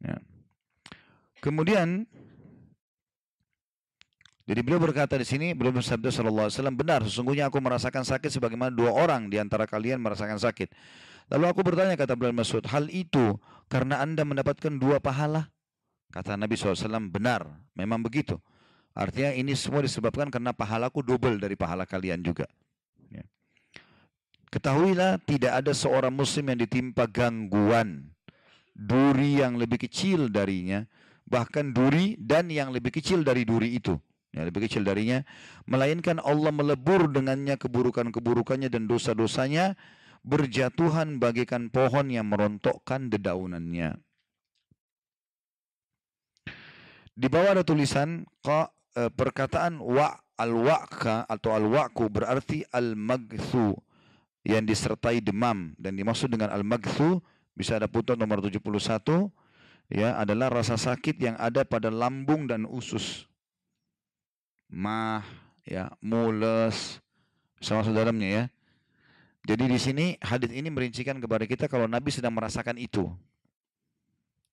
Ya. 0.00 0.16
Kemudian 1.40 2.08
jadi 4.44 4.60
beliau 4.60 4.76
berkata 4.76 5.16
di 5.16 5.24
sini, 5.24 5.56
beliau 5.56 5.72
bersabda 5.72 6.12
sallallahu 6.12 6.52
alaihi 6.52 6.56
wasallam, 6.60 6.76
benar 6.76 7.00
sesungguhnya 7.00 7.48
aku 7.48 7.64
merasakan 7.64 8.04
sakit 8.04 8.28
sebagaimana 8.28 8.68
dua 8.68 8.92
orang 8.92 9.32
di 9.32 9.40
antara 9.40 9.64
kalian 9.64 10.04
merasakan 10.04 10.36
sakit. 10.36 10.68
Lalu 11.32 11.44
aku 11.48 11.60
bertanya 11.64 11.96
kata 11.96 12.12
beliau 12.12 12.36
Mas'ud, 12.36 12.60
hal 12.68 12.92
itu 12.92 13.40
karena 13.72 14.04
Anda 14.04 14.20
mendapatkan 14.28 14.76
dua 14.76 15.00
pahala? 15.00 15.48
Kata 16.12 16.36
Nabi 16.36 16.60
SAW, 16.60 17.08
benar, 17.08 17.48
memang 17.72 18.04
begitu. 18.04 18.36
Artinya 18.92 19.32
ini 19.32 19.56
semua 19.56 19.80
disebabkan 19.80 20.28
karena 20.28 20.52
pahalaku 20.52 21.00
double 21.00 21.40
dari 21.40 21.56
pahala 21.56 21.88
kalian 21.88 22.20
juga. 22.20 22.44
Ketahuilah 24.54 25.18
tidak 25.26 25.66
ada 25.66 25.74
seorang 25.74 26.14
muslim 26.14 26.54
yang 26.54 26.62
ditimpa 26.62 27.10
gangguan, 27.10 28.14
duri 28.70 29.42
yang 29.42 29.58
lebih 29.58 29.82
kecil 29.82 30.30
darinya, 30.30 30.86
bahkan 31.26 31.74
duri 31.74 32.14
dan 32.22 32.46
yang 32.54 32.70
lebih 32.70 32.94
kecil 32.94 33.26
dari 33.26 33.42
duri 33.42 33.74
itu 33.74 33.98
ya, 34.30 34.46
lebih 34.46 34.70
kecil 34.70 34.86
darinya, 34.86 35.26
melainkan 35.66 36.22
Allah 36.22 36.54
melebur 36.54 37.10
dengannya 37.10 37.58
keburukan-keburukannya 37.58 38.70
dan 38.70 38.86
dosa-dosanya, 38.86 39.74
berjatuhan 40.22 41.18
bagikan 41.18 41.66
pohon 41.66 42.14
yang 42.14 42.30
merontokkan 42.30 43.10
dedaunannya. 43.10 43.98
Di 47.14 47.26
bawah 47.26 47.58
ada 47.58 47.66
tulisan 47.66 48.22
e, 48.42 49.02
perkataan 49.10 49.82
wa 49.82 50.14
al-wa'ka 50.38 51.26
atau 51.26 51.50
al-wa'ku 51.54 52.06
berarti 52.06 52.66
al-magthu 52.70 53.78
yang 54.44 54.64
disertai 54.64 55.24
demam 55.24 55.72
dan 55.80 55.96
dimaksud 55.96 56.28
dengan 56.28 56.52
al-magthu 56.52 57.18
bisa 57.56 57.80
ada 57.80 57.88
putar 57.88 58.14
nomor 58.20 58.44
71 58.44 58.60
ya 59.88 60.20
adalah 60.20 60.52
rasa 60.52 60.76
sakit 60.76 61.16
yang 61.16 61.36
ada 61.40 61.64
pada 61.64 61.88
lambung 61.88 62.44
dan 62.44 62.68
usus 62.68 63.24
mah, 64.74 65.22
ya, 65.62 65.94
mules, 66.02 66.98
sama 67.62 67.86
dalamnya 67.86 68.28
ya. 68.28 68.44
Jadi 69.44 69.64
di 69.70 69.78
sini 69.78 70.06
hadis 70.18 70.50
ini 70.50 70.72
merincikan 70.72 71.20
kepada 71.20 71.44
kita 71.46 71.70
kalau 71.70 71.86
Nabi 71.86 72.10
sedang 72.10 72.34
merasakan 72.34 72.80
itu. 72.80 73.12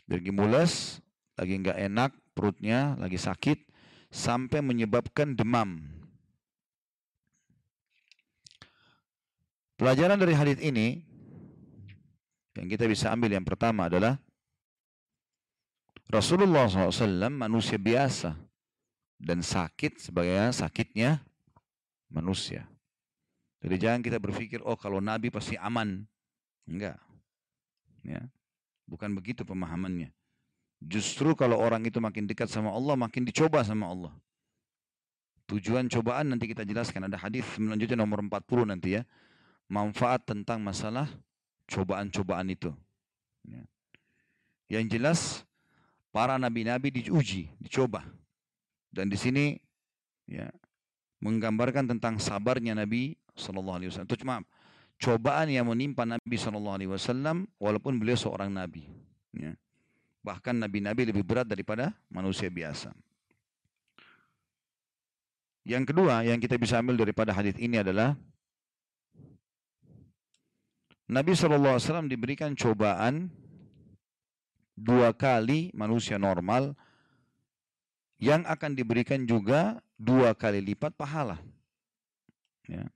Lagi 0.06 0.30
mules, 0.30 1.00
lagi 1.40 1.56
nggak 1.58 1.78
enak 1.90 2.12
perutnya, 2.36 3.00
lagi 3.00 3.16
sakit, 3.16 3.64
sampai 4.12 4.60
menyebabkan 4.60 5.34
demam. 5.34 5.80
Pelajaran 9.82 10.14
dari 10.14 10.38
hadis 10.38 10.62
ini 10.62 11.02
yang 12.54 12.70
kita 12.70 12.86
bisa 12.86 13.10
ambil 13.10 13.34
yang 13.34 13.42
pertama 13.42 13.90
adalah 13.90 14.22
Rasulullah 16.06 16.70
SAW 16.70 17.10
manusia 17.34 17.82
biasa 17.82 18.38
dan 19.18 19.42
sakit 19.42 19.98
sebagai 19.98 20.54
sakitnya 20.54 21.26
manusia. 22.14 22.70
Jadi 23.66 23.76
jangan 23.82 24.06
kita 24.06 24.22
berpikir, 24.22 24.62
oh 24.62 24.78
kalau 24.78 25.02
Nabi 25.02 25.34
pasti 25.34 25.58
aman. 25.58 26.06
Enggak. 26.70 27.02
Ya. 28.06 28.22
Bukan 28.86 29.18
begitu 29.18 29.42
pemahamannya. 29.42 30.14
Justru 30.78 31.34
kalau 31.34 31.58
orang 31.58 31.82
itu 31.90 31.98
makin 31.98 32.30
dekat 32.30 32.54
sama 32.54 32.70
Allah, 32.70 32.94
makin 32.94 33.26
dicoba 33.26 33.66
sama 33.66 33.90
Allah. 33.90 34.14
Tujuan 35.50 35.90
cobaan 35.90 36.38
nanti 36.38 36.46
kita 36.46 36.70
jelaskan. 36.70 37.10
Ada 37.10 37.18
hadis 37.18 37.50
selanjutnya 37.58 37.98
nomor 37.98 38.22
40 38.22 38.70
nanti 38.70 39.02
ya. 39.02 39.06
Manfaat 39.72 40.28
tentang 40.28 40.60
masalah 40.60 41.08
cobaan-cobaan 41.72 42.52
itu. 42.52 42.76
Ya. 43.48 43.64
Yang 44.68 44.86
jelas, 45.00 45.20
para 46.12 46.36
nabi-nabi 46.36 46.92
diuji, 46.92 47.48
dicoba. 47.56 48.04
Dan 48.92 49.08
di 49.08 49.16
sini 49.16 49.56
ya 50.28 50.52
menggambarkan 51.24 51.88
tentang 51.88 52.20
sabarnya 52.20 52.76
Nabi 52.76 53.16
Shallallahu 53.40 53.78
Alaihi 53.80 53.90
Wasallam. 53.96 54.44
Cobaan 55.02 55.48
yang 55.50 55.66
menimpa 55.66 56.04
Nabi 56.04 56.36
Shallallahu 56.36 56.76
Alaihi 56.78 56.92
Wasallam 56.92 57.48
walaupun 57.56 57.96
beliau 57.96 58.20
seorang 58.20 58.52
Nabi. 58.52 58.86
Ya. 59.32 59.56
Bahkan 60.22 60.62
Nabi-Nabi 60.62 61.10
lebih 61.10 61.24
berat 61.26 61.48
daripada 61.48 61.96
manusia 62.12 62.52
biasa. 62.52 62.94
Yang 65.66 65.94
kedua 65.94 66.26
yang 66.26 66.38
kita 66.42 66.58
bisa 66.58 66.78
ambil 66.78 66.98
daripada 66.98 67.34
hadis 67.34 67.54
ini 67.58 67.82
adalah 67.82 68.18
Nabi 71.12 71.36
SAW 71.36 72.08
diberikan 72.08 72.56
cobaan 72.56 73.28
dua 74.80 75.12
kali 75.12 75.68
manusia 75.76 76.16
normal 76.16 76.72
yang 78.16 78.48
akan 78.48 78.72
diberikan 78.80 79.28
juga 79.28 79.84
dua 80.00 80.32
kali 80.32 80.64
lipat 80.64 80.96
pahala. 80.96 81.36
Ya. 82.64 82.88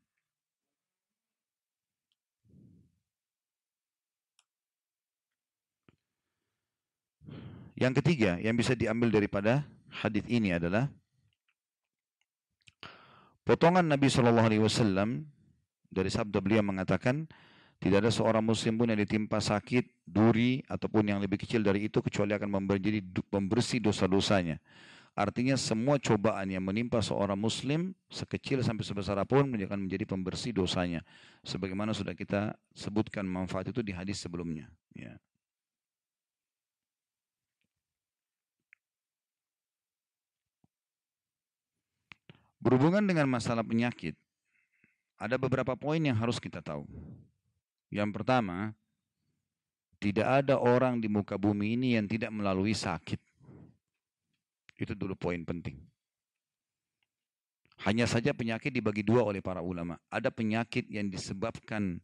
Yang 7.75 7.99
ketiga 7.99 8.39
yang 8.39 8.55
bisa 8.55 8.71
diambil 8.79 9.11
daripada 9.11 9.67
hadis 9.91 10.23
ini 10.31 10.55
adalah 10.55 10.87
potongan 13.43 13.83
Nabi 13.83 14.07
Wasallam 14.63 15.27
dari 15.91 16.07
sabda 16.07 16.39
beliau 16.39 16.63
mengatakan 16.63 17.27
tidak 17.79 18.07
ada 18.07 18.11
seorang 18.11 18.41
muslim 18.41 18.79
pun 18.79 18.87
yang 18.89 18.97
ditimpa 18.97 19.37
sakit, 19.37 20.07
duri 20.07 20.63
ataupun 20.65 21.05
yang 21.11 21.19
lebih 21.21 21.37
kecil 21.41 21.61
dari 21.61 21.85
itu 21.85 21.99
kecuali 22.01 22.33
akan 22.33 22.65
menjadi 22.65 23.03
membersih 23.29 23.83
dosa-dosanya. 23.83 24.57
Artinya 25.15 25.55
semua 25.55 25.95
cobaan 25.95 26.51
yang 26.51 26.59
menimpa 26.59 26.99
seorang 26.99 27.39
muslim 27.39 27.95
sekecil 28.11 28.59
sampai 28.59 28.83
sebesar 28.83 29.15
apa 29.15 29.31
pun 29.31 29.47
akan 29.47 29.87
menjadi 29.87 30.03
pembersih 30.03 30.51
dosanya. 30.51 31.07
Sebagaimana 31.39 31.95
sudah 31.95 32.11
kita 32.11 32.51
sebutkan 32.75 33.23
manfaat 33.23 33.71
itu 33.71 33.79
di 33.79 33.95
hadis 33.95 34.19
sebelumnya. 34.19 34.67
Ya. 34.91 35.15
Berhubungan 42.59 43.07
dengan 43.07 43.29
masalah 43.29 43.63
penyakit, 43.63 44.19
ada 45.15 45.39
beberapa 45.39 45.79
poin 45.79 46.01
yang 46.01 46.17
harus 46.17 46.43
kita 46.43 46.59
tahu. 46.59 46.83
Yang 47.95 48.11
pertama, 48.11 48.75
tidak 50.03 50.27
ada 50.43 50.59
orang 50.59 50.99
di 50.99 51.07
muka 51.07 51.39
bumi 51.39 51.79
ini 51.79 51.95
yang 51.95 52.11
tidak 52.11 52.29
melalui 52.35 52.75
sakit. 52.75 53.17
Itu 54.75 54.91
dulu 54.91 55.15
poin 55.15 55.39
penting. 55.47 55.79
Hanya 57.87 58.03
saja 58.03 58.35
penyakit 58.35 58.71
dibagi 58.71 59.03
dua 59.03 59.23
oleh 59.23 59.39
para 59.39 59.63
ulama. 59.63 59.95
Ada 60.11 60.27
penyakit 60.31 60.91
yang 60.91 61.07
disebabkan 61.07 62.03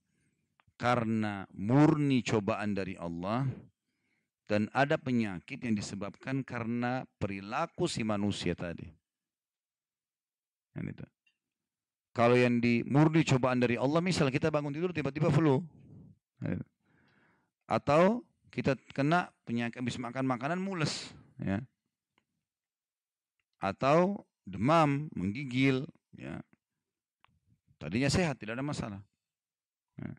karena 0.80 1.44
murni 1.52 2.24
cobaan 2.24 2.72
dari 2.72 2.96
Allah. 2.96 3.44
Dan 4.48 4.68
ada 4.76 5.00
penyakit 5.00 5.64
yang 5.64 5.76
disebabkan 5.80 6.44
karena 6.44 7.08
perilaku 7.20 7.88
si 7.88 8.04
manusia 8.04 8.52
tadi. 8.52 8.84
Itu. 10.76 11.08
Kalau 12.12 12.36
yang 12.36 12.60
di 12.60 12.84
murni 12.84 13.24
cobaan 13.24 13.64
dari 13.64 13.80
Allah, 13.80 14.04
misal 14.04 14.28
kita 14.28 14.52
bangun 14.52 14.76
tidur 14.76 14.92
tiba-tiba 14.92 15.32
flu. 15.32 15.64
Atau 17.70 18.26
kita 18.52 18.76
kena 18.92 19.32
penyakit 19.48 19.80
habis 19.80 19.96
makan 19.96 20.28
makanan 20.28 20.60
mules. 20.60 21.16
Ya. 21.39 21.64
Atau 23.62 24.28
demam, 24.44 25.08
menggigil. 25.16 25.88
Ya. 26.18 26.44
Tadinya 27.80 28.12
sehat, 28.12 28.38
tidak 28.38 28.60
ada 28.60 28.66
masalah. 28.66 29.02
Ya. 29.96 30.12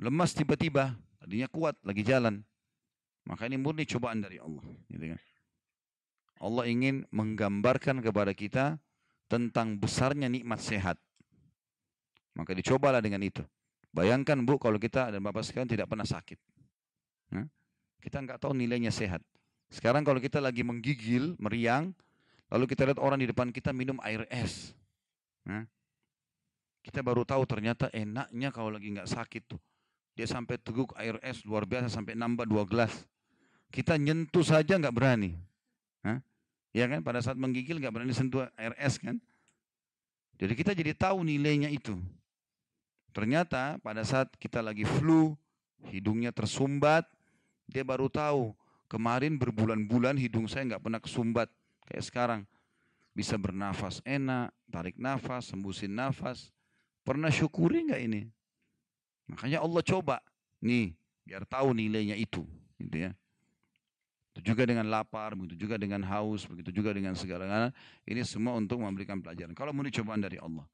Lemas 0.00 0.32
tiba-tiba, 0.32 0.96
tadinya 1.20 1.46
kuat, 1.50 1.76
lagi 1.84 2.00
jalan. 2.00 2.40
Maka 3.28 3.46
ini 3.46 3.60
murni 3.60 3.84
cobaan 3.84 4.24
dari 4.24 4.40
Allah. 4.40 4.64
Gitu 4.88 5.12
kan. 5.12 5.20
Allah 6.40 6.64
ingin 6.72 7.04
menggambarkan 7.12 8.00
kepada 8.00 8.32
kita 8.32 8.80
tentang 9.28 9.76
besarnya 9.76 10.26
nikmat 10.32 10.58
sehat. 10.58 10.96
Maka 12.32 12.56
dicobalah 12.56 13.04
dengan 13.04 13.20
itu. 13.20 13.44
Bayangkan 13.90 14.38
bu, 14.46 14.54
kalau 14.56 14.78
kita 14.78 15.10
dan 15.10 15.18
bapak 15.18 15.42
sekalian 15.42 15.66
tidak 15.66 15.90
pernah 15.90 16.06
sakit. 16.06 16.38
Nah, 17.34 17.46
kita 17.98 18.22
nggak 18.22 18.38
tahu 18.38 18.54
nilainya 18.54 18.94
sehat. 18.94 19.22
Sekarang 19.70 20.06
kalau 20.06 20.22
kita 20.22 20.38
lagi 20.38 20.62
menggigil, 20.62 21.34
meriang, 21.38 21.90
lalu 22.50 22.70
kita 22.70 22.86
lihat 22.86 22.98
orang 23.02 23.18
di 23.22 23.26
depan 23.30 23.50
kita 23.50 23.74
minum 23.74 23.98
air 24.02 24.26
es. 24.30 24.74
Nah, 25.42 25.66
kita 26.86 27.02
baru 27.02 27.26
tahu 27.26 27.42
ternyata 27.44 27.90
enaknya 27.90 28.54
kalau 28.54 28.70
lagi 28.70 28.94
nggak 28.94 29.10
sakit 29.10 29.42
tuh. 29.50 29.60
Dia 30.14 30.26
sampai 30.26 30.58
teguk 30.58 30.94
air 30.98 31.18
es 31.22 31.42
luar 31.46 31.66
biasa 31.66 31.90
sampai 31.90 32.18
nambah 32.18 32.46
dua 32.46 32.66
gelas. 32.66 32.92
Kita 33.70 33.94
nyentuh 33.94 34.42
saja 34.42 34.74
nggak 34.74 34.94
berani. 34.94 35.38
Hah? 36.02 36.18
Ya 36.74 36.90
kan? 36.90 37.02
Pada 37.02 37.22
saat 37.22 37.38
menggigil 37.38 37.78
nggak 37.78 37.94
berani 37.94 38.14
sentuh 38.14 38.46
air 38.58 38.74
es 38.78 38.98
kan? 38.98 39.18
Jadi 40.40 40.52
kita 40.56 40.72
jadi 40.74 40.96
tahu 40.96 41.22
nilainya 41.22 41.70
itu. 41.70 41.94
Ternyata 43.10 43.82
pada 43.82 44.06
saat 44.06 44.30
kita 44.38 44.62
lagi 44.62 44.86
flu, 44.86 45.34
hidungnya 45.90 46.30
tersumbat, 46.30 47.06
dia 47.66 47.82
baru 47.82 48.06
tahu 48.06 48.54
kemarin 48.90 49.38
berbulan-bulan 49.38 50.18
hidung 50.18 50.50
saya 50.50 50.66
nggak 50.74 50.82
pernah 50.82 51.00
kesumbat 51.02 51.48
kayak 51.86 52.04
sekarang. 52.06 52.40
Bisa 53.10 53.34
bernafas 53.34 53.98
enak, 54.06 54.54
tarik 54.70 54.94
nafas, 54.98 55.50
sembusin 55.50 55.90
nafas. 55.90 56.54
Pernah 57.02 57.30
syukuri 57.34 57.90
nggak 57.90 58.02
ini? 58.06 58.22
Makanya 59.30 59.62
Allah 59.62 59.82
coba, 59.82 60.16
nih 60.62 60.94
biar 61.26 61.46
tahu 61.46 61.74
nilainya 61.74 62.14
itu, 62.18 62.42
gitu 62.78 63.10
ya. 63.10 63.14
Begitu 64.30 64.54
juga 64.54 64.62
dengan 64.62 64.86
lapar, 64.86 65.34
begitu 65.34 65.66
juga 65.66 65.74
dengan 65.74 66.06
haus, 66.06 66.46
begitu 66.46 66.70
juga 66.70 66.94
dengan 66.94 67.18
segala-galanya. 67.18 67.74
Ini 68.06 68.22
semua 68.22 68.54
untuk 68.56 68.78
memberikan 68.78 69.18
pelajaran. 69.18 69.52
Kalau 69.58 69.74
mau 69.74 69.82
dicobaan 69.82 70.22
dari 70.22 70.38
Allah. 70.38 70.64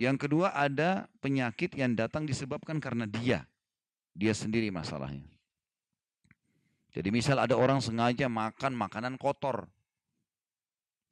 Yang 0.00 0.16
kedua 0.24 0.56
ada 0.56 1.12
penyakit 1.20 1.76
yang 1.76 1.92
datang 1.92 2.24
disebabkan 2.24 2.80
karena 2.80 3.04
dia. 3.04 3.44
Dia 4.16 4.32
sendiri 4.32 4.72
masalahnya. 4.72 5.28
Jadi 6.96 7.12
misal 7.12 7.36
ada 7.36 7.52
orang 7.52 7.84
sengaja 7.84 8.24
makan 8.24 8.72
makanan 8.80 9.20
kotor. 9.20 9.68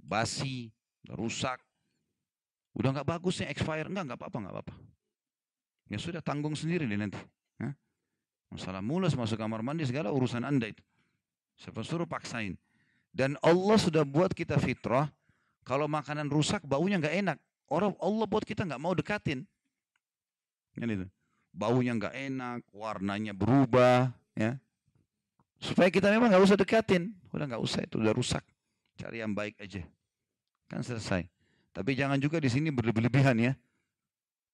Basi, 0.00 0.72
rusak. 1.04 1.60
Udah 2.72 2.96
nggak 2.96 3.04
bagus 3.04 3.44
nih 3.44 3.52
expire. 3.52 3.92
Enggak, 3.92 4.08
nggak 4.08 4.18
apa-apa, 4.24 4.36
nggak 4.40 4.54
apa-apa. 4.56 4.74
Ya 5.92 6.00
sudah 6.00 6.24
tanggung 6.24 6.56
sendiri 6.56 6.88
deh 6.88 6.96
nanti. 6.96 7.20
Masalah 8.48 8.80
mulas 8.80 9.12
masuk 9.12 9.36
kamar 9.36 9.60
mandi 9.60 9.84
segala 9.84 10.08
urusan 10.08 10.40
anda 10.40 10.72
itu. 10.72 10.80
Siapa 11.60 11.84
suruh 11.84 12.08
paksain. 12.08 12.56
Dan 13.12 13.36
Allah 13.44 13.76
sudah 13.76 14.08
buat 14.08 14.32
kita 14.32 14.56
fitrah. 14.56 15.12
Kalau 15.68 15.84
makanan 15.84 16.32
rusak 16.32 16.64
baunya 16.64 16.96
nggak 16.96 17.16
enak. 17.28 17.38
Orang 17.68 17.92
Allah 18.00 18.24
buat 18.24 18.44
kita 18.44 18.64
nggak 18.64 18.80
mau 18.80 18.96
dekatin. 18.96 19.44
Kan 20.72 20.88
itu. 20.88 21.06
Baunya 21.52 21.92
nggak 21.96 22.14
enak, 22.16 22.60
warnanya 22.72 23.32
berubah, 23.36 24.12
ya. 24.36 24.56
Supaya 25.58 25.92
kita 25.92 26.08
memang 26.08 26.32
nggak 26.32 26.44
usah 26.44 26.56
dekatin. 26.56 27.12
Udah 27.34 27.44
nggak 27.44 27.62
usah 27.62 27.84
itu 27.84 28.00
udah 28.00 28.14
rusak. 28.14 28.44
Cari 28.96 29.20
yang 29.20 29.36
baik 29.36 29.58
aja. 29.60 29.84
Kan 30.70 30.80
selesai. 30.80 31.26
Tapi 31.74 31.94
jangan 31.94 32.16
juga 32.18 32.40
di 32.40 32.48
sini 32.48 32.72
berlebihan 32.72 33.36
ya. 33.38 33.52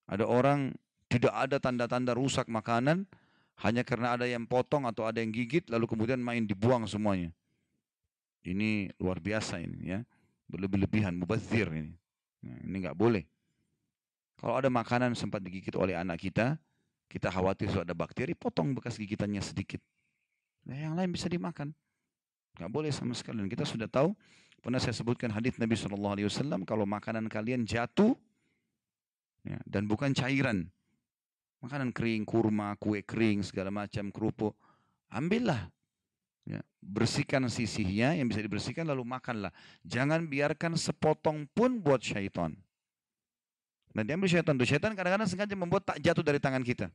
Ada 0.04 0.28
orang 0.28 0.74
tidak 1.08 1.32
ada 1.32 1.56
tanda-tanda 1.62 2.12
rusak 2.12 2.50
makanan, 2.50 3.06
hanya 3.62 3.86
karena 3.86 4.18
ada 4.18 4.26
yang 4.26 4.44
potong 4.44 4.84
atau 4.84 5.06
ada 5.06 5.22
yang 5.22 5.30
gigit 5.30 5.64
lalu 5.70 5.86
kemudian 5.86 6.18
main 6.18 6.44
dibuang 6.44 6.84
semuanya. 6.90 7.30
Ini 8.44 8.92
luar 9.00 9.22
biasa 9.22 9.62
ini 9.62 9.94
ya. 9.94 10.00
Berlebih-lebihan, 10.50 11.16
mubazir 11.16 11.70
ini. 11.72 11.96
Nah, 12.44 12.56
ini 12.60 12.76
nggak 12.84 12.96
boleh. 12.96 13.24
Kalau 14.36 14.60
ada 14.60 14.68
makanan 14.68 15.16
sempat 15.16 15.40
digigit 15.40 15.72
oleh 15.74 15.96
anak 15.96 16.20
kita, 16.20 16.60
kita 17.08 17.32
khawatir 17.32 17.72
sudah 17.72 17.86
ada 17.88 17.96
bakteri, 17.96 18.36
potong 18.36 18.76
bekas 18.76 19.00
gigitannya 19.00 19.40
sedikit. 19.40 19.80
Nah, 20.68 20.76
yang 20.76 20.94
lain 20.96 21.08
bisa 21.12 21.30
dimakan. 21.30 21.72
Nggak 22.60 22.70
boleh 22.70 22.90
sama 22.92 23.16
sekali. 23.16 23.40
Dan 23.40 23.48
kita 23.48 23.64
sudah 23.64 23.88
tahu, 23.88 24.12
pernah 24.60 24.76
saya 24.76 24.92
sebutkan 24.92 25.32
hadis 25.32 25.56
Nabi 25.56 25.76
SAW, 25.76 26.20
kalau 26.68 26.84
makanan 26.84 27.28
kalian 27.32 27.64
jatuh, 27.64 28.12
ya, 29.44 29.58
dan 29.64 29.88
bukan 29.88 30.12
cairan, 30.12 30.68
makanan 31.64 31.92
kering, 31.96 32.28
kurma, 32.28 32.76
kue 32.76 33.00
kering, 33.00 33.40
segala 33.40 33.72
macam, 33.72 34.12
kerupuk, 34.12 34.52
ambillah. 35.08 35.72
Ya, 36.44 36.60
bersihkan 36.84 37.48
sisihnya 37.48 38.12
yang 38.20 38.28
bisa 38.28 38.44
dibersihkan 38.44 38.84
lalu 38.84 39.00
makanlah. 39.00 39.48
Jangan 39.80 40.28
biarkan 40.28 40.76
sepotong 40.76 41.48
pun 41.56 41.80
buat 41.80 42.04
syaitan. 42.04 42.52
Nanti 43.96 44.10
ambil 44.12 44.28
syaitan 44.28 44.52
tuh. 44.52 44.68
Syaitan 44.68 44.92
kadang-kadang 44.92 45.24
sengaja 45.24 45.56
membuat 45.56 45.88
tak 45.88 46.02
jatuh 46.04 46.20
dari 46.20 46.36
tangan 46.36 46.60
kita. 46.60 46.92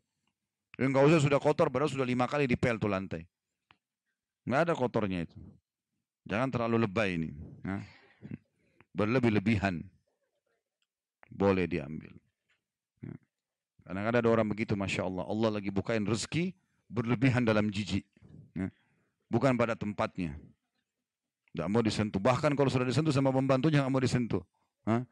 Enggak 0.78 1.10
usah 1.10 1.20
sudah 1.20 1.42
kotor, 1.42 1.74
padahal 1.74 1.90
sudah 1.90 2.06
lima 2.06 2.30
kali 2.30 2.46
dipel 2.46 2.78
tuh 2.78 2.92
lantai. 2.92 3.26
Enggak 4.46 4.70
ada 4.70 4.74
kotornya 4.78 5.26
itu. 5.26 5.38
Jangan 6.30 6.54
terlalu 6.54 6.86
lebay 6.86 7.18
ini. 7.18 7.34
Ya. 7.66 7.82
Berlebih-lebihan. 8.94 9.82
Boleh 11.34 11.66
diambil. 11.66 12.14
Kadang-kadang 13.90 14.22
ada 14.22 14.30
orang 14.30 14.46
begitu, 14.46 14.78
Masya 14.78 15.02
Allah. 15.02 15.26
Allah 15.26 15.50
lagi 15.58 15.74
bukain 15.74 16.06
rezeki, 16.06 16.54
berlebihan 16.86 17.42
dalam 17.42 17.74
jijik. 17.74 18.06
Bukan 19.30 19.54
pada 19.56 19.78
tempatnya. 19.78 20.34
Tidak 21.54 21.68
mau 21.70 21.82
disentuh. 21.86 22.18
Bahkan 22.18 22.58
kalau 22.58 22.70
sudah 22.70 22.86
disentuh 22.86 23.14
sama 23.14 23.30
pembantunya, 23.30 23.86
nggak 23.86 23.94
mau 23.94 24.02
disentuh. 24.02 24.42
Hah? 24.86 25.06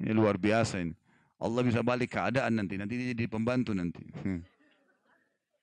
Ini 0.00 0.16
luar 0.16 0.40
biasa 0.40 0.80
ini. 0.80 0.96
Allah 1.40 1.60
bisa 1.60 1.84
balik 1.84 2.16
keadaan 2.16 2.56
nanti. 2.56 2.80
Nanti 2.80 2.96
dia 2.96 3.12
jadi 3.12 3.28
pembantu 3.28 3.76
nanti. 3.76 4.00
Hmm. 4.24 4.40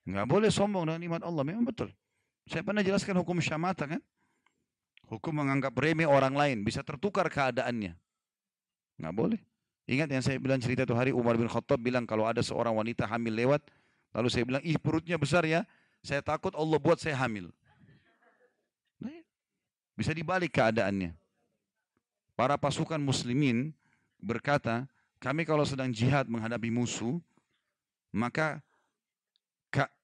Nggak 0.06 0.26
boleh 0.30 0.50
sombong 0.50 0.86
dengan 0.86 1.00
nikmat 1.02 1.22
Allah. 1.26 1.42
Memang 1.42 1.66
betul. 1.66 1.90
Saya 2.46 2.62
pernah 2.62 2.82
jelaskan 2.82 3.18
hukum 3.18 3.38
syamata 3.42 3.86
kan. 3.86 4.02
Hukum 5.10 5.34
menganggap 5.34 5.74
remeh 5.74 6.06
orang 6.06 6.34
lain. 6.38 6.62
Bisa 6.62 6.86
tertukar 6.86 7.26
keadaannya. 7.26 7.98
Nggak 9.02 9.14
boleh. 9.14 9.40
Ingat 9.90 10.08
yang 10.14 10.22
saya 10.22 10.38
bilang 10.38 10.62
cerita 10.62 10.86
itu 10.86 10.94
hari 10.94 11.10
Umar 11.10 11.34
bin 11.34 11.50
Khattab 11.50 11.82
bilang 11.82 12.06
kalau 12.06 12.22
ada 12.22 12.38
seorang 12.38 12.70
wanita 12.70 13.02
hamil 13.10 13.34
lewat, 13.34 13.66
lalu 14.14 14.28
saya 14.30 14.46
bilang, 14.46 14.62
ih 14.62 14.78
perutnya 14.78 15.18
besar 15.18 15.42
ya, 15.42 15.66
saya 16.06 16.22
takut 16.22 16.54
Allah 16.54 16.78
buat 16.78 17.02
saya 17.02 17.18
hamil. 17.18 17.50
Bisa 20.02 20.10
dibalik 20.10 20.58
keadaannya. 20.58 21.14
Para 22.34 22.58
pasukan 22.58 22.98
muslimin 22.98 23.70
berkata, 24.18 24.90
kami 25.22 25.46
kalau 25.46 25.62
sedang 25.62 25.94
jihad 25.94 26.26
menghadapi 26.26 26.74
musuh, 26.74 27.22
maka 28.10 28.58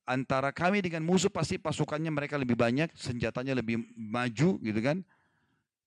antara 0.07 0.55
kami 0.55 0.87
dengan 0.87 1.03
musuh 1.03 1.27
pasti 1.27 1.59
pasukannya 1.59 2.15
mereka 2.15 2.39
lebih 2.39 2.55
banyak, 2.55 2.95
senjatanya 2.95 3.59
lebih 3.59 3.83
maju 3.99 4.63
gitu 4.63 4.79
kan. 4.79 5.03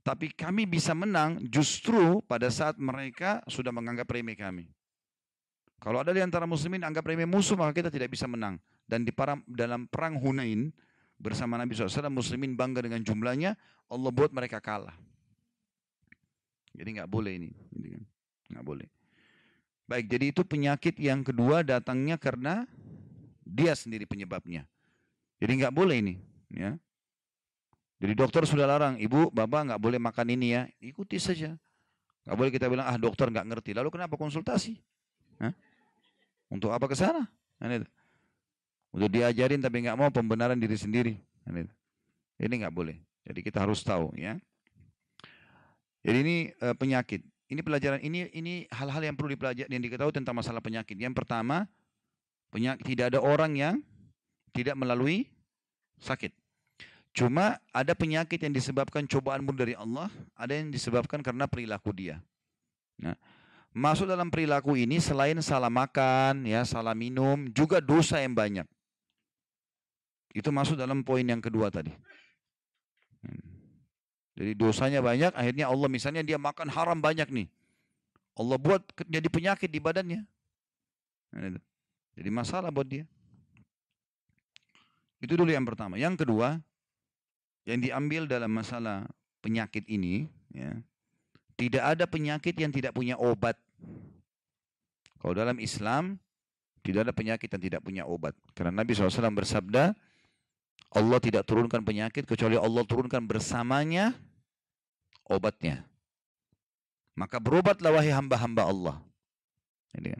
Tapi 0.04 0.36
kami 0.36 0.68
bisa 0.68 0.92
menang 0.92 1.40
justru 1.48 2.20
pada 2.28 2.52
saat 2.52 2.76
mereka 2.76 3.40
sudah 3.48 3.72
menganggap 3.72 4.12
remeh 4.12 4.36
kami. 4.36 4.68
Kalau 5.80 6.04
ada 6.04 6.12
di 6.12 6.20
antara 6.20 6.44
muslimin 6.44 6.84
anggap 6.84 7.08
remeh 7.08 7.24
musuh 7.24 7.56
maka 7.56 7.80
kita 7.80 7.88
tidak 7.88 8.12
bisa 8.12 8.28
menang. 8.28 8.60
Dan 8.84 9.08
di 9.08 9.16
para, 9.16 9.40
dalam 9.48 9.88
perang 9.88 10.20
Hunain 10.20 10.68
bersama 11.22 11.54
Nabi 11.56 11.78
SAW 11.78 12.10
muslimin 12.10 12.58
bangga 12.58 12.82
dengan 12.82 13.00
jumlahnya 13.06 13.54
Allah 13.86 14.12
buat 14.12 14.34
mereka 14.34 14.58
kalah. 14.58 14.98
Jadi 16.74 16.98
nggak 16.98 17.12
boleh 17.12 17.38
ini, 17.38 17.52
gitu 17.78 17.88
kan? 17.94 18.04
nggak 18.58 18.66
boleh. 18.66 18.88
Baik, 19.86 20.08
jadi 20.08 20.26
itu 20.34 20.42
penyakit 20.42 20.96
yang 20.98 21.22
kedua 21.22 21.62
datangnya 21.62 22.16
karena 22.16 22.66
dia 23.44 23.76
sendiri 23.76 24.08
penyebabnya. 24.08 24.66
Jadi 25.38 25.52
nggak 25.62 25.76
boleh 25.76 26.00
ini, 26.00 26.16
ya. 26.50 26.80
Jadi 28.02 28.14
dokter 28.18 28.42
sudah 28.50 28.66
larang, 28.66 28.98
ibu, 28.98 29.30
bapak 29.30 29.72
nggak 29.72 29.82
boleh 29.84 30.00
makan 30.02 30.28
ini 30.34 30.58
ya, 30.58 30.66
ikuti 30.82 31.22
saja. 31.22 31.54
Nggak 32.26 32.38
boleh 32.40 32.52
kita 32.56 32.66
bilang, 32.72 32.88
ah 32.90 32.98
dokter 32.98 33.30
nggak 33.30 33.46
ngerti. 33.46 33.78
Lalu 33.78 33.90
kenapa 33.94 34.18
konsultasi? 34.18 34.80
Hah? 35.38 35.54
Untuk 36.50 36.74
apa 36.74 36.88
ke 36.90 36.96
sana? 36.98 37.30
Kan 37.62 37.86
Untuk 38.92 39.08
diajarin 39.08 39.64
tapi 39.64 39.88
nggak 39.88 39.96
mau 39.96 40.12
pembenaran 40.12 40.60
diri 40.60 40.76
sendiri. 40.76 41.16
Kan 41.48 41.68
ini 42.42 42.54
nggak 42.60 42.76
boleh. 42.76 42.98
Jadi 43.24 43.40
kita 43.40 43.64
harus 43.64 43.80
tahu 43.86 44.12
ya. 44.18 44.36
Jadi 46.02 46.18
ini 46.18 46.38
uh, 46.60 46.76
penyakit. 46.76 47.22
Ini 47.52 47.62
pelajaran 47.62 48.00
ini 48.02 48.32
ini 48.32 48.66
hal-hal 48.72 49.04
yang 49.04 49.16
perlu 49.16 49.36
dipelajari 49.36 49.68
yang 49.70 49.84
diketahui 49.84 50.16
tentang 50.16 50.36
masalah 50.36 50.64
penyakit. 50.64 50.96
Yang 50.98 51.20
pertama, 51.24 51.68
penyakit 52.50 52.84
tidak 52.84 53.16
ada 53.16 53.20
orang 53.22 53.54
yang 53.54 53.76
tidak 54.52 54.76
melalui 54.76 55.30
sakit. 56.00 56.34
Cuma 57.12 57.60
ada 57.76 57.92
penyakit 57.92 58.40
yang 58.40 58.56
disebabkan 58.56 59.04
cobaanmu 59.04 59.52
dari 59.52 59.76
Allah, 59.76 60.08
ada 60.32 60.56
yang 60.56 60.72
disebabkan 60.72 61.20
karena 61.20 61.44
perilaku 61.44 61.92
dia. 61.92 62.24
Nah, 62.96 63.20
masuk 63.76 64.08
dalam 64.08 64.32
perilaku 64.32 64.80
ini 64.80 65.04
selain 65.04 65.36
salah 65.44 65.68
makan, 65.68 66.48
ya, 66.48 66.64
salah 66.64 66.96
minum, 66.96 67.52
juga 67.52 67.84
dosa 67.84 68.24
yang 68.24 68.32
banyak. 68.32 68.64
Itu 70.32 70.50
masuk 70.50 70.80
dalam 70.80 71.04
poin 71.04 71.24
yang 71.24 71.44
kedua 71.44 71.68
tadi. 71.68 71.92
Hmm. 73.24 73.44
Jadi 74.40 74.52
dosanya 74.56 75.04
banyak, 75.04 75.36
akhirnya 75.36 75.68
Allah 75.68 75.90
misalnya 75.92 76.24
dia 76.24 76.40
makan 76.40 76.72
haram 76.72 76.98
banyak 76.98 77.28
nih. 77.28 77.48
Allah 78.40 78.56
buat 78.56 78.82
jadi 79.06 79.28
penyakit 79.28 79.68
di 79.68 79.78
badannya. 79.84 80.24
Jadi 82.16 82.30
masalah 82.32 82.72
buat 82.72 82.88
dia. 82.88 83.04
Itu 85.22 85.38
dulu 85.38 85.52
yang 85.52 85.68
pertama. 85.68 86.00
Yang 86.00 86.26
kedua, 86.26 86.58
yang 87.68 87.80
diambil 87.84 88.26
dalam 88.26 88.50
masalah 88.50 89.06
penyakit 89.44 89.86
ini, 89.86 90.26
ya, 90.50 90.74
tidak 91.60 91.84
ada 91.86 92.06
penyakit 92.10 92.56
yang 92.58 92.74
tidak 92.74 92.98
punya 92.98 93.20
obat. 93.22 93.60
Kalau 95.22 95.38
dalam 95.38 95.62
Islam, 95.62 96.18
tidak 96.82 97.06
ada 97.06 97.14
penyakit 97.14 97.46
yang 97.46 97.62
tidak 97.62 97.82
punya 97.86 98.04
obat. 98.10 98.34
Karena 98.58 98.82
Nabi 98.82 98.98
SAW 98.98 99.38
bersabda, 99.38 99.94
Allah 100.90 101.20
tidak 101.22 101.46
turunkan 101.46 101.86
penyakit 101.86 102.26
kecuali 102.26 102.58
Allah 102.58 102.84
turunkan 102.84 103.22
bersamanya 103.24 104.18
obatnya. 105.30 105.86
Maka 107.16 107.38
berobatlah 107.38 107.94
wahai 107.94 108.12
hamba-hamba 108.12 108.64
Allah. 108.66 108.98
Kan. 109.92 110.20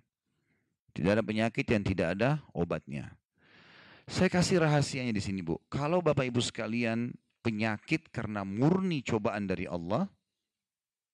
Tidak 0.92 1.12
ada 1.12 1.24
penyakit 1.24 1.64
yang 1.66 1.84
tidak 1.84 2.20
ada 2.20 2.44
obatnya. 2.52 3.16
Saya 4.12 4.28
kasih 4.28 4.60
rahasianya 4.60 5.16
di 5.16 5.24
sini, 5.24 5.40
Bu. 5.40 5.56
Kalau 5.72 6.04
Bapak 6.04 6.28
Ibu 6.28 6.44
sekalian 6.44 7.16
penyakit 7.40 8.12
karena 8.12 8.44
murni 8.44 9.00
cobaan 9.00 9.48
dari 9.48 9.72
Allah, 9.72 10.12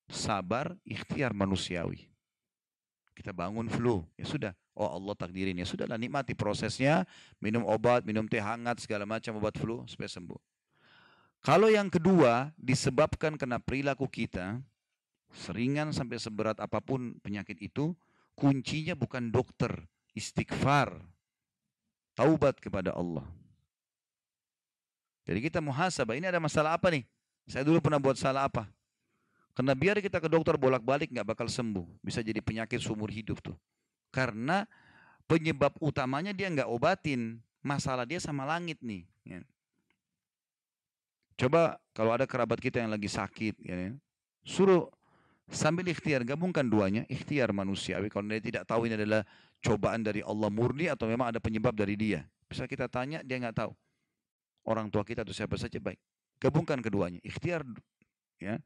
sabar, 0.09 0.73
ikhtiar 0.81 1.37
manusiawi. 1.37 2.09
Kita 3.17 3.33
bangun 3.33 3.65
flu, 3.65 4.05
ya 4.13 4.29
sudah. 4.29 4.53
Oh 4.77 4.85
Allah 4.85 5.17
takdirin 5.17 5.57
ya 5.57 5.65
sudahlah 5.65 5.97
nikmati 5.97 6.37
prosesnya, 6.37 7.01
minum 7.41 7.65
obat, 7.65 8.05
minum 8.05 8.29
teh 8.29 8.37
hangat 8.37 8.85
segala 8.85 9.09
macam 9.09 9.41
obat 9.41 9.57
flu 9.57 9.81
supaya 9.89 10.05
sembuh. 10.05 10.37
Kalau 11.41 11.65
yang 11.65 11.89
kedua 11.89 12.53
disebabkan 12.61 13.33
karena 13.33 13.57
perilaku 13.57 14.05
kita, 14.05 14.61
seringan 15.33 15.89
sampai 15.89 16.21
seberat 16.21 16.61
apa 16.61 16.77
pun 16.77 17.17
penyakit 17.25 17.57
itu, 17.57 17.97
kuncinya 18.37 18.93
bukan 18.93 19.33
dokter, 19.33 19.73
istighfar, 20.13 20.93
taubat 22.13 22.61
kepada 22.61 22.93
Allah. 22.93 23.25
Jadi 25.25 25.41
kita 25.41 25.57
muhasabah, 25.57 26.13
ini 26.13 26.29
ada 26.29 26.37
masalah 26.37 26.77
apa 26.77 26.93
nih? 26.93 27.01
Saya 27.49 27.65
dulu 27.65 27.81
pernah 27.81 27.97
buat 27.97 28.13
salah 28.13 28.45
apa? 28.45 28.69
Karena 29.57 29.73
biar 29.73 29.97
kita 29.97 30.21
ke 30.21 30.29
dokter 30.29 30.53
bolak-balik 30.53 31.09
nggak 31.09 31.33
bakal 31.33 31.49
sembuh. 31.49 32.05
Bisa 32.05 32.21
jadi 32.21 32.37
penyakit 32.45 32.77
seumur 32.77 33.09
hidup 33.09 33.41
tuh. 33.41 33.57
Karena 34.13 34.69
penyebab 35.25 35.73
utamanya 35.81 36.29
dia 36.29 36.45
nggak 36.45 36.69
obatin. 36.69 37.41
Masalah 37.65 38.05
dia 38.05 38.21
sama 38.21 38.45
langit 38.45 38.77
nih. 38.85 39.09
Ya. 39.25 39.41
Coba 41.41 41.81
kalau 41.97 42.13
ada 42.13 42.29
kerabat 42.29 42.61
kita 42.61 42.85
yang 42.85 42.93
lagi 42.93 43.09
sakit, 43.09 43.57
ya, 43.65 43.97
suruh 44.45 44.93
sambil 45.49 45.89
ikhtiar 45.89 46.21
gabungkan 46.21 46.69
duanya, 46.69 47.01
ikhtiar 47.09 47.49
manusiawi. 47.49 48.13
Kalau 48.13 48.29
dia 48.29 48.37
tidak 48.37 48.69
tahu 48.69 48.85
ini 48.85 48.93
adalah 48.93 49.25
cobaan 49.65 50.05
dari 50.05 50.21
Allah 50.21 50.53
murni 50.53 50.85
atau 50.85 51.09
memang 51.09 51.33
ada 51.33 51.41
penyebab 51.41 51.73
dari 51.73 51.97
dia. 51.97 52.21
Bisa 52.45 52.69
kita 52.69 52.85
tanya, 52.85 53.25
dia 53.25 53.41
nggak 53.41 53.57
tahu. 53.57 53.73
Orang 54.69 54.93
tua 54.93 55.01
kita 55.01 55.25
atau 55.25 55.33
siapa 55.33 55.57
saja 55.57 55.81
baik. 55.81 55.97
Gabungkan 56.37 56.77
keduanya, 56.77 57.17
ikhtiar 57.25 57.65
ya 58.37 58.61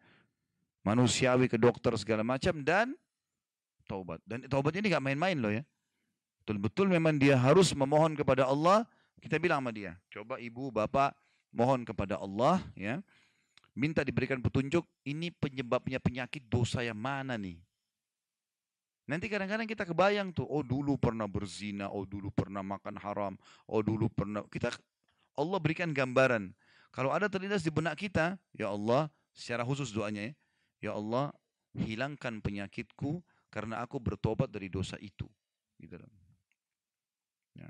manusiawi 0.82 1.50
ke 1.50 1.58
dokter 1.58 1.94
segala 1.98 2.26
macam 2.26 2.62
dan 2.62 2.94
taubat. 3.86 4.22
Dan 4.26 4.46
taubat 4.46 4.74
ini 4.78 4.90
nggak 4.90 5.04
main-main 5.04 5.38
loh 5.38 5.54
ya. 5.54 5.64
Betul-betul 6.42 6.90
memang 6.90 7.22
dia 7.22 7.38
harus 7.38 7.72
memohon 7.78 8.18
kepada 8.18 8.50
Allah. 8.50 8.86
Kita 9.22 9.38
bilang 9.38 9.62
sama 9.62 9.70
dia, 9.70 9.94
coba 10.10 10.42
ibu, 10.42 10.74
bapak 10.74 11.14
mohon 11.54 11.86
kepada 11.86 12.18
Allah 12.18 12.58
ya. 12.74 12.98
Minta 13.78 14.04
diberikan 14.04 14.42
petunjuk, 14.42 14.84
ini 15.08 15.32
penyebabnya 15.32 16.02
penyakit 16.02 16.44
dosa 16.50 16.84
yang 16.84 16.98
mana 16.98 17.40
nih? 17.40 17.56
Nanti 19.08 19.32
kadang-kadang 19.32 19.64
kita 19.70 19.88
kebayang 19.88 20.36
tuh, 20.36 20.44
oh 20.44 20.60
dulu 20.60 21.00
pernah 21.00 21.24
berzina, 21.30 21.88
oh 21.88 22.04
dulu 22.04 22.34
pernah 22.36 22.60
makan 22.66 23.00
haram, 23.00 23.34
oh 23.70 23.80
dulu 23.80 24.12
pernah. 24.12 24.44
Kita 24.52 24.76
Allah 25.40 25.60
berikan 25.62 25.96
gambaran. 25.96 26.52
Kalau 26.92 27.16
ada 27.16 27.32
terlintas 27.32 27.64
di 27.64 27.72
benak 27.72 27.96
kita, 27.96 28.36
ya 28.52 28.68
Allah, 28.74 29.08
secara 29.32 29.64
khusus 29.64 29.96
doanya 29.96 30.28
ya, 30.28 30.34
ya 30.84 30.98
Allah, 30.98 31.32
hilangkan 31.78 32.42
penyakitku 32.44 33.24
karena 33.48 33.80
aku 33.80 34.02
bertobat 34.02 34.52
dari 34.52 34.68
dosa 34.68 34.98
itu. 35.00 35.30
Gitu 35.80 35.98
Ya. 37.52 37.68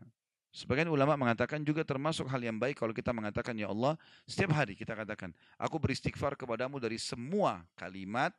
Sebagian 0.54 0.94
ulama 0.94 1.18
mengatakan 1.18 1.66
juga 1.66 1.82
termasuk 1.82 2.30
hal 2.30 2.38
yang 2.38 2.62
baik 2.62 2.78
kalau 2.78 2.94
kita 2.94 3.10
mengatakan 3.10 3.58
ya 3.58 3.74
Allah 3.74 3.98
setiap 4.30 4.54
hari 4.54 4.78
kita 4.78 4.94
katakan 4.94 5.34
aku 5.58 5.82
beristighfar 5.82 6.38
kepadamu 6.38 6.78
dari 6.78 7.02
semua 7.02 7.66
kalimat, 7.74 8.30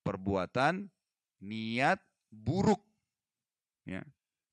perbuatan, 0.00 0.88
niat 1.44 2.00
buruk 2.32 2.80
ya 3.84 4.00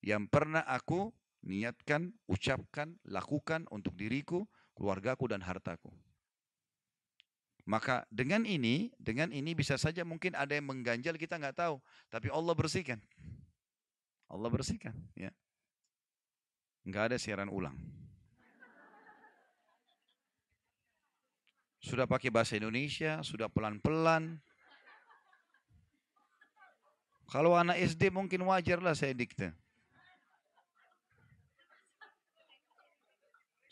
yang 0.04 0.28
pernah 0.28 0.68
aku 0.68 1.14
niatkan, 1.46 2.10
ucapkan, 2.26 2.98
lakukan 3.06 3.70
untuk 3.70 3.94
diriku, 3.94 4.50
keluargaku 4.74 5.30
dan 5.30 5.46
hartaku. 5.46 5.94
Maka 7.66 8.06
dengan 8.14 8.46
ini, 8.46 8.94
dengan 9.02 9.34
ini 9.34 9.58
bisa 9.58 9.74
saja 9.74 10.06
mungkin 10.06 10.38
ada 10.38 10.54
yang 10.54 10.70
mengganjal 10.70 11.18
kita 11.18 11.42
nggak 11.42 11.58
tahu, 11.58 11.82
tapi 12.14 12.30
Allah 12.30 12.54
bersihkan. 12.54 13.02
Allah 14.30 14.50
bersihkan, 14.54 14.94
ya. 15.18 15.34
Nggak 16.86 17.04
ada 17.10 17.18
siaran 17.18 17.50
ulang. 17.50 17.74
Sudah 21.82 22.06
pakai 22.06 22.30
bahasa 22.30 22.54
Indonesia, 22.54 23.26
sudah 23.26 23.50
pelan-pelan. 23.50 24.38
Kalau 27.26 27.58
anak 27.58 27.82
SD 27.82 28.14
mungkin 28.14 28.46
wajar 28.46 28.78
lah 28.78 28.94
saya 28.94 29.18
dikte. 29.18 29.50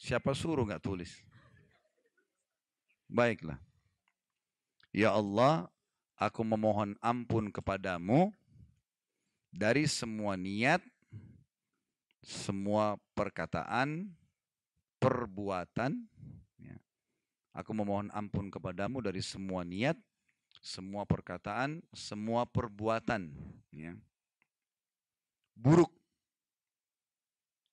Siapa 0.02 0.34
suruh 0.34 0.66
nggak 0.66 0.82
tulis? 0.82 1.22
Baiklah. 3.06 3.62
Ya 4.94 5.10
Allah, 5.10 5.74
aku 6.22 6.46
memohon 6.46 6.94
ampun 7.02 7.50
kepadamu 7.50 8.30
dari 9.50 9.90
semua 9.90 10.38
niat, 10.38 10.86
semua 12.22 13.02
perkataan, 13.18 14.14
perbuatan. 15.02 15.98
Ya. 16.62 16.78
Aku 17.58 17.74
memohon 17.74 18.14
ampun 18.14 18.54
kepadamu 18.54 19.02
dari 19.02 19.26
semua 19.26 19.66
niat, 19.66 19.98
semua 20.62 21.10
perkataan, 21.10 21.82
semua 21.90 22.46
perbuatan. 22.46 23.34
Ya. 23.74 23.98
Buruk 25.58 25.90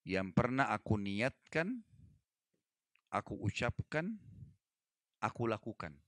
yang 0.08 0.32
pernah 0.32 0.72
aku 0.72 0.96
niatkan, 0.96 1.84
aku 3.12 3.36
ucapkan, 3.44 4.16
aku 5.20 5.44
lakukan. 5.44 6.00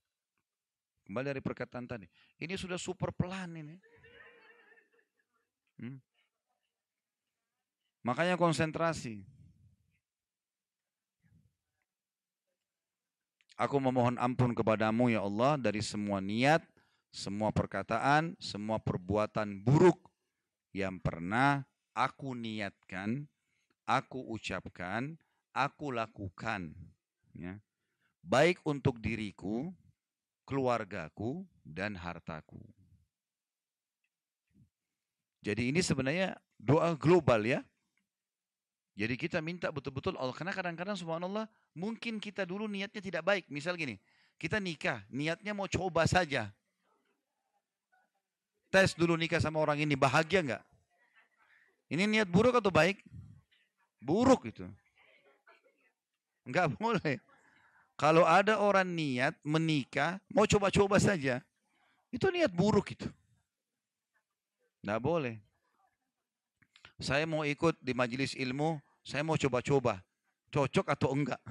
Kembali 1.03 1.35
dari 1.35 1.41
perkataan 1.43 1.85
tadi. 1.87 2.07
Ini 2.39 2.55
sudah 2.55 2.79
super 2.79 3.11
pelan 3.11 3.59
ini. 3.59 3.75
Hmm? 5.83 5.99
Makanya 8.03 8.39
konsentrasi. 8.39 9.23
Aku 13.53 13.77
memohon 13.77 14.17
ampun 14.17 14.51
kepadamu 14.51 15.13
ya 15.13 15.21
Allah 15.21 15.55
dari 15.61 15.79
semua 15.79 16.17
niat, 16.17 16.65
semua 17.13 17.53
perkataan, 17.53 18.33
semua 18.41 18.81
perbuatan 18.81 19.61
buruk 19.61 20.09
yang 20.73 20.97
pernah 20.97 21.61
aku 21.93 22.33
niatkan, 22.33 23.29
aku 23.85 24.25
ucapkan, 24.33 25.15
aku 25.53 25.93
lakukan. 25.93 26.73
Ya. 27.37 27.61
Baik 28.25 28.65
untuk 28.65 28.97
diriku, 28.97 29.69
keluargaku, 30.43 31.43
dan 31.63 31.95
hartaku. 31.95 32.59
Jadi 35.43 35.71
ini 35.75 35.83
sebenarnya 35.83 36.39
doa 36.55 36.95
global 36.95 37.43
ya. 37.43 37.59
Jadi 38.93 39.17
kita 39.17 39.41
minta 39.41 39.73
betul-betul 39.73 40.15
Allah. 40.15 40.31
Karena 40.31 40.53
kadang-kadang 40.53 40.95
subhanallah 40.95 41.49
mungkin 41.73 42.21
kita 42.21 42.47
dulu 42.47 42.69
niatnya 42.69 43.01
tidak 43.01 43.23
baik. 43.25 43.43
Misal 43.49 43.75
gini, 43.75 43.99
kita 44.39 44.61
nikah, 44.61 45.03
niatnya 45.11 45.51
mau 45.51 45.67
coba 45.67 46.07
saja. 46.07 46.47
Tes 48.71 48.95
dulu 48.95 49.17
nikah 49.19 49.41
sama 49.41 49.59
orang 49.59 49.81
ini, 49.81 49.97
bahagia 49.97 50.41
nggak? 50.41 50.63
Ini 51.93 52.03
niat 52.09 52.29
buruk 52.29 52.57
atau 52.57 52.73
baik? 52.73 53.03
Buruk 54.01 54.49
itu. 54.49 54.65
Enggak 56.47 56.71
boleh. 56.79 57.19
Kalau 57.93 58.25
ada 58.25 58.57
orang 58.57 58.89
niat 58.89 59.37
menikah, 59.45 60.17
mau 60.33 60.49
coba-coba 60.49 60.97
saja. 60.97 61.39
Itu 62.09 62.33
niat 62.33 62.49
buruk 62.49 62.93
itu. 62.93 63.09
Enggak 64.81 65.01
boleh. 65.01 65.35
Saya 66.97 67.25
mau 67.29 67.45
ikut 67.45 67.77
di 67.79 67.93
majelis 67.93 68.33
ilmu, 68.33 68.81
saya 69.05 69.21
mau 69.21 69.37
coba-coba. 69.37 70.01
Cocok 70.53 70.89
atau 70.89 71.09
enggak? 71.13 71.41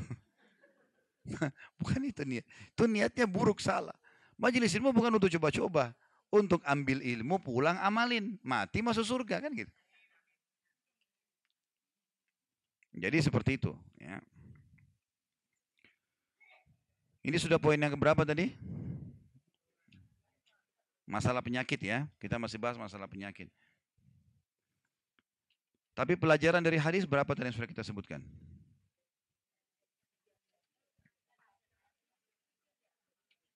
bukan 1.78 2.00
itu 2.06 2.22
niat. 2.26 2.46
Itu 2.74 2.86
niatnya 2.90 3.26
buruk 3.26 3.62
salah. 3.62 3.94
Majelis 4.38 4.74
ilmu 4.74 4.90
bukan 4.90 5.14
untuk 5.14 5.30
coba-coba. 5.38 5.94
Untuk 6.32 6.64
ambil 6.64 7.04
ilmu 7.04 7.38
pulang 7.38 7.78
amalin. 7.78 8.40
Mati 8.42 8.80
masuk 8.82 9.04
surga 9.04 9.42
kan 9.42 9.52
gitu. 9.54 9.70
Jadi 12.92 13.18
seperti 13.24 13.56
itu. 13.56 13.72
Ya. 13.96 14.20
Ini 17.22 17.38
sudah 17.38 17.58
poin 17.62 17.78
yang 17.78 17.94
keberapa 17.94 18.26
tadi? 18.26 18.50
Masalah 21.06 21.38
penyakit 21.38 21.78
ya. 21.78 22.10
Kita 22.18 22.34
masih 22.38 22.58
bahas 22.58 22.74
masalah 22.74 23.06
penyakit. 23.06 23.46
Tapi 25.92 26.18
pelajaran 26.18 26.64
dari 26.64 26.80
hadis 26.80 27.06
berapa 27.06 27.28
tadi 27.30 27.52
yang 27.52 27.56
sudah 27.56 27.70
kita 27.70 27.84
sebutkan? 27.86 28.24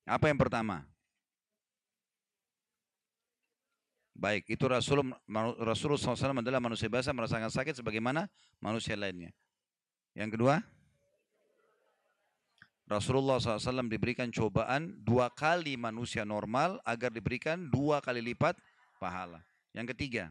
Apa 0.06 0.30
yang 0.30 0.38
pertama? 0.38 0.86
Baik, 4.16 4.48
itu 4.48 4.64
Rasul, 4.64 5.02
Rasulullah 5.60 6.00
SAW 6.00 6.40
adalah 6.40 6.62
manusia 6.62 6.88
biasa 6.88 7.12
merasakan 7.12 7.52
sakit 7.52 7.82
sebagaimana 7.82 8.30
manusia 8.62 8.96
lainnya. 8.96 9.28
Yang 10.16 10.40
kedua, 10.40 10.64
Rasulullah 12.87 13.43
SAW 13.43 13.91
diberikan 13.91 14.30
cobaan 14.30 14.95
dua 15.03 15.26
kali 15.26 15.74
manusia 15.74 16.22
normal 16.22 16.78
agar 16.87 17.11
diberikan 17.11 17.66
dua 17.66 17.99
kali 17.99 18.22
lipat 18.22 18.55
pahala. 19.03 19.43
Yang 19.74 19.93
ketiga, 19.93 20.30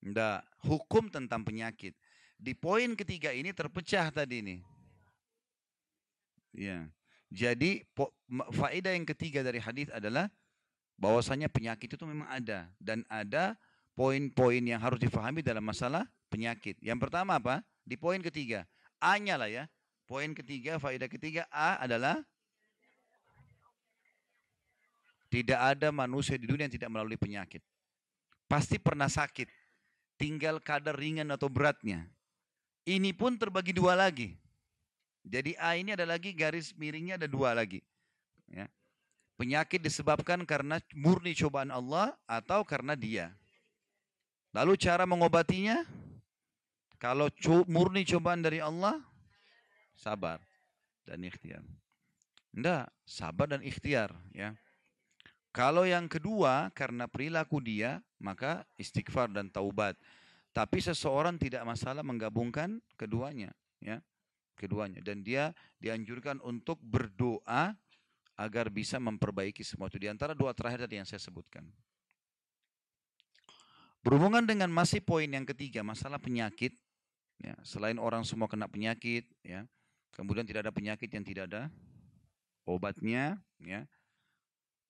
Enggak, 0.00 0.48
hukum 0.64 1.12
tentang 1.12 1.44
penyakit. 1.44 1.92
Di 2.40 2.56
poin 2.56 2.96
ketiga 2.96 3.36
ini 3.36 3.52
terpecah 3.52 4.08
tadi 4.08 4.40
ini. 4.40 4.56
Ya. 6.56 6.88
Jadi 7.30 7.84
faedah 8.56 8.96
yang 8.96 9.06
ketiga 9.06 9.44
dari 9.44 9.60
hadis 9.60 9.92
adalah 9.92 10.26
bahwasanya 10.98 11.46
penyakit 11.52 11.94
itu 11.94 12.04
memang 12.08 12.26
ada 12.26 12.66
dan 12.80 13.06
ada 13.06 13.54
poin-poin 13.94 14.64
yang 14.64 14.80
harus 14.80 14.98
difahami 14.98 15.44
dalam 15.44 15.62
masalah 15.62 16.08
penyakit. 16.32 16.80
Yang 16.80 17.06
pertama 17.06 17.38
apa? 17.38 17.62
Di 17.90 17.98
poin 17.98 18.22
ketiga. 18.22 18.62
A-nya 19.02 19.34
lah 19.34 19.50
ya. 19.50 19.66
Poin 20.06 20.30
ketiga, 20.30 20.78
faedah 20.78 21.10
ketiga 21.10 21.50
A 21.50 21.82
adalah 21.82 22.22
tidak 25.30 25.58
ada 25.58 25.90
manusia 25.90 26.38
di 26.38 26.46
dunia 26.46 26.70
yang 26.70 26.74
tidak 26.74 26.90
melalui 26.90 27.18
penyakit. 27.18 27.62
Pasti 28.46 28.78
pernah 28.78 29.10
sakit 29.10 29.46
tinggal 30.18 30.62
kadar 30.62 30.94
ringan 30.94 31.30
atau 31.34 31.50
beratnya. 31.50 32.06
Ini 32.86 33.14
pun 33.14 33.38
terbagi 33.38 33.74
dua 33.74 33.94
lagi. 33.98 34.34
Jadi 35.22 35.54
A 35.58 35.78
ini 35.78 35.94
ada 35.94 36.06
lagi 36.06 36.34
garis 36.34 36.74
miringnya 36.74 37.18
ada 37.18 37.30
dua 37.30 37.54
lagi. 37.54 37.82
Ya. 38.50 38.66
Penyakit 39.38 39.78
disebabkan 39.78 40.42
karena 40.42 40.82
murni 40.94 41.34
cobaan 41.38 41.70
Allah 41.70 42.14
atau 42.26 42.66
karena 42.66 42.98
dia. 42.98 43.30
Lalu 44.50 44.74
cara 44.74 45.06
mengobatinya? 45.06 45.86
Kalau 47.00 47.32
murni 47.64 48.04
cobaan 48.04 48.44
dari 48.44 48.60
Allah, 48.60 49.00
sabar 49.96 50.36
dan 51.08 51.24
ikhtiar. 51.24 51.64
Tidak, 52.52 52.84
sabar 53.08 53.48
dan 53.48 53.64
ikhtiar. 53.64 54.12
Ya. 54.36 54.52
Kalau 55.48 55.88
yang 55.88 56.12
kedua 56.12 56.68
karena 56.76 57.08
perilaku 57.08 57.56
dia, 57.64 58.04
maka 58.20 58.68
istighfar 58.76 59.32
dan 59.32 59.48
taubat. 59.48 59.96
Tapi 60.52 60.82
seseorang 60.82 61.40
tidak 61.40 61.64
masalah 61.64 62.04
menggabungkan 62.04 62.84
keduanya, 63.00 63.56
ya. 63.80 64.04
Keduanya 64.60 65.00
dan 65.00 65.24
dia 65.24 65.56
dianjurkan 65.80 66.36
untuk 66.44 66.76
berdoa 66.84 67.72
agar 68.36 68.68
bisa 68.68 69.00
memperbaiki 69.00 69.64
semua 69.64 69.88
itu 69.88 69.96
di 69.96 70.12
antara 70.12 70.36
dua 70.36 70.52
terakhir 70.52 70.84
tadi 70.84 71.00
yang 71.00 71.08
saya 71.08 71.16
sebutkan. 71.16 71.64
Berhubungan 74.04 74.44
dengan 74.44 74.68
masih 74.68 75.00
poin 75.00 75.28
yang 75.28 75.48
ketiga, 75.48 75.80
masalah 75.80 76.20
penyakit, 76.20 76.76
ya, 77.40 77.56
selain 77.64 77.96
orang 77.96 78.22
semua 78.22 78.46
kena 78.46 78.70
penyakit, 78.70 79.26
ya, 79.42 79.64
kemudian 80.14 80.44
tidak 80.44 80.68
ada 80.68 80.72
penyakit 80.72 81.08
yang 81.10 81.24
tidak 81.24 81.44
ada 81.50 81.62
obatnya, 82.68 83.40
ya, 83.58 83.88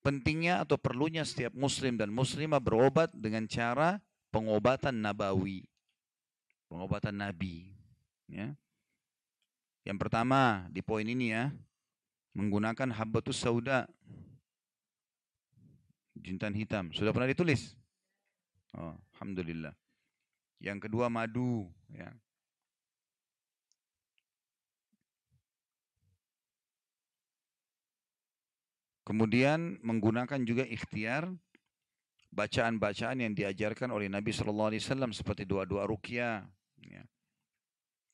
pentingnya 0.00 0.64
atau 0.64 0.80
perlunya 0.80 1.24
setiap 1.24 1.52
muslim 1.52 1.96
dan 1.96 2.08
muslimah 2.12 2.60
berobat 2.60 3.12
dengan 3.12 3.44
cara 3.46 4.00
pengobatan 4.32 4.96
nabawi. 4.96 5.64
Pengobatan 6.70 7.18
nabi. 7.18 7.74
Ya. 8.30 8.54
Yang 9.82 9.98
pertama 10.06 10.70
di 10.70 10.80
poin 10.84 11.04
ini 11.04 11.34
ya, 11.34 11.50
menggunakan 12.32 12.94
habbatus 12.94 13.42
sauda. 13.42 13.90
Jintan 16.20 16.52
hitam. 16.52 16.92
Sudah 16.92 17.16
pernah 17.16 17.32
ditulis? 17.32 17.74
Oh, 18.76 18.94
Alhamdulillah. 19.16 19.72
Yang 20.60 20.86
kedua 20.86 21.08
madu. 21.08 21.66
Ya. 21.90 22.12
Kemudian 29.10 29.82
menggunakan 29.82 30.38
juga 30.46 30.62
ikhtiar 30.62 31.26
bacaan-bacaan 32.30 33.18
yang 33.18 33.34
diajarkan 33.34 33.90
oleh 33.90 34.06
Nabi 34.06 34.30
Shallallahu 34.30 34.70
Alaihi 34.70 34.86
Wasallam 34.86 35.10
seperti 35.10 35.42
doa-doa 35.42 35.82
rukyah. 35.90 36.46
Ya. 36.86 37.02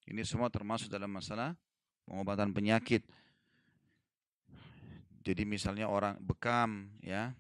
Ini 0.08 0.24
semua 0.24 0.48
termasuk 0.48 0.88
dalam 0.88 1.12
masalah 1.12 1.52
pengobatan 2.08 2.48
penyakit. 2.56 3.04
Jadi 5.20 5.44
misalnya 5.44 5.84
orang 5.84 6.16
bekam, 6.16 6.88
ya, 7.04 7.36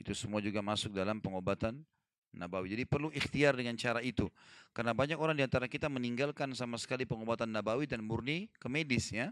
itu 0.00 0.16
semua 0.16 0.40
juga 0.40 0.64
masuk 0.64 0.96
dalam 0.96 1.20
pengobatan 1.20 1.84
nabawi. 2.32 2.72
Jadi 2.72 2.88
perlu 2.88 3.12
ikhtiar 3.12 3.52
dengan 3.52 3.76
cara 3.76 4.00
itu. 4.00 4.32
Karena 4.72 4.96
banyak 4.96 5.20
orang 5.20 5.36
di 5.36 5.44
antara 5.44 5.68
kita 5.68 5.92
meninggalkan 5.92 6.56
sama 6.56 6.80
sekali 6.80 7.04
pengobatan 7.04 7.52
nabawi 7.52 7.84
dan 7.84 8.00
murni 8.00 8.48
ke 8.56 8.72
medis, 8.72 9.12
ya. 9.12 9.28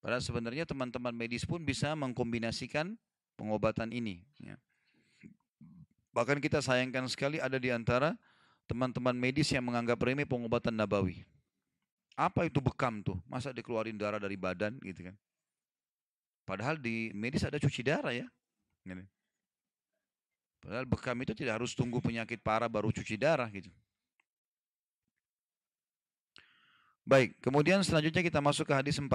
Padahal 0.00 0.24
sebenarnya 0.24 0.64
teman-teman 0.64 1.12
medis 1.12 1.44
pun 1.44 1.60
bisa 1.60 1.92
mengkombinasikan 1.92 2.96
pengobatan 3.36 3.92
ini. 3.92 4.24
Ya. 4.40 4.56
Bahkan 6.16 6.40
kita 6.40 6.64
sayangkan 6.64 7.04
sekali 7.06 7.36
ada 7.36 7.60
di 7.60 7.68
antara 7.68 8.16
teman-teman 8.64 9.12
medis 9.12 9.52
yang 9.52 9.68
menganggap 9.68 10.00
remeh 10.00 10.24
pengobatan 10.24 10.72
nabawi. 10.72 11.22
Apa 12.16 12.48
itu 12.48 12.58
bekam 12.64 13.04
tuh? 13.04 13.20
Masa 13.28 13.52
dikeluarin 13.52 13.96
darah 13.96 14.20
dari 14.20 14.36
badan 14.40 14.80
gitu 14.80 15.12
kan? 15.12 15.16
Padahal 16.48 16.80
di 16.80 17.12
medis 17.14 17.44
ada 17.44 17.60
cuci 17.60 17.80
darah 17.84 18.12
ya. 18.12 18.26
Padahal 20.60 20.84
bekam 20.84 21.16
itu 21.24 21.32
tidak 21.32 21.60
harus 21.60 21.72
tunggu 21.72 22.04
penyakit 22.04 22.40
parah 22.44 22.68
baru 22.68 22.92
cuci 22.92 23.16
darah 23.16 23.48
gitu. 23.48 23.72
Baik, 27.08 27.40
kemudian 27.40 27.80
selanjutnya 27.80 28.20
kita 28.20 28.38
masuk 28.44 28.68
ke 28.68 28.74
hadis 28.76 29.00
40. 29.00 29.08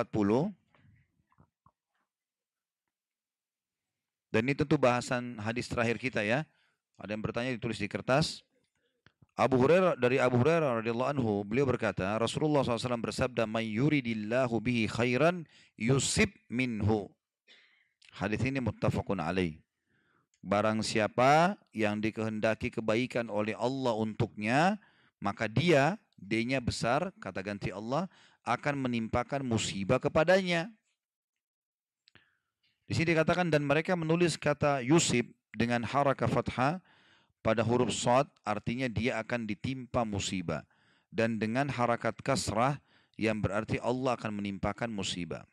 Dan 4.36 4.52
ini 4.52 4.60
tentu 4.60 4.76
bahasan 4.76 5.40
hadis 5.40 5.72
terakhir 5.72 5.96
kita 5.96 6.20
ya. 6.20 6.44
Ada 7.00 7.16
yang 7.16 7.24
bertanya 7.24 7.56
ditulis 7.56 7.80
di 7.80 7.88
kertas. 7.88 8.44
Abu 9.40 9.64
Hurairah 9.64 9.96
dari 9.96 10.20
Abu 10.20 10.44
Hurairah 10.44 10.84
radhiyallahu 10.84 11.12
anhu 11.16 11.32
beliau 11.48 11.64
berkata 11.64 12.20
Rasulullah 12.20 12.64
SAW 12.64 13.00
bersabda 13.00 13.48
may 13.48 13.68
yuridillahu 13.68 14.60
bihi 14.60 14.88
khairan 14.92 15.44
yusib 15.76 16.32
minhu 16.48 17.12
hadis 18.16 18.40
ini 18.48 18.64
muttafaqun 18.64 19.20
alaih 19.20 19.60
Barang 20.40 20.80
siapa 20.86 21.60
yang 21.76 22.00
dikehendaki 22.00 22.70
kebaikan 22.70 23.34
oleh 23.34 23.58
Allah 23.58 23.98
untuknya, 23.98 24.78
maka 25.18 25.50
dia, 25.50 25.98
D-nya 26.22 26.62
besar, 26.62 27.10
kata 27.18 27.42
ganti 27.42 27.74
Allah, 27.74 28.06
akan 28.46 28.86
menimpakan 28.86 29.42
musibah 29.42 29.98
kepadanya. 29.98 30.70
Di 32.86 32.94
sini 32.94 33.18
dikatakan 33.18 33.50
dan 33.50 33.66
mereka 33.66 33.98
menulis 33.98 34.38
kata 34.38 34.86
Yusuf 34.86 35.26
dengan 35.58 35.82
haraka 35.82 36.30
fathah 36.30 36.78
pada 37.42 37.66
huruf 37.66 37.90
sad 37.90 38.30
artinya 38.46 38.86
dia 38.86 39.18
akan 39.22 39.50
ditimpa 39.50 40.06
musibah 40.06 40.62
dan 41.10 41.42
dengan 41.42 41.66
harakat 41.66 42.14
kasrah 42.22 42.78
yang 43.18 43.42
berarti 43.42 43.82
Allah 43.82 44.14
akan 44.14 44.38
menimpakan 44.38 44.92
musibah. 44.92 45.48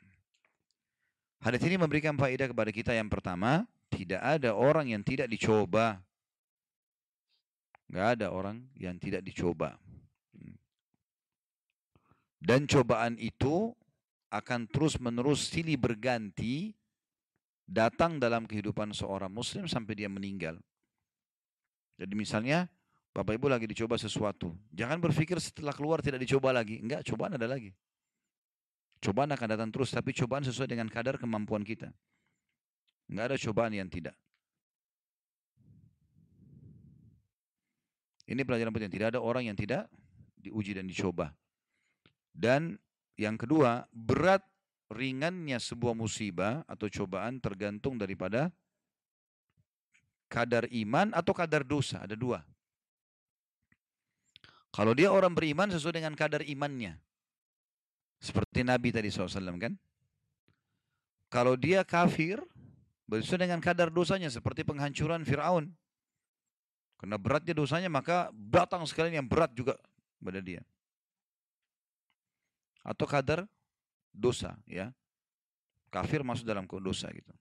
Hadis 1.43 1.62
ini 1.66 1.78
memberikan 1.78 2.14
faedah 2.14 2.51
kepada 2.51 2.70
kita 2.70 2.93
yang 2.95 3.11
pertama, 3.11 3.66
tidak 3.91 4.20
ada 4.22 4.55
orang 4.55 4.91
yang 4.93 5.03
tidak 5.03 5.26
dicoba. 5.26 5.99
Enggak 7.91 8.09
ada 8.18 8.26
orang 8.30 8.62
yang 8.78 8.95
tidak 9.01 9.22
dicoba. 9.26 9.78
Dan 12.43 12.66
cobaan 12.66 13.14
itu 13.22 13.70
akan 14.35 14.66
terus 14.66 14.99
menerus 14.99 15.47
silih 15.47 15.78
berganti 15.78 16.74
datang 17.66 18.18
dalam 18.18 18.44
kehidupan 18.44 18.92
seorang 18.92 19.30
muslim 19.32 19.64
sampai 19.70 19.94
dia 19.96 20.10
meninggal. 20.10 20.58
Jadi 21.96 22.14
misalnya 22.18 22.66
Bapak 23.12 23.36
Ibu 23.36 23.52
lagi 23.52 23.68
dicoba 23.68 24.00
sesuatu. 24.00 24.56
Jangan 24.72 24.96
berpikir 24.96 25.36
setelah 25.36 25.76
keluar 25.76 26.00
tidak 26.00 26.24
dicoba 26.24 26.48
lagi. 26.48 26.80
Enggak, 26.80 27.04
cobaan 27.04 27.36
ada 27.36 27.44
lagi. 27.44 27.76
Cobaan 29.04 29.28
akan 29.36 29.48
datang 29.52 29.68
terus, 29.68 29.92
tapi 29.92 30.16
cobaan 30.16 30.46
sesuai 30.48 30.72
dengan 30.72 30.88
kadar 30.88 31.20
kemampuan 31.20 31.60
kita. 31.60 31.92
Enggak 33.12 33.24
ada 33.28 33.36
cobaan 33.36 33.72
yang 33.76 33.92
tidak. 33.92 34.16
Ini 38.24 38.40
pelajaran 38.48 38.72
penting. 38.72 38.92
Tidak 38.96 39.12
ada 39.12 39.20
orang 39.20 39.44
yang 39.44 39.58
tidak 39.58 39.92
diuji 40.40 40.72
dan 40.72 40.88
dicoba. 40.88 41.36
Dan 42.32 42.80
yang 43.20 43.36
kedua, 43.36 43.84
berat 43.92 44.40
ringannya 44.93 45.57
sebuah 45.57 45.97
musibah 45.97 46.62
atau 46.68 46.86
cobaan 46.86 47.40
tergantung 47.40 47.97
daripada 47.97 48.53
kadar 50.28 50.68
iman 50.68 51.12
atau 51.16 51.32
kadar 51.32 51.64
dosa. 51.64 52.05
Ada 52.05 52.16
dua. 52.16 52.45
Kalau 54.72 54.97
dia 54.97 55.12
orang 55.12 55.36
beriman 55.36 55.68
sesuai 55.68 56.01
dengan 56.01 56.16
kadar 56.16 56.40
imannya. 56.45 56.97
Seperti 58.22 58.64
Nabi 58.64 58.88
tadi 58.88 59.12
SAW 59.12 59.28
kan. 59.61 59.76
Kalau 61.28 61.57
dia 61.57 61.84
kafir, 61.84 62.40
sesuai 63.09 63.49
dengan 63.49 63.61
kadar 63.61 63.93
dosanya. 63.93 64.32
Seperti 64.32 64.64
penghancuran 64.64 65.24
Fir'aun. 65.28 65.68
Karena 66.97 67.18
beratnya 67.18 67.53
dosanya 67.53 67.90
maka 67.90 68.30
datang 68.32 68.86
sekali 68.86 69.12
yang 69.12 69.26
berat 69.26 69.53
juga 69.53 69.74
pada 70.22 70.38
dia. 70.38 70.62
Atau 72.86 73.05
kadar 73.11 73.45
dosa 74.12 74.54
ya. 74.68 74.92
Kafir 75.92 76.24
masuk 76.24 76.48
dalam 76.48 76.64
dosa 76.64 77.12
gitu. 77.12 77.32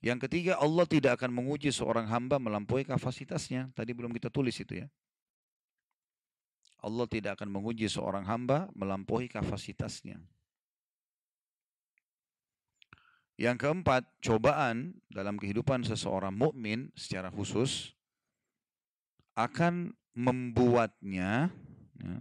Yang 0.00 0.28
ketiga, 0.28 0.56
Allah 0.56 0.88
tidak 0.88 1.20
akan 1.20 1.32
menguji 1.32 1.68
seorang 1.68 2.08
hamba 2.08 2.40
melampaui 2.40 2.88
kapasitasnya. 2.88 3.68
Tadi 3.76 3.92
belum 3.92 4.12
kita 4.16 4.32
tulis 4.32 4.56
itu 4.56 4.80
ya. 4.80 4.88
Allah 6.80 7.04
tidak 7.04 7.36
akan 7.36 7.52
menguji 7.52 7.84
seorang 7.92 8.24
hamba 8.24 8.72
melampaui 8.72 9.28
kapasitasnya. 9.28 10.16
Yang 13.36 13.56
keempat, 13.60 14.08
cobaan 14.24 14.96
dalam 15.12 15.36
kehidupan 15.36 15.84
seseorang 15.84 16.32
mukmin 16.32 16.92
secara 16.96 17.28
khusus 17.32 17.92
akan 19.36 19.96
membuatnya 20.12 21.48
ya, 21.96 22.16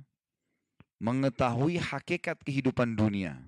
mengetahui 0.99 1.79
hakikat 1.79 2.39
kehidupan 2.43 2.93
dunia. 2.93 3.39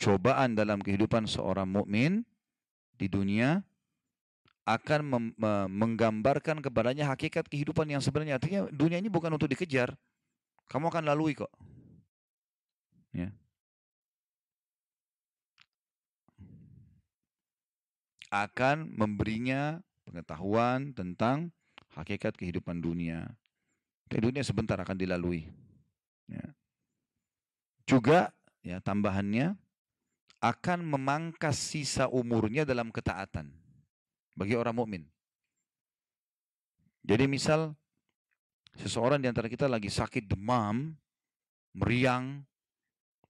Cobaan 0.00 0.56
dalam 0.56 0.80
kehidupan 0.80 1.28
seorang 1.28 1.68
mukmin 1.68 2.24
di 2.96 3.04
dunia 3.10 3.60
akan 4.64 5.34
menggambarkan 5.68 6.62
kepadanya 6.62 7.10
hakikat 7.10 7.44
kehidupan 7.50 7.90
yang 7.90 8.00
sebenarnya. 8.00 8.38
Artinya 8.38 8.70
dunia 8.70 8.96
ini 9.02 9.10
bukan 9.12 9.34
untuk 9.34 9.50
dikejar. 9.50 9.92
Kamu 10.70 10.88
akan 10.88 11.04
lalui 11.10 11.34
kok. 11.34 11.50
Ya. 13.10 13.34
Akan 18.30 18.94
memberinya 18.94 19.82
pengetahuan 20.06 20.94
tentang 20.94 21.50
hakikat 21.98 22.38
kehidupan 22.38 22.78
dunia. 22.78 23.26
Dunia 24.10 24.42
sebentar 24.42 24.74
akan 24.74 24.98
dilalui. 24.98 25.46
Ya. 26.26 26.46
Juga 27.86 28.34
ya 28.66 28.82
tambahannya 28.82 29.54
akan 30.42 30.82
memangkas 30.82 31.60
sisa 31.60 32.10
umurnya 32.10 32.66
dalam 32.66 32.90
ketaatan 32.90 33.52
bagi 34.34 34.58
orang 34.58 34.74
mukmin. 34.74 35.02
Jadi 37.04 37.28
misal 37.28 37.76
seseorang 38.76 39.20
di 39.20 39.28
antara 39.28 39.46
kita 39.46 39.68
lagi 39.68 39.88
sakit 39.88 40.26
demam, 40.26 40.96
meriang, 41.76 42.44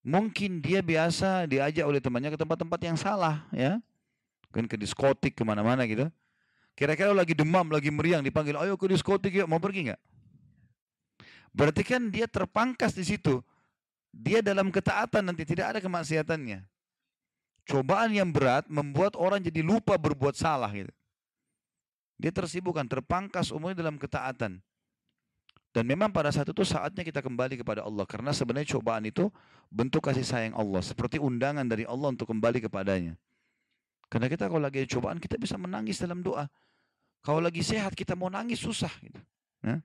mungkin 0.03 0.63
dia 0.63 0.83
biasa 0.83 1.47
diajak 1.47 1.87
oleh 1.87 2.01
temannya 2.03 2.35
ke 2.35 2.39
tempat-tempat 2.41 2.81
yang 2.83 2.97
salah, 2.99 3.47
ya, 3.55 3.79
kan 4.51 4.67
ke 4.67 4.75
diskotik 4.75 5.39
ke 5.39 5.43
mana-mana 5.47 5.87
gitu. 5.87 6.11
Kira-kira 6.75 7.15
lagi 7.15 7.35
demam, 7.35 7.69
lagi 7.71 7.91
meriang, 7.91 8.23
dipanggil, 8.25 8.59
ayo 8.59 8.75
ke 8.79 8.87
diskotik 8.91 9.35
yuk, 9.35 9.47
mau 9.51 9.63
pergi 9.63 9.91
nggak? 9.91 10.01
Berarti 11.51 11.83
kan 11.83 12.09
dia 12.09 12.31
terpangkas 12.31 12.95
di 12.95 13.05
situ. 13.07 13.43
Dia 14.11 14.43
dalam 14.43 14.71
ketaatan 14.75 15.31
nanti 15.31 15.47
tidak 15.47 15.77
ada 15.77 15.81
kemaksiatannya. 15.83 16.67
Cobaan 17.71 18.11
yang 18.11 18.31
berat 18.35 18.67
membuat 18.67 19.15
orang 19.15 19.39
jadi 19.39 19.63
lupa 19.63 19.95
berbuat 19.95 20.35
salah 20.35 20.71
gitu. 20.75 20.91
Dia 22.21 22.35
tersibukkan, 22.35 22.85
terpangkas 22.85 23.49
umurnya 23.49 23.81
dalam 23.81 23.97
ketaatan. 23.97 24.61
Dan 25.71 25.85
memang 25.87 26.11
pada 26.11 26.35
saat 26.35 26.51
itu 26.51 26.67
saatnya 26.67 27.07
kita 27.07 27.23
kembali 27.23 27.63
kepada 27.63 27.87
Allah. 27.87 28.03
Karena 28.05 28.35
sebenarnya 28.35 28.77
cobaan 28.77 29.07
itu 29.07 29.31
bentuk 29.71 30.03
kasih 30.03 30.27
sayang 30.27 30.55
Allah. 30.59 30.83
Seperti 30.83 31.23
undangan 31.23 31.65
dari 31.65 31.87
Allah 31.87 32.11
untuk 32.11 32.27
kembali 32.29 32.67
kepadanya. 32.67 33.15
Karena 34.11 34.27
kita 34.27 34.51
kalau 34.51 34.67
lagi 34.67 34.83
cobaan 34.91 35.23
kita 35.23 35.39
bisa 35.39 35.55
menangis 35.55 36.03
dalam 36.03 36.21
doa. 36.21 36.51
Kalau 37.23 37.39
lagi 37.39 37.63
sehat 37.63 37.95
kita 37.95 38.19
mau 38.19 38.27
nangis 38.27 38.59
susah. 38.59 38.91
Gitu. 38.99 39.23
Nah, 39.63 39.79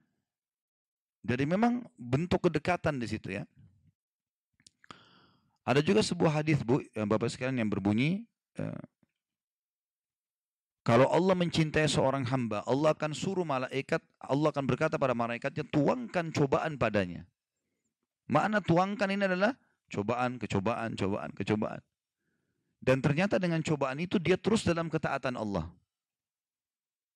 jadi 1.26 1.44
memang 1.50 1.82
bentuk 1.98 2.46
kedekatan 2.46 3.02
di 3.02 3.10
situ 3.10 3.34
ya. 3.34 3.44
Ada 5.66 5.82
juga 5.82 6.06
sebuah 6.06 6.46
hadis 6.46 6.62
Bu, 6.62 6.86
Bapak 6.94 7.34
sekalian 7.34 7.66
yang 7.66 7.70
berbunyi 7.74 8.30
eh, 8.62 8.82
kalau 10.86 11.10
Allah 11.10 11.34
mencintai 11.34 11.90
seorang 11.90 12.22
hamba, 12.30 12.62
Allah 12.70 12.94
akan 12.94 13.10
suruh 13.10 13.42
malaikat, 13.42 14.06
Allah 14.22 14.54
akan 14.54 14.66
berkata 14.70 15.02
pada 15.02 15.18
malaikatnya, 15.18 15.66
tuangkan 15.66 16.30
cobaan 16.30 16.78
padanya. 16.78 17.26
Makna 18.30 18.62
tuangkan 18.62 19.10
ini 19.10 19.26
adalah 19.26 19.58
cobaan, 19.90 20.38
kecobaan, 20.38 20.94
cobaan, 20.94 21.34
kecobaan. 21.34 21.82
Dan 22.78 23.02
ternyata 23.02 23.42
dengan 23.42 23.66
cobaan 23.66 23.98
itu 23.98 24.22
dia 24.22 24.38
terus 24.38 24.62
dalam 24.62 24.86
ketaatan 24.86 25.34
Allah. 25.42 25.66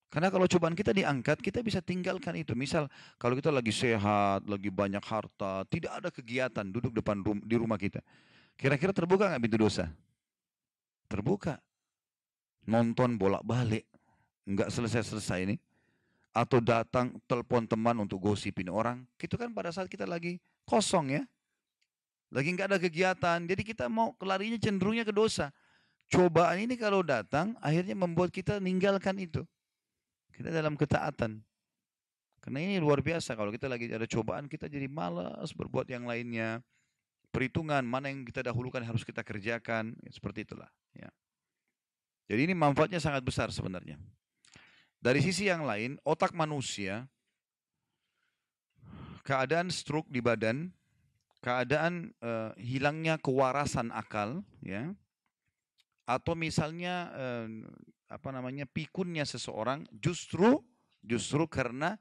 Karena 0.10 0.34
kalau 0.34 0.49
cobaan 0.49 0.74
kita 0.74 0.89
diangkat, 0.89 1.38
kita 1.38 1.62
bisa 1.62 1.86
tinggalkan 1.86 2.34
itu. 2.34 2.57
Misal 2.57 2.89
kalau 3.22 3.38
kita 3.38 3.53
lagi 3.53 3.70
sehat, 3.70 4.41
lagi 4.49 4.74
banyak 4.74 5.05
harta, 5.05 5.62
tidak 5.70 6.01
ada 6.01 6.10
kegiatan 6.10 6.66
duduk 6.66 6.89
depan 6.97 7.22
rum, 7.22 7.38
di 7.45 7.53
rumah 7.53 7.78
kita. 7.78 8.01
Kira-kira 8.57 8.89
terbuka 8.89 9.30
nggak 9.30 9.41
pintu 9.45 9.57
dosa? 9.62 9.86
Terbuka. 11.05 11.62
Nonton 12.66 13.22
bolak-balik, 13.22 13.86
nggak 14.49 14.74
selesai-selesai 14.74 15.45
ini. 15.45 15.55
Atau 16.34 16.57
datang 16.57 17.14
telepon 17.30 17.70
teman 17.70 17.93
untuk 18.01 18.18
gosipin 18.18 18.70
orang. 18.74 19.05
Itu 19.22 19.38
kan 19.38 19.53
pada 19.53 19.70
saat 19.70 19.89
kita 19.89 20.10
lagi 20.10 20.41
kosong 20.66 21.22
ya. 21.22 21.24
Lagi 22.34 22.49
nggak 22.53 22.70
ada 22.74 22.80
kegiatan. 22.82 23.39
Jadi 23.45 23.62
kita 23.62 23.86
mau 23.86 24.18
kelarinya 24.18 24.57
cenderungnya 24.57 25.05
ke 25.05 25.14
dosa. 25.14 25.53
Cobaan 26.10 26.66
ini 26.66 26.74
kalau 26.74 27.05
datang 27.05 27.53
akhirnya 27.62 27.93
membuat 27.93 28.34
kita 28.34 28.57
ninggalkan 28.57 29.18
itu. 29.22 29.45
Kita 30.39 30.55
dalam 30.55 30.79
ketaatan. 30.79 31.43
Karena 32.39 32.59
ini 32.63 32.79
luar 32.79 33.03
biasa 33.03 33.35
kalau 33.35 33.51
kita 33.51 33.67
lagi 33.67 33.91
ada 33.91 34.07
cobaan 34.07 34.47
kita 34.47 34.71
jadi 34.71 34.87
malas 34.87 35.51
berbuat 35.51 35.91
yang 35.91 36.07
lainnya. 36.07 36.63
Perhitungan 37.35 37.83
mana 37.83 38.07
yang 38.07 38.23
kita 38.23 38.39
dahulukan 38.47 38.79
harus 38.79 39.03
kita 39.03 39.19
kerjakan. 39.19 39.99
Ya, 39.99 40.11
seperti 40.15 40.47
itulah. 40.47 40.71
Ya. 40.95 41.11
Jadi 42.31 42.47
ini 42.47 42.55
manfaatnya 42.55 43.03
sangat 43.03 43.27
besar 43.27 43.51
sebenarnya. 43.51 43.99
Dari 45.03 45.19
sisi 45.19 45.51
yang 45.51 45.67
lain, 45.67 45.99
otak 46.07 46.31
manusia, 46.31 47.03
keadaan 49.27 49.67
stroke 49.67 50.07
di 50.07 50.23
badan, 50.23 50.71
keadaan 51.43 52.15
uh, 52.23 52.55
hilangnya 52.55 53.19
kewarasan 53.19 53.91
akal, 53.91 54.43
ya, 54.63 54.91
atau 56.09 56.33
misalnya 56.33 57.13
eh, 57.13 57.47
apa 58.10 58.30
namanya 58.34 58.66
pikunnya 58.66 59.24
seseorang 59.24 59.86
justru 59.93 60.57
justru 61.05 61.45
karena 61.45 61.95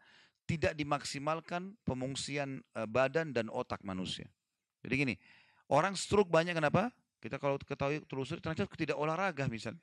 tidak 0.49 0.73
dimaksimalkan 0.73 1.77
pemungsian 1.85 2.65
eh, 2.73 2.89
badan 2.89 3.37
dan 3.37 3.53
otak 3.53 3.85
manusia. 3.85 4.25
Jadi 4.81 4.95
gini, 4.97 5.15
orang 5.69 5.93
stroke 5.93 6.33
banyak 6.33 6.57
kenapa? 6.57 6.89
Kita 7.21 7.37
kalau 7.37 7.61
ketahui 7.61 8.01
telusuri 8.09 8.41
ternyata 8.41 8.65
tidak 8.73 8.97
olahraga 8.97 9.45
misalnya. 9.51 9.83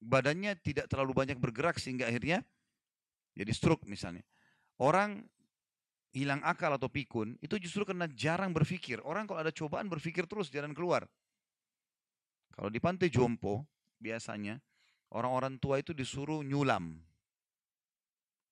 Badannya 0.00 0.56
tidak 0.60 0.88
terlalu 0.92 1.12
banyak 1.16 1.38
bergerak 1.40 1.80
sehingga 1.80 2.08
akhirnya 2.08 2.44
jadi 3.32 3.52
stroke 3.56 3.88
misalnya. 3.88 4.24
Orang 4.80 5.24
hilang 6.10 6.42
akal 6.42 6.74
atau 6.74 6.90
pikun 6.90 7.38
itu 7.38 7.56
justru 7.62 7.86
karena 7.88 8.10
jarang 8.12 8.52
berpikir. 8.52 9.00
Orang 9.06 9.24
kalau 9.24 9.40
ada 9.40 9.54
cobaan 9.54 9.88
berpikir 9.88 10.28
terus 10.28 10.50
jalan 10.52 10.74
keluar. 10.76 11.06
Kalau 12.50 12.68
di 12.68 12.82
pantai 12.82 13.08
jompo 13.08 13.64
biasanya 13.96 14.58
orang-orang 15.14 15.58
tua 15.58 15.82
itu 15.82 15.94
disuruh 15.94 16.42
nyulam. 16.42 16.98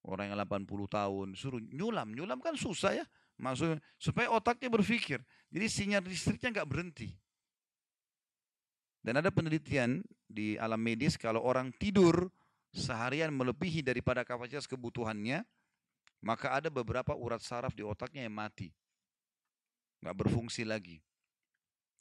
Orang 0.06 0.30
yang 0.32 0.38
80 0.40 0.66
tahun 0.88 1.28
suruh 1.34 1.60
nyulam. 1.60 2.14
Nyulam 2.14 2.38
kan 2.40 2.54
susah 2.54 2.96
ya. 2.96 3.04
Maksudnya 3.38 3.78
supaya 4.00 4.32
otaknya 4.34 4.70
berpikir. 4.72 5.22
Jadi 5.50 5.66
sinyal 5.70 6.02
listriknya 6.06 6.60
nggak 6.60 6.68
berhenti. 6.68 7.10
Dan 8.98 9.22
ada 9.22 9.30
penelitian 9.30 10.02
di 10.26 10.58
alam 10.58 10.82
medis 10.82 11.14
kalau 11.14 11.40
orang 11.40 11.70
tidur 11.78 12.28
seharian 12.74 13.32
melebihi 13.32 13.80
daripada 13.80 14.26
kapasitas 14.26 14.66
kebutuhannya, 14.66 15.46
maka 16.20 16.58
ada 16.58 16.68
beberapa 16.68 17.14
urat 17.14 17.40
saraf 17.40 17.72
di 17.72 17.86
otaknya 17.86 18.26
yang 18.26 18.34
mati. 18.34 18.74
Nggak 20.02 20.16
berfungsi 20.26 20.66
lagi. 20.66 20.98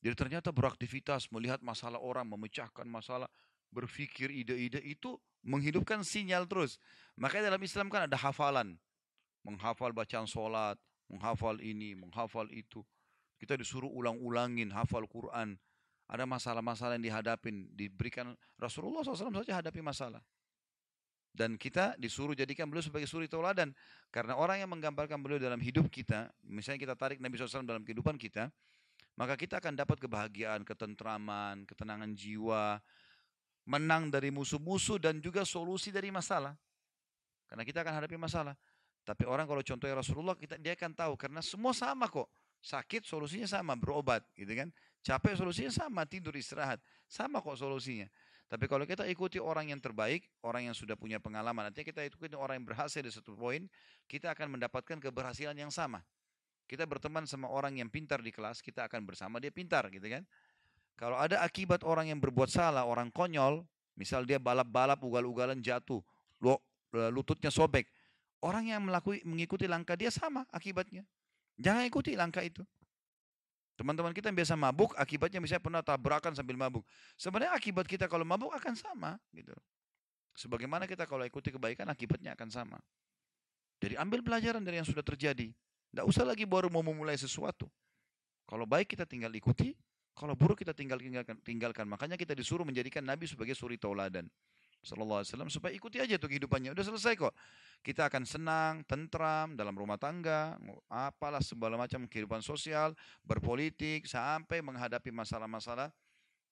Jadi 0.02 0.14
ternyata 0.14 0.50
beraktivitas, 0.54 1.30
melihat 1.34 1.62
masalah 1.66 1.98
orang, 1.98 2.30
memecahkan 2.30 2.86
masalah, 2.86 3.26
berpikir 3.72 4.32
ide-ide 4.32 4.82
itu 4.84 5.20
menghidupkan 5.48 6.04
sinyal 6.04 6.46
terus. 6.46 6.78
Makanya 7.16 7.54
dalam 7.54 7.62
Islam 7.64 7.88
kan 7.88 8.06
ada 8.06 8.18
hafalan. 8.20 8.76
Menghafal 9.48 9.96
bacaan 9.96 10.28
sholat, 10.28 10.76
menghafal 11.08 11.58
ini, 11.64 11.96
menghafal 11.96 12.52
itu. 12.52 12.84
Kita 13.40 13.56
disuruh 13.56 13.88
ulang-ulangin, 13.88 14.74
hafal 14.74 15.08
Quran. 15.08 15.56
Ada 16.08 16.24
masalah-masalah 16.24 17.00
yang 17.00 17.06
dihadapin, 17.12 17.68
diberikan 17.76 18.36
Rasulullah 18.56 19.04
SAW 19.04 19.44
saja 19.44 19.60
hadapi 19.60 19.84
masalah. 19.84 20.24
Dan 21.38 21.54
kita 21.54 21.94
disuruh 22.02 22.34
jadikan 22.34 22.66
beliau 22.66 22.82
sebagai 22.82 23.06
suri 23.06 23.30
tauladan. 23.30 23.70
Karena 24.10 24.34
orang 24.34 24.58
yang 24.58 24.72
menggambarkan 24.74 25.22
beliau 25.22 25.38
dalam 25.38 25.62
hidup 25.62 25.86
kita, 25.92 26.34
misalnya 26.42 26.82
kita 26.82 26.96
tarik 26.98 27.22
Nabi 27.22 27.38
SAW 27.38 27.68
dalam 27.68 27.86
kehidupan 27.86 28.18
kita, 28.18 28.50
maka 29.18 29.38
kita 29.38 29.62
akan 29.62 29.78
dapat 29.78 30.02
kebahagiaan, 30.02 30.66
ketentraman, 30.66 31.66
ketenangan 31.70 32.10
jiwa, 32.18 32.82
menang 33.68 34.08
dari 34.08 34.32
musuh-musuh 34.32 34.98
dan 34.98 35.20
juga 35.20 35.44
solusi 35.44 35.92
dari 35.92 36.08
masalah. 36.08 36.56
Karena 37.48 37.64
kita 37.68 37.84
akan 37.84 37.94
hadapi 38.00 38.16
masalah. 38.16 38.56
Tapi 39.04 39.24
orang 39.24 39.48
kalau 39.48 39.64
contohnya 39.64 39.96
Rasulullah, 40.00 40.36
kita, 40.36 40.60
dia 40.60 40.76
akan 40.76 40.92
tahu 40.96 41.14
karena 41.20 41.40
semua 41.44 41.72
sama 41.76 42.08
kok. 42.08 42.28
Sakit 42.60 43.08
solusinya 43.08 43.48
sama, 43.48 43.76
berobat 43.80 44.24
gitu 44.36 44.52
kan. 44.52 44.68
Capek 45.00 45.40
solusinya 45.40 45.72
sama, 45.72 46.04
tidur 46.04 46.36
istirahat. 46.36 46.84
Sama 47.08 47.40
kok 47.40 47.56
solusinya. 47.56 48.08
Tapi 48.48 48.64
kalau 48.68 48.88
kita 48.88 49.04
ikuti 49.08 49.40
orang 49.40 49.72
yang 49.72 49.80
terbaik, 49.84 50.28
orang 50.44 50.72
yang 50.72 50.76
sudah 50.76 50.96
punya 50.96 51.20
pengalaman, 51.20 51.72
nanti 51.72 51.84
kita 51.84 52.04
ikuti 52.08 52.32
orang 52.36 52.64
yang 52.64 52.68
berhasil 52.68 53.04
di 53.04 53.12
satu 53.12 53.36
poin, 53.36 53.68
kita 54.08 54.32
akan 54.32 54.56
mendapatkan 54.56 55.00
keberhasilan 55.04 55.56
yang 55.56 55.72
sama. 55.72 56.00
Kita 56.68 56.84
berteman 56.84 57.24
sama 57.24 57.48
orang 57.48 57.80
yang 57.80 57.88
pintar 57.88 58.20
di 58.20 58.32
kelas, 58.32 58.60
kita 58.60 58.88
akan 58.88 59.08
bersama 59.08 59.40
dia 59.40 59.52
pintar 59.52 59.88
gitu 59.88 60.04
kan. 60.08 60.24
Kalau 60.98 61.14
ada 61.14 61.46
akibat 61.46 61.86
orang 61.86 62.10
yang 62.10 62.18
berbuat 62.18 62.50
salah, 62.50 62.82
orang 62.90 63.14
konyol, 63.14 63.62
misal 63.94 64.26
dia 64.26 64.42
balap-balap 64.42 64.98
ugal-ugalan 64.98 65.62
jatuh, 65.62 66.02
lututnya 67.14 67.54
sobek, 67.54 67.86
orang 68.42 68.74
yang 68.74 68.82
melakui, 68.82 69.22
mengikuti 69.22 69.70
langkah 69.70 69.94
dia 69.94 70.10
sama 70.10 70.50
akibatnya. 70.50 71.06
Jangan 71.62 71.86
ikuti 71.86 72.18
langkah 72.18 72.42
itu. 72.42 72.66
Teman-teman 73.78 74.10
kita 74.10 74.34
yang 74.34 74.42
biasa 74.42 74.58
mabuk, 74.58 74.98
akibatnya 74.98 75.38
misalnya 75.38 75.62
pernah 75.62 75.82
tabrakan 75.86 76.34
sambil 76.34 76.58
mabuk. 76.58 76.82
Sebenarnya 77.14 77.54
akibat 77.54 77.86
kita 77.86 78.10
kalau 78.10 78.26
mabuk 78.26 78.50
akan 78.58 78.74
sama. 78.74 79.22
gitu. 79.38 79.54
Sebagaimana 80.34 80.90
kita 80.90 81.06
kalau 81.06 81.22
ikuti 81.22 81.54
kebaikan, 81.54 81.86
akibatnya 81.86 82.34
akan 82.34 82.50
sama. 82.50 82.82
Jadi 83.78 83.94
ambil 84.02 84.26
pelajaran 84.26 84.66
dari 84.66 84.82
yang 84.82 84.90
sudah 84.90 85.06
terjadi. 85.06 85.54
Tidak 85.94 86.06
usah 86.10 86.26
lagi 86.26 86.42
baru 86.50 86.74
mau 86.74 86.82
memulai 86.82 87.22
sesuatu. 87.22 87.70
Kalau 88.50 88.66
baik 88.66 88.98
kita 88.98 89.06
tinggal 89.06 89.30
ikuti, 89.38 89.78
kalau 90.18 90.34
buruk 90.34 90.66
kita 90.66 90.74
tinggal 90.74 90.98
tinggalkan, 90.98 91.38
tinggalkan. 91.46 91.86
Makanya 91.86 92.18
kita 92.18 92.34
disuruh 92.34 92.66
menjadikan 92.66 93.06
Nabi 93.06 93.30
sebagai 93.30 93.54
suri 93.54 93.78
tauladan. 93.78 94.26
Sallallahu 94.82 95.22
Alaihi 95.22 95.30
Wasallam 95.34 95.52
supaya 95.54 95.74
ikuti 95.78 96.02
aja 96.02 96.18
tuh 96.18 96.32
kehidupannya. 96.32 96.74
Udah 96.74 96.86
selesai 96.86 97.14
kok. 97.14 97.34
Kita 97.86 98.10
akan 98.10 98.24
senang, 98.26 98.74
tentram 98.90 99.54
dalam 99.54 99.78
rumah 99.78 100.02
tangga, 100.02 100.58
apalah 100.90 101.42
segala 101.46 101.78
macam 101.78 102.10
kehidupan 102.10 102.42
sosial, 102.42 102.98
berpolitik 103.22 104.10
sampai 104.10 104.66
menghadapi 104.66 105.14
masalah-masalah 105.14 105.94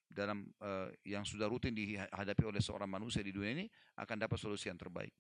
dalam 0.06 0.46
uh, 0.62 0.94
yang 1.02 1.26
sudah 1.26 1.50
rutin 1.50 1.74
dihadapi 1.74 2.44
oleh 2.46 2.62
seorang 2.62 2.88
manusia 2.88 3.26
di 3.26 3.34
dunia 3.34 3.58
ini 3.58 3.66
akan 3.98 4.16
dapat 4.22 4.38
solusi 4.38 4.70
yang 4.70 4.78
terbaik. 4.78 5.12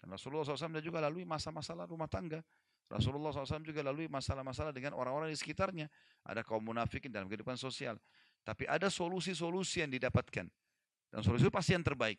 Dan 0.00 0.16
Rasulullah 0.16 0.46
SAW 0.48 0.80
juga 0.80 1.02
lalui 1.02 1.28
masa-masalah 1.28 1.84
rumah 1.84 2.08
tangga. 2.08 2.40
Rasulullah 2.90 3.30
SAW 3.30 3.62
juga 3.62 3.86
lalui 3.86 4.10
masalah-masalah 4.10 4.74
dengan 4.74 4.98
orang-orang 4.98 5.30
di 5.30 5.38
sekitarnya. 5.38 5.86
Ada 6.26 6.42
kaum 6.42 6.66
munafikin 6.66 7.14
dalam 7.14 7.30
kehidupan 7.30 7.54
sosial. 7.54 7.94
Tapi 8.42 8.66
ada 8.66 8.90
solusi-solusi 8.90 9.86
yang 9.86 9.94
didapatkan. 9.94 10.50
Dan 11.10 11.20
solusi 11.22 11.46
itu 11.46 11.54
pasti 11.54 11.78
yang 11.78 11.86
terbaik. 11.86 12.18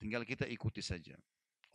Tinggal 0.00 0.24
kita 0.24 0.48
ikuti 0.48 0.80
saja. 0.80 1.12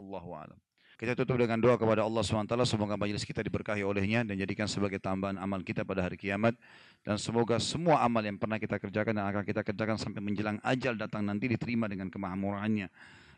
Allahu 0.01 0.33
a'lam. 0.33 0.57
Kita 0.95 1.11
tutup 1.11 1.35
dengan 1.35 1.59
doa 1.59 1.75
kepada 1.75 2.07
Allah 2.07 2.23
SWT. 2.23 2.55
Semoga 2.63 2.95
majelis 2.95 3.27
kita 3.27 3.43
diberkahi 3.43 3.83
olehnya 3.83 4.23
dan 4.23 4.39
jadikan 4.39 4.63
sebagai 4.63 4.95
tambahan 4.95 5.35
amal 5.35 5.59
kita 5.59 5.83
pada 5.83 5.99
hari 5.99 6.15
kiamat. 6.15 6.55
Dan 7.03 7.19
semoga 7.19 7.59
semua 7.59 7.99
amal 7.99 8.23
yang 8.23 8.39
pernah 8.39 8.55
kita 8.55 8.79
kerjakan 8.79 9.19
dan 9.19 9.27
akan 9.27 9.43
kita 9.43 9.61
kerjakan 9.61 9.99
sampai 9.99 10.23
menjelang 10.23 10.57
ajal 10.63 10.95
datang 10.95 11.27
nanti 11.27 11.51
diterima 11.51 11.91
dengan 11.91 12.07
kemahamurahannya. 12.07 12.87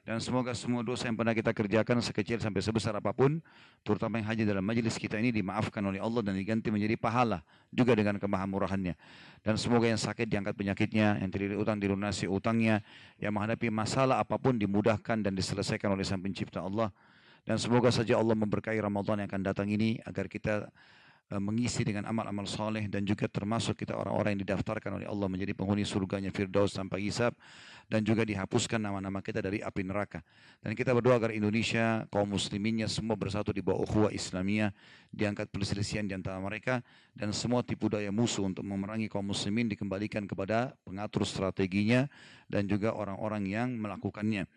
Dan 0.08 0.24
semoga 0.24 0.56
semua 0.56 0.88
dosa 0.88 1.12
yang 1.12 1.20
pernah 1.20 1.36
kita 1.36 1.52
kerjakan 1.52 2.00
sekecil 2.00 2.40
sampai 2.40 2.64
sebesar 2.64 2.96
apa 2.96 3.12
pun, 3.12 3.44
terutama 3.84 4.16
yang 4.16 4.32
haji 4.32 4.48
dalam 4.48 4.64
majelis 4.64 4.96
kita 4.96 5.20
ini 5.20 5.36
dimaafkan 5.36 5.84
oleh 5.84 6.00
Allah 6.00 6.24
dan 6.24 6.32
diganti 6.40 6.72
menjadi 6.72 6.96
pahala 6.96 7.44
juga 7.76 7.92
dengan 7.92 8.16
kemahamurahannya. 8.16 8.96
Dan 9.44 9.60
semoga 9.60 9.92
yang 9.92 10.00
sakit 10.00 10.32
diangkat 10.32 10.56
penyakitnya, 10.56 11.20
yang 11.20 11.28
terlilit 11.28 11.60
utang 11.60 11.76
dilunasi 11.76 12.24
utangnya, 12.24 12.80
yang 13.20 13.36
menghadapi 13.36 13.68
masalah 13.68 14.24
apa 14.24 14.40
pun 14.40 14.56
dimudahkan 14.56 15.28
dan 15.28 15.36
diselesaikan 15.36 15.92
oleh 15.92 16.08
Sang 16.08 16.24
Pencipta 16.24 16.64
Allah. 16.64 16.88
Dan 17.44 17.60
semoga 17.60 17.92
saja 17.92 18.16
Allah 18.16 18.40
memberkahi 18.40 18.80
Ramadan 18.80 19.20
yang 19.20 19.28
akan 19.28 19.44
datang 19.44 19.68
ini 19.68 20.00
agar 20.08 20.32
kita 20.32 20.72
mengisi 21.36 21.84
dengan 21.84 22.08
amal-amal 22.08 22.48
soleh 22.48 22.88
dan 22.88 23.04
juga 23.04 23.28
termasuk 23.28 23.84
kita 23.84 24.00
orang-orang 24.00 24.40
yang 24.40 24.48
didaftarkan 24.48 25.04
oleh 25.04 25.08
Allah 25.12 25.28
menjadi 25.28 25.52
penghuni 25.52 25.84
surganya 25.84 26.32
Firdaus 26.32 26.72
tanpa 26.72 26.96
hisab 27.04 27.36
dan 27.92 28.00
juga 28.08 28.24
dihapuskan 28.24 28.80
nama-nama 28.80 29.20
kita 29.20 29.44
dari 29.44 29.60
api 29.60 29.84
neraka. 29.84 30.24
Dan 30.64 30.72
kita 30.72 30.96
berdoa 30.96 31.20
agar 31.20 31.36
Indonesia, 31.36 32.08
kaum 32.08 32.32
musliminnya 32.32 32.88
semua 32.88 33.20
bersatu 33.20 33.52
di 33.52 33.60
bawah 33.60 33.84
ukhuwah 33.84 34.12
Islamiyah, 34.16 34.72
diangkat 35.12 35.52
perselisihan 35.52 36.08
di 36.08 36.16
antara 36.16 36.40
mereka 36.40 36.80
dan 37.12 37.36
semua 37.36 37.60
tipu 37.60 37.92
daya 37.92 38.12
musuh 38.12 38.48
untuk 38.48 38.64
memerangi 38.64 39.12
kaum 39.12 39.28
muslimin 39.28 39.68
dikembalikan 39.68 40.24
kepada 40.28 40.80
pengatur 40.88 41.28
strateginya 41.28 42.08
dan 42.48 42.72
juga 42.72 42.96
orang-orang 42.96 43.44
yang 43.52 43.76
melakukannya 43.76 44.48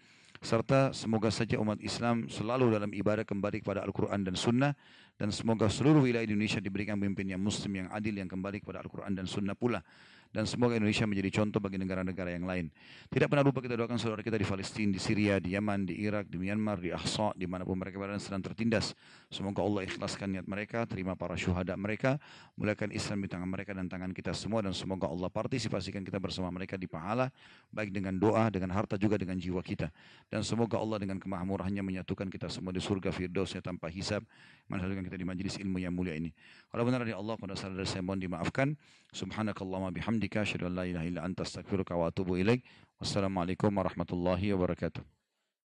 serta 0.41 0.97
semoga 0.97 1.29
saja 1.29 1.61
umat 1.61 1.77
Islam 1.85 2.25
selalu 2.33 2.73
dalam 2.73 2.91
ibadah 2.97 3.29
kembali 3.29 3.61
kepada 3.61 3.85
Al-Quran 3.85 4.25
dan 4.25 4.35
Sunnah 4.41 4.73
dan 5.21 5.29
semoga 5.29 5.69
seluruh 5.69 6.01
wilayah 6.09 6.25
Indonesia 6.25 6.65
diberikan 6.65 6.97
pemimpin 6.97 7.29
yang 7.29 7.45
muslim 7.45 7.85
yang 7.85 7.89
adil 7.93 8.17
yang 8.17 8.25
kembali 8.25 8.65
kepada 8.65 8.81
Al-Quran 8.81 9.13
dan 9.13 9.29
Sunnah 9.29 9.53
pula 9.53 9.85
dan 10.31 10.47
semoga 10.47 10.79
Indonesia 10.79 11.03
menjadi 11.11 11.43
contoh 11.43 11.59
bagi 11.59 11.75
negara-negara 11.75 12.31
yang 12.31 12.47
lain. 12.47 12.71
Tidak 13.11 13.27
pernah 13.27 13.43
lupa 13.43 13.59
kita 13.59 13.75
doakan 13.75 13.99
saudara 13.99 14.23
kita 14.23 14.39
di 14.39 14.47
Palestina, 14.47 14.95
di 14.95 15.03
Syria, 15.03 15.43
di 15.43 15.59
Yaman, 15.59 15.91
di 15.91 15.99
Irak, 16.07 16.31
di 16.31 16.39
Myanmar, 16.39 16.79
di 16.79 16.95
Ahsa, 16.95 17.35
di 17.35 17.51
mana 17.51 17.67
pun 17.67 17.75
mereka 17.75 17.99
berada 17.99 18.23
sedang 18.23 18.39
tertindas. 18.39 18.95
Semoga 19.27 19.67
Allah 19.67 19.91
ikhlaskan 19.91 20.39
niat 20.39 20.47
mereka, 20.47 20.87
terima 20.87 21.19
para 21.19 21.35
syuhada 21.35 21.75
mereka, 21.75 22.23
muliakan 22.55 22.95
Islam 22.95 23.27
di 23.27 23.29
tangan 23.29 23.51
mereka 23.51 23.75
dan 23.75 23.91
tangan 23.91 24.15
kita 24.15 24.31
semua 24.31 24.63
dan 24.63 24.71
semoga 24.71 25.11
Allah 25.11 25.27
partisipasikan 25.27 26.07
kita 26.07 26.23
bersama 26.23 26.47
mereka 26.55 26.79
di 26.79 26.87
pahala 26.87 27.27
baik 27.75 27.91
dengan 27.91 28.15
doa, 28.15 28.47
dengan 28.55 28.71
harta 28.71 28.95
juga 28.95 29.19
dengan 29.19 29.35
jiwa 29.35 29.59
kita. 29.67 29.91
Dan 30.31 30.47
semoga 30.47 30.79
Allah 30.79 31.03
dengan 31.03 31.19
kemahamurahannya 31.19 31.83
menyatukan 31.83 32.31
kita 32.31 32.47
semua 32.47 32.71
di 32.71 32.79
surga 32.79 33.11
firdausnya 33.11 33.67
tanpa 33.67 33.91
hisab, 33.91 34.23
menyatukan 34.71 35.03
kita 35.11 35.19
di 35.19 35.27
majlis 35.27 35.59
ilmu 35.59 35.83
yang 35.83 35.93
mulia 35.93 36.15
ini. 36.15 36.31
Kalau 36.71 36.87
benar 36.87 37.03
dari 37.03 37.13
Allah 37.13 37.35
pada 37.35 37.59
saat 37.59 37.75
saya 37.85 38.01
mohon 38.01 38.23
dimaafkan. 38.23 38.79
Subhanakallahumma 39.11 39.91
bihamdika 39.91 40.47
an 40.47 40.73
la 40.73 40.87
ilaha 40.87 41.05
illa 41.05 41.21
anta 41.27 41.43
astaghfiruka 41.43 41.99
wa 41.99 42.09
atubu 42.09 42.39
ilaik. 42.39 42.63
Wassalamualaikum 43.03 43.75
warahmatullahi 43.75 44.55
wabarakatuh. 44.55 45.20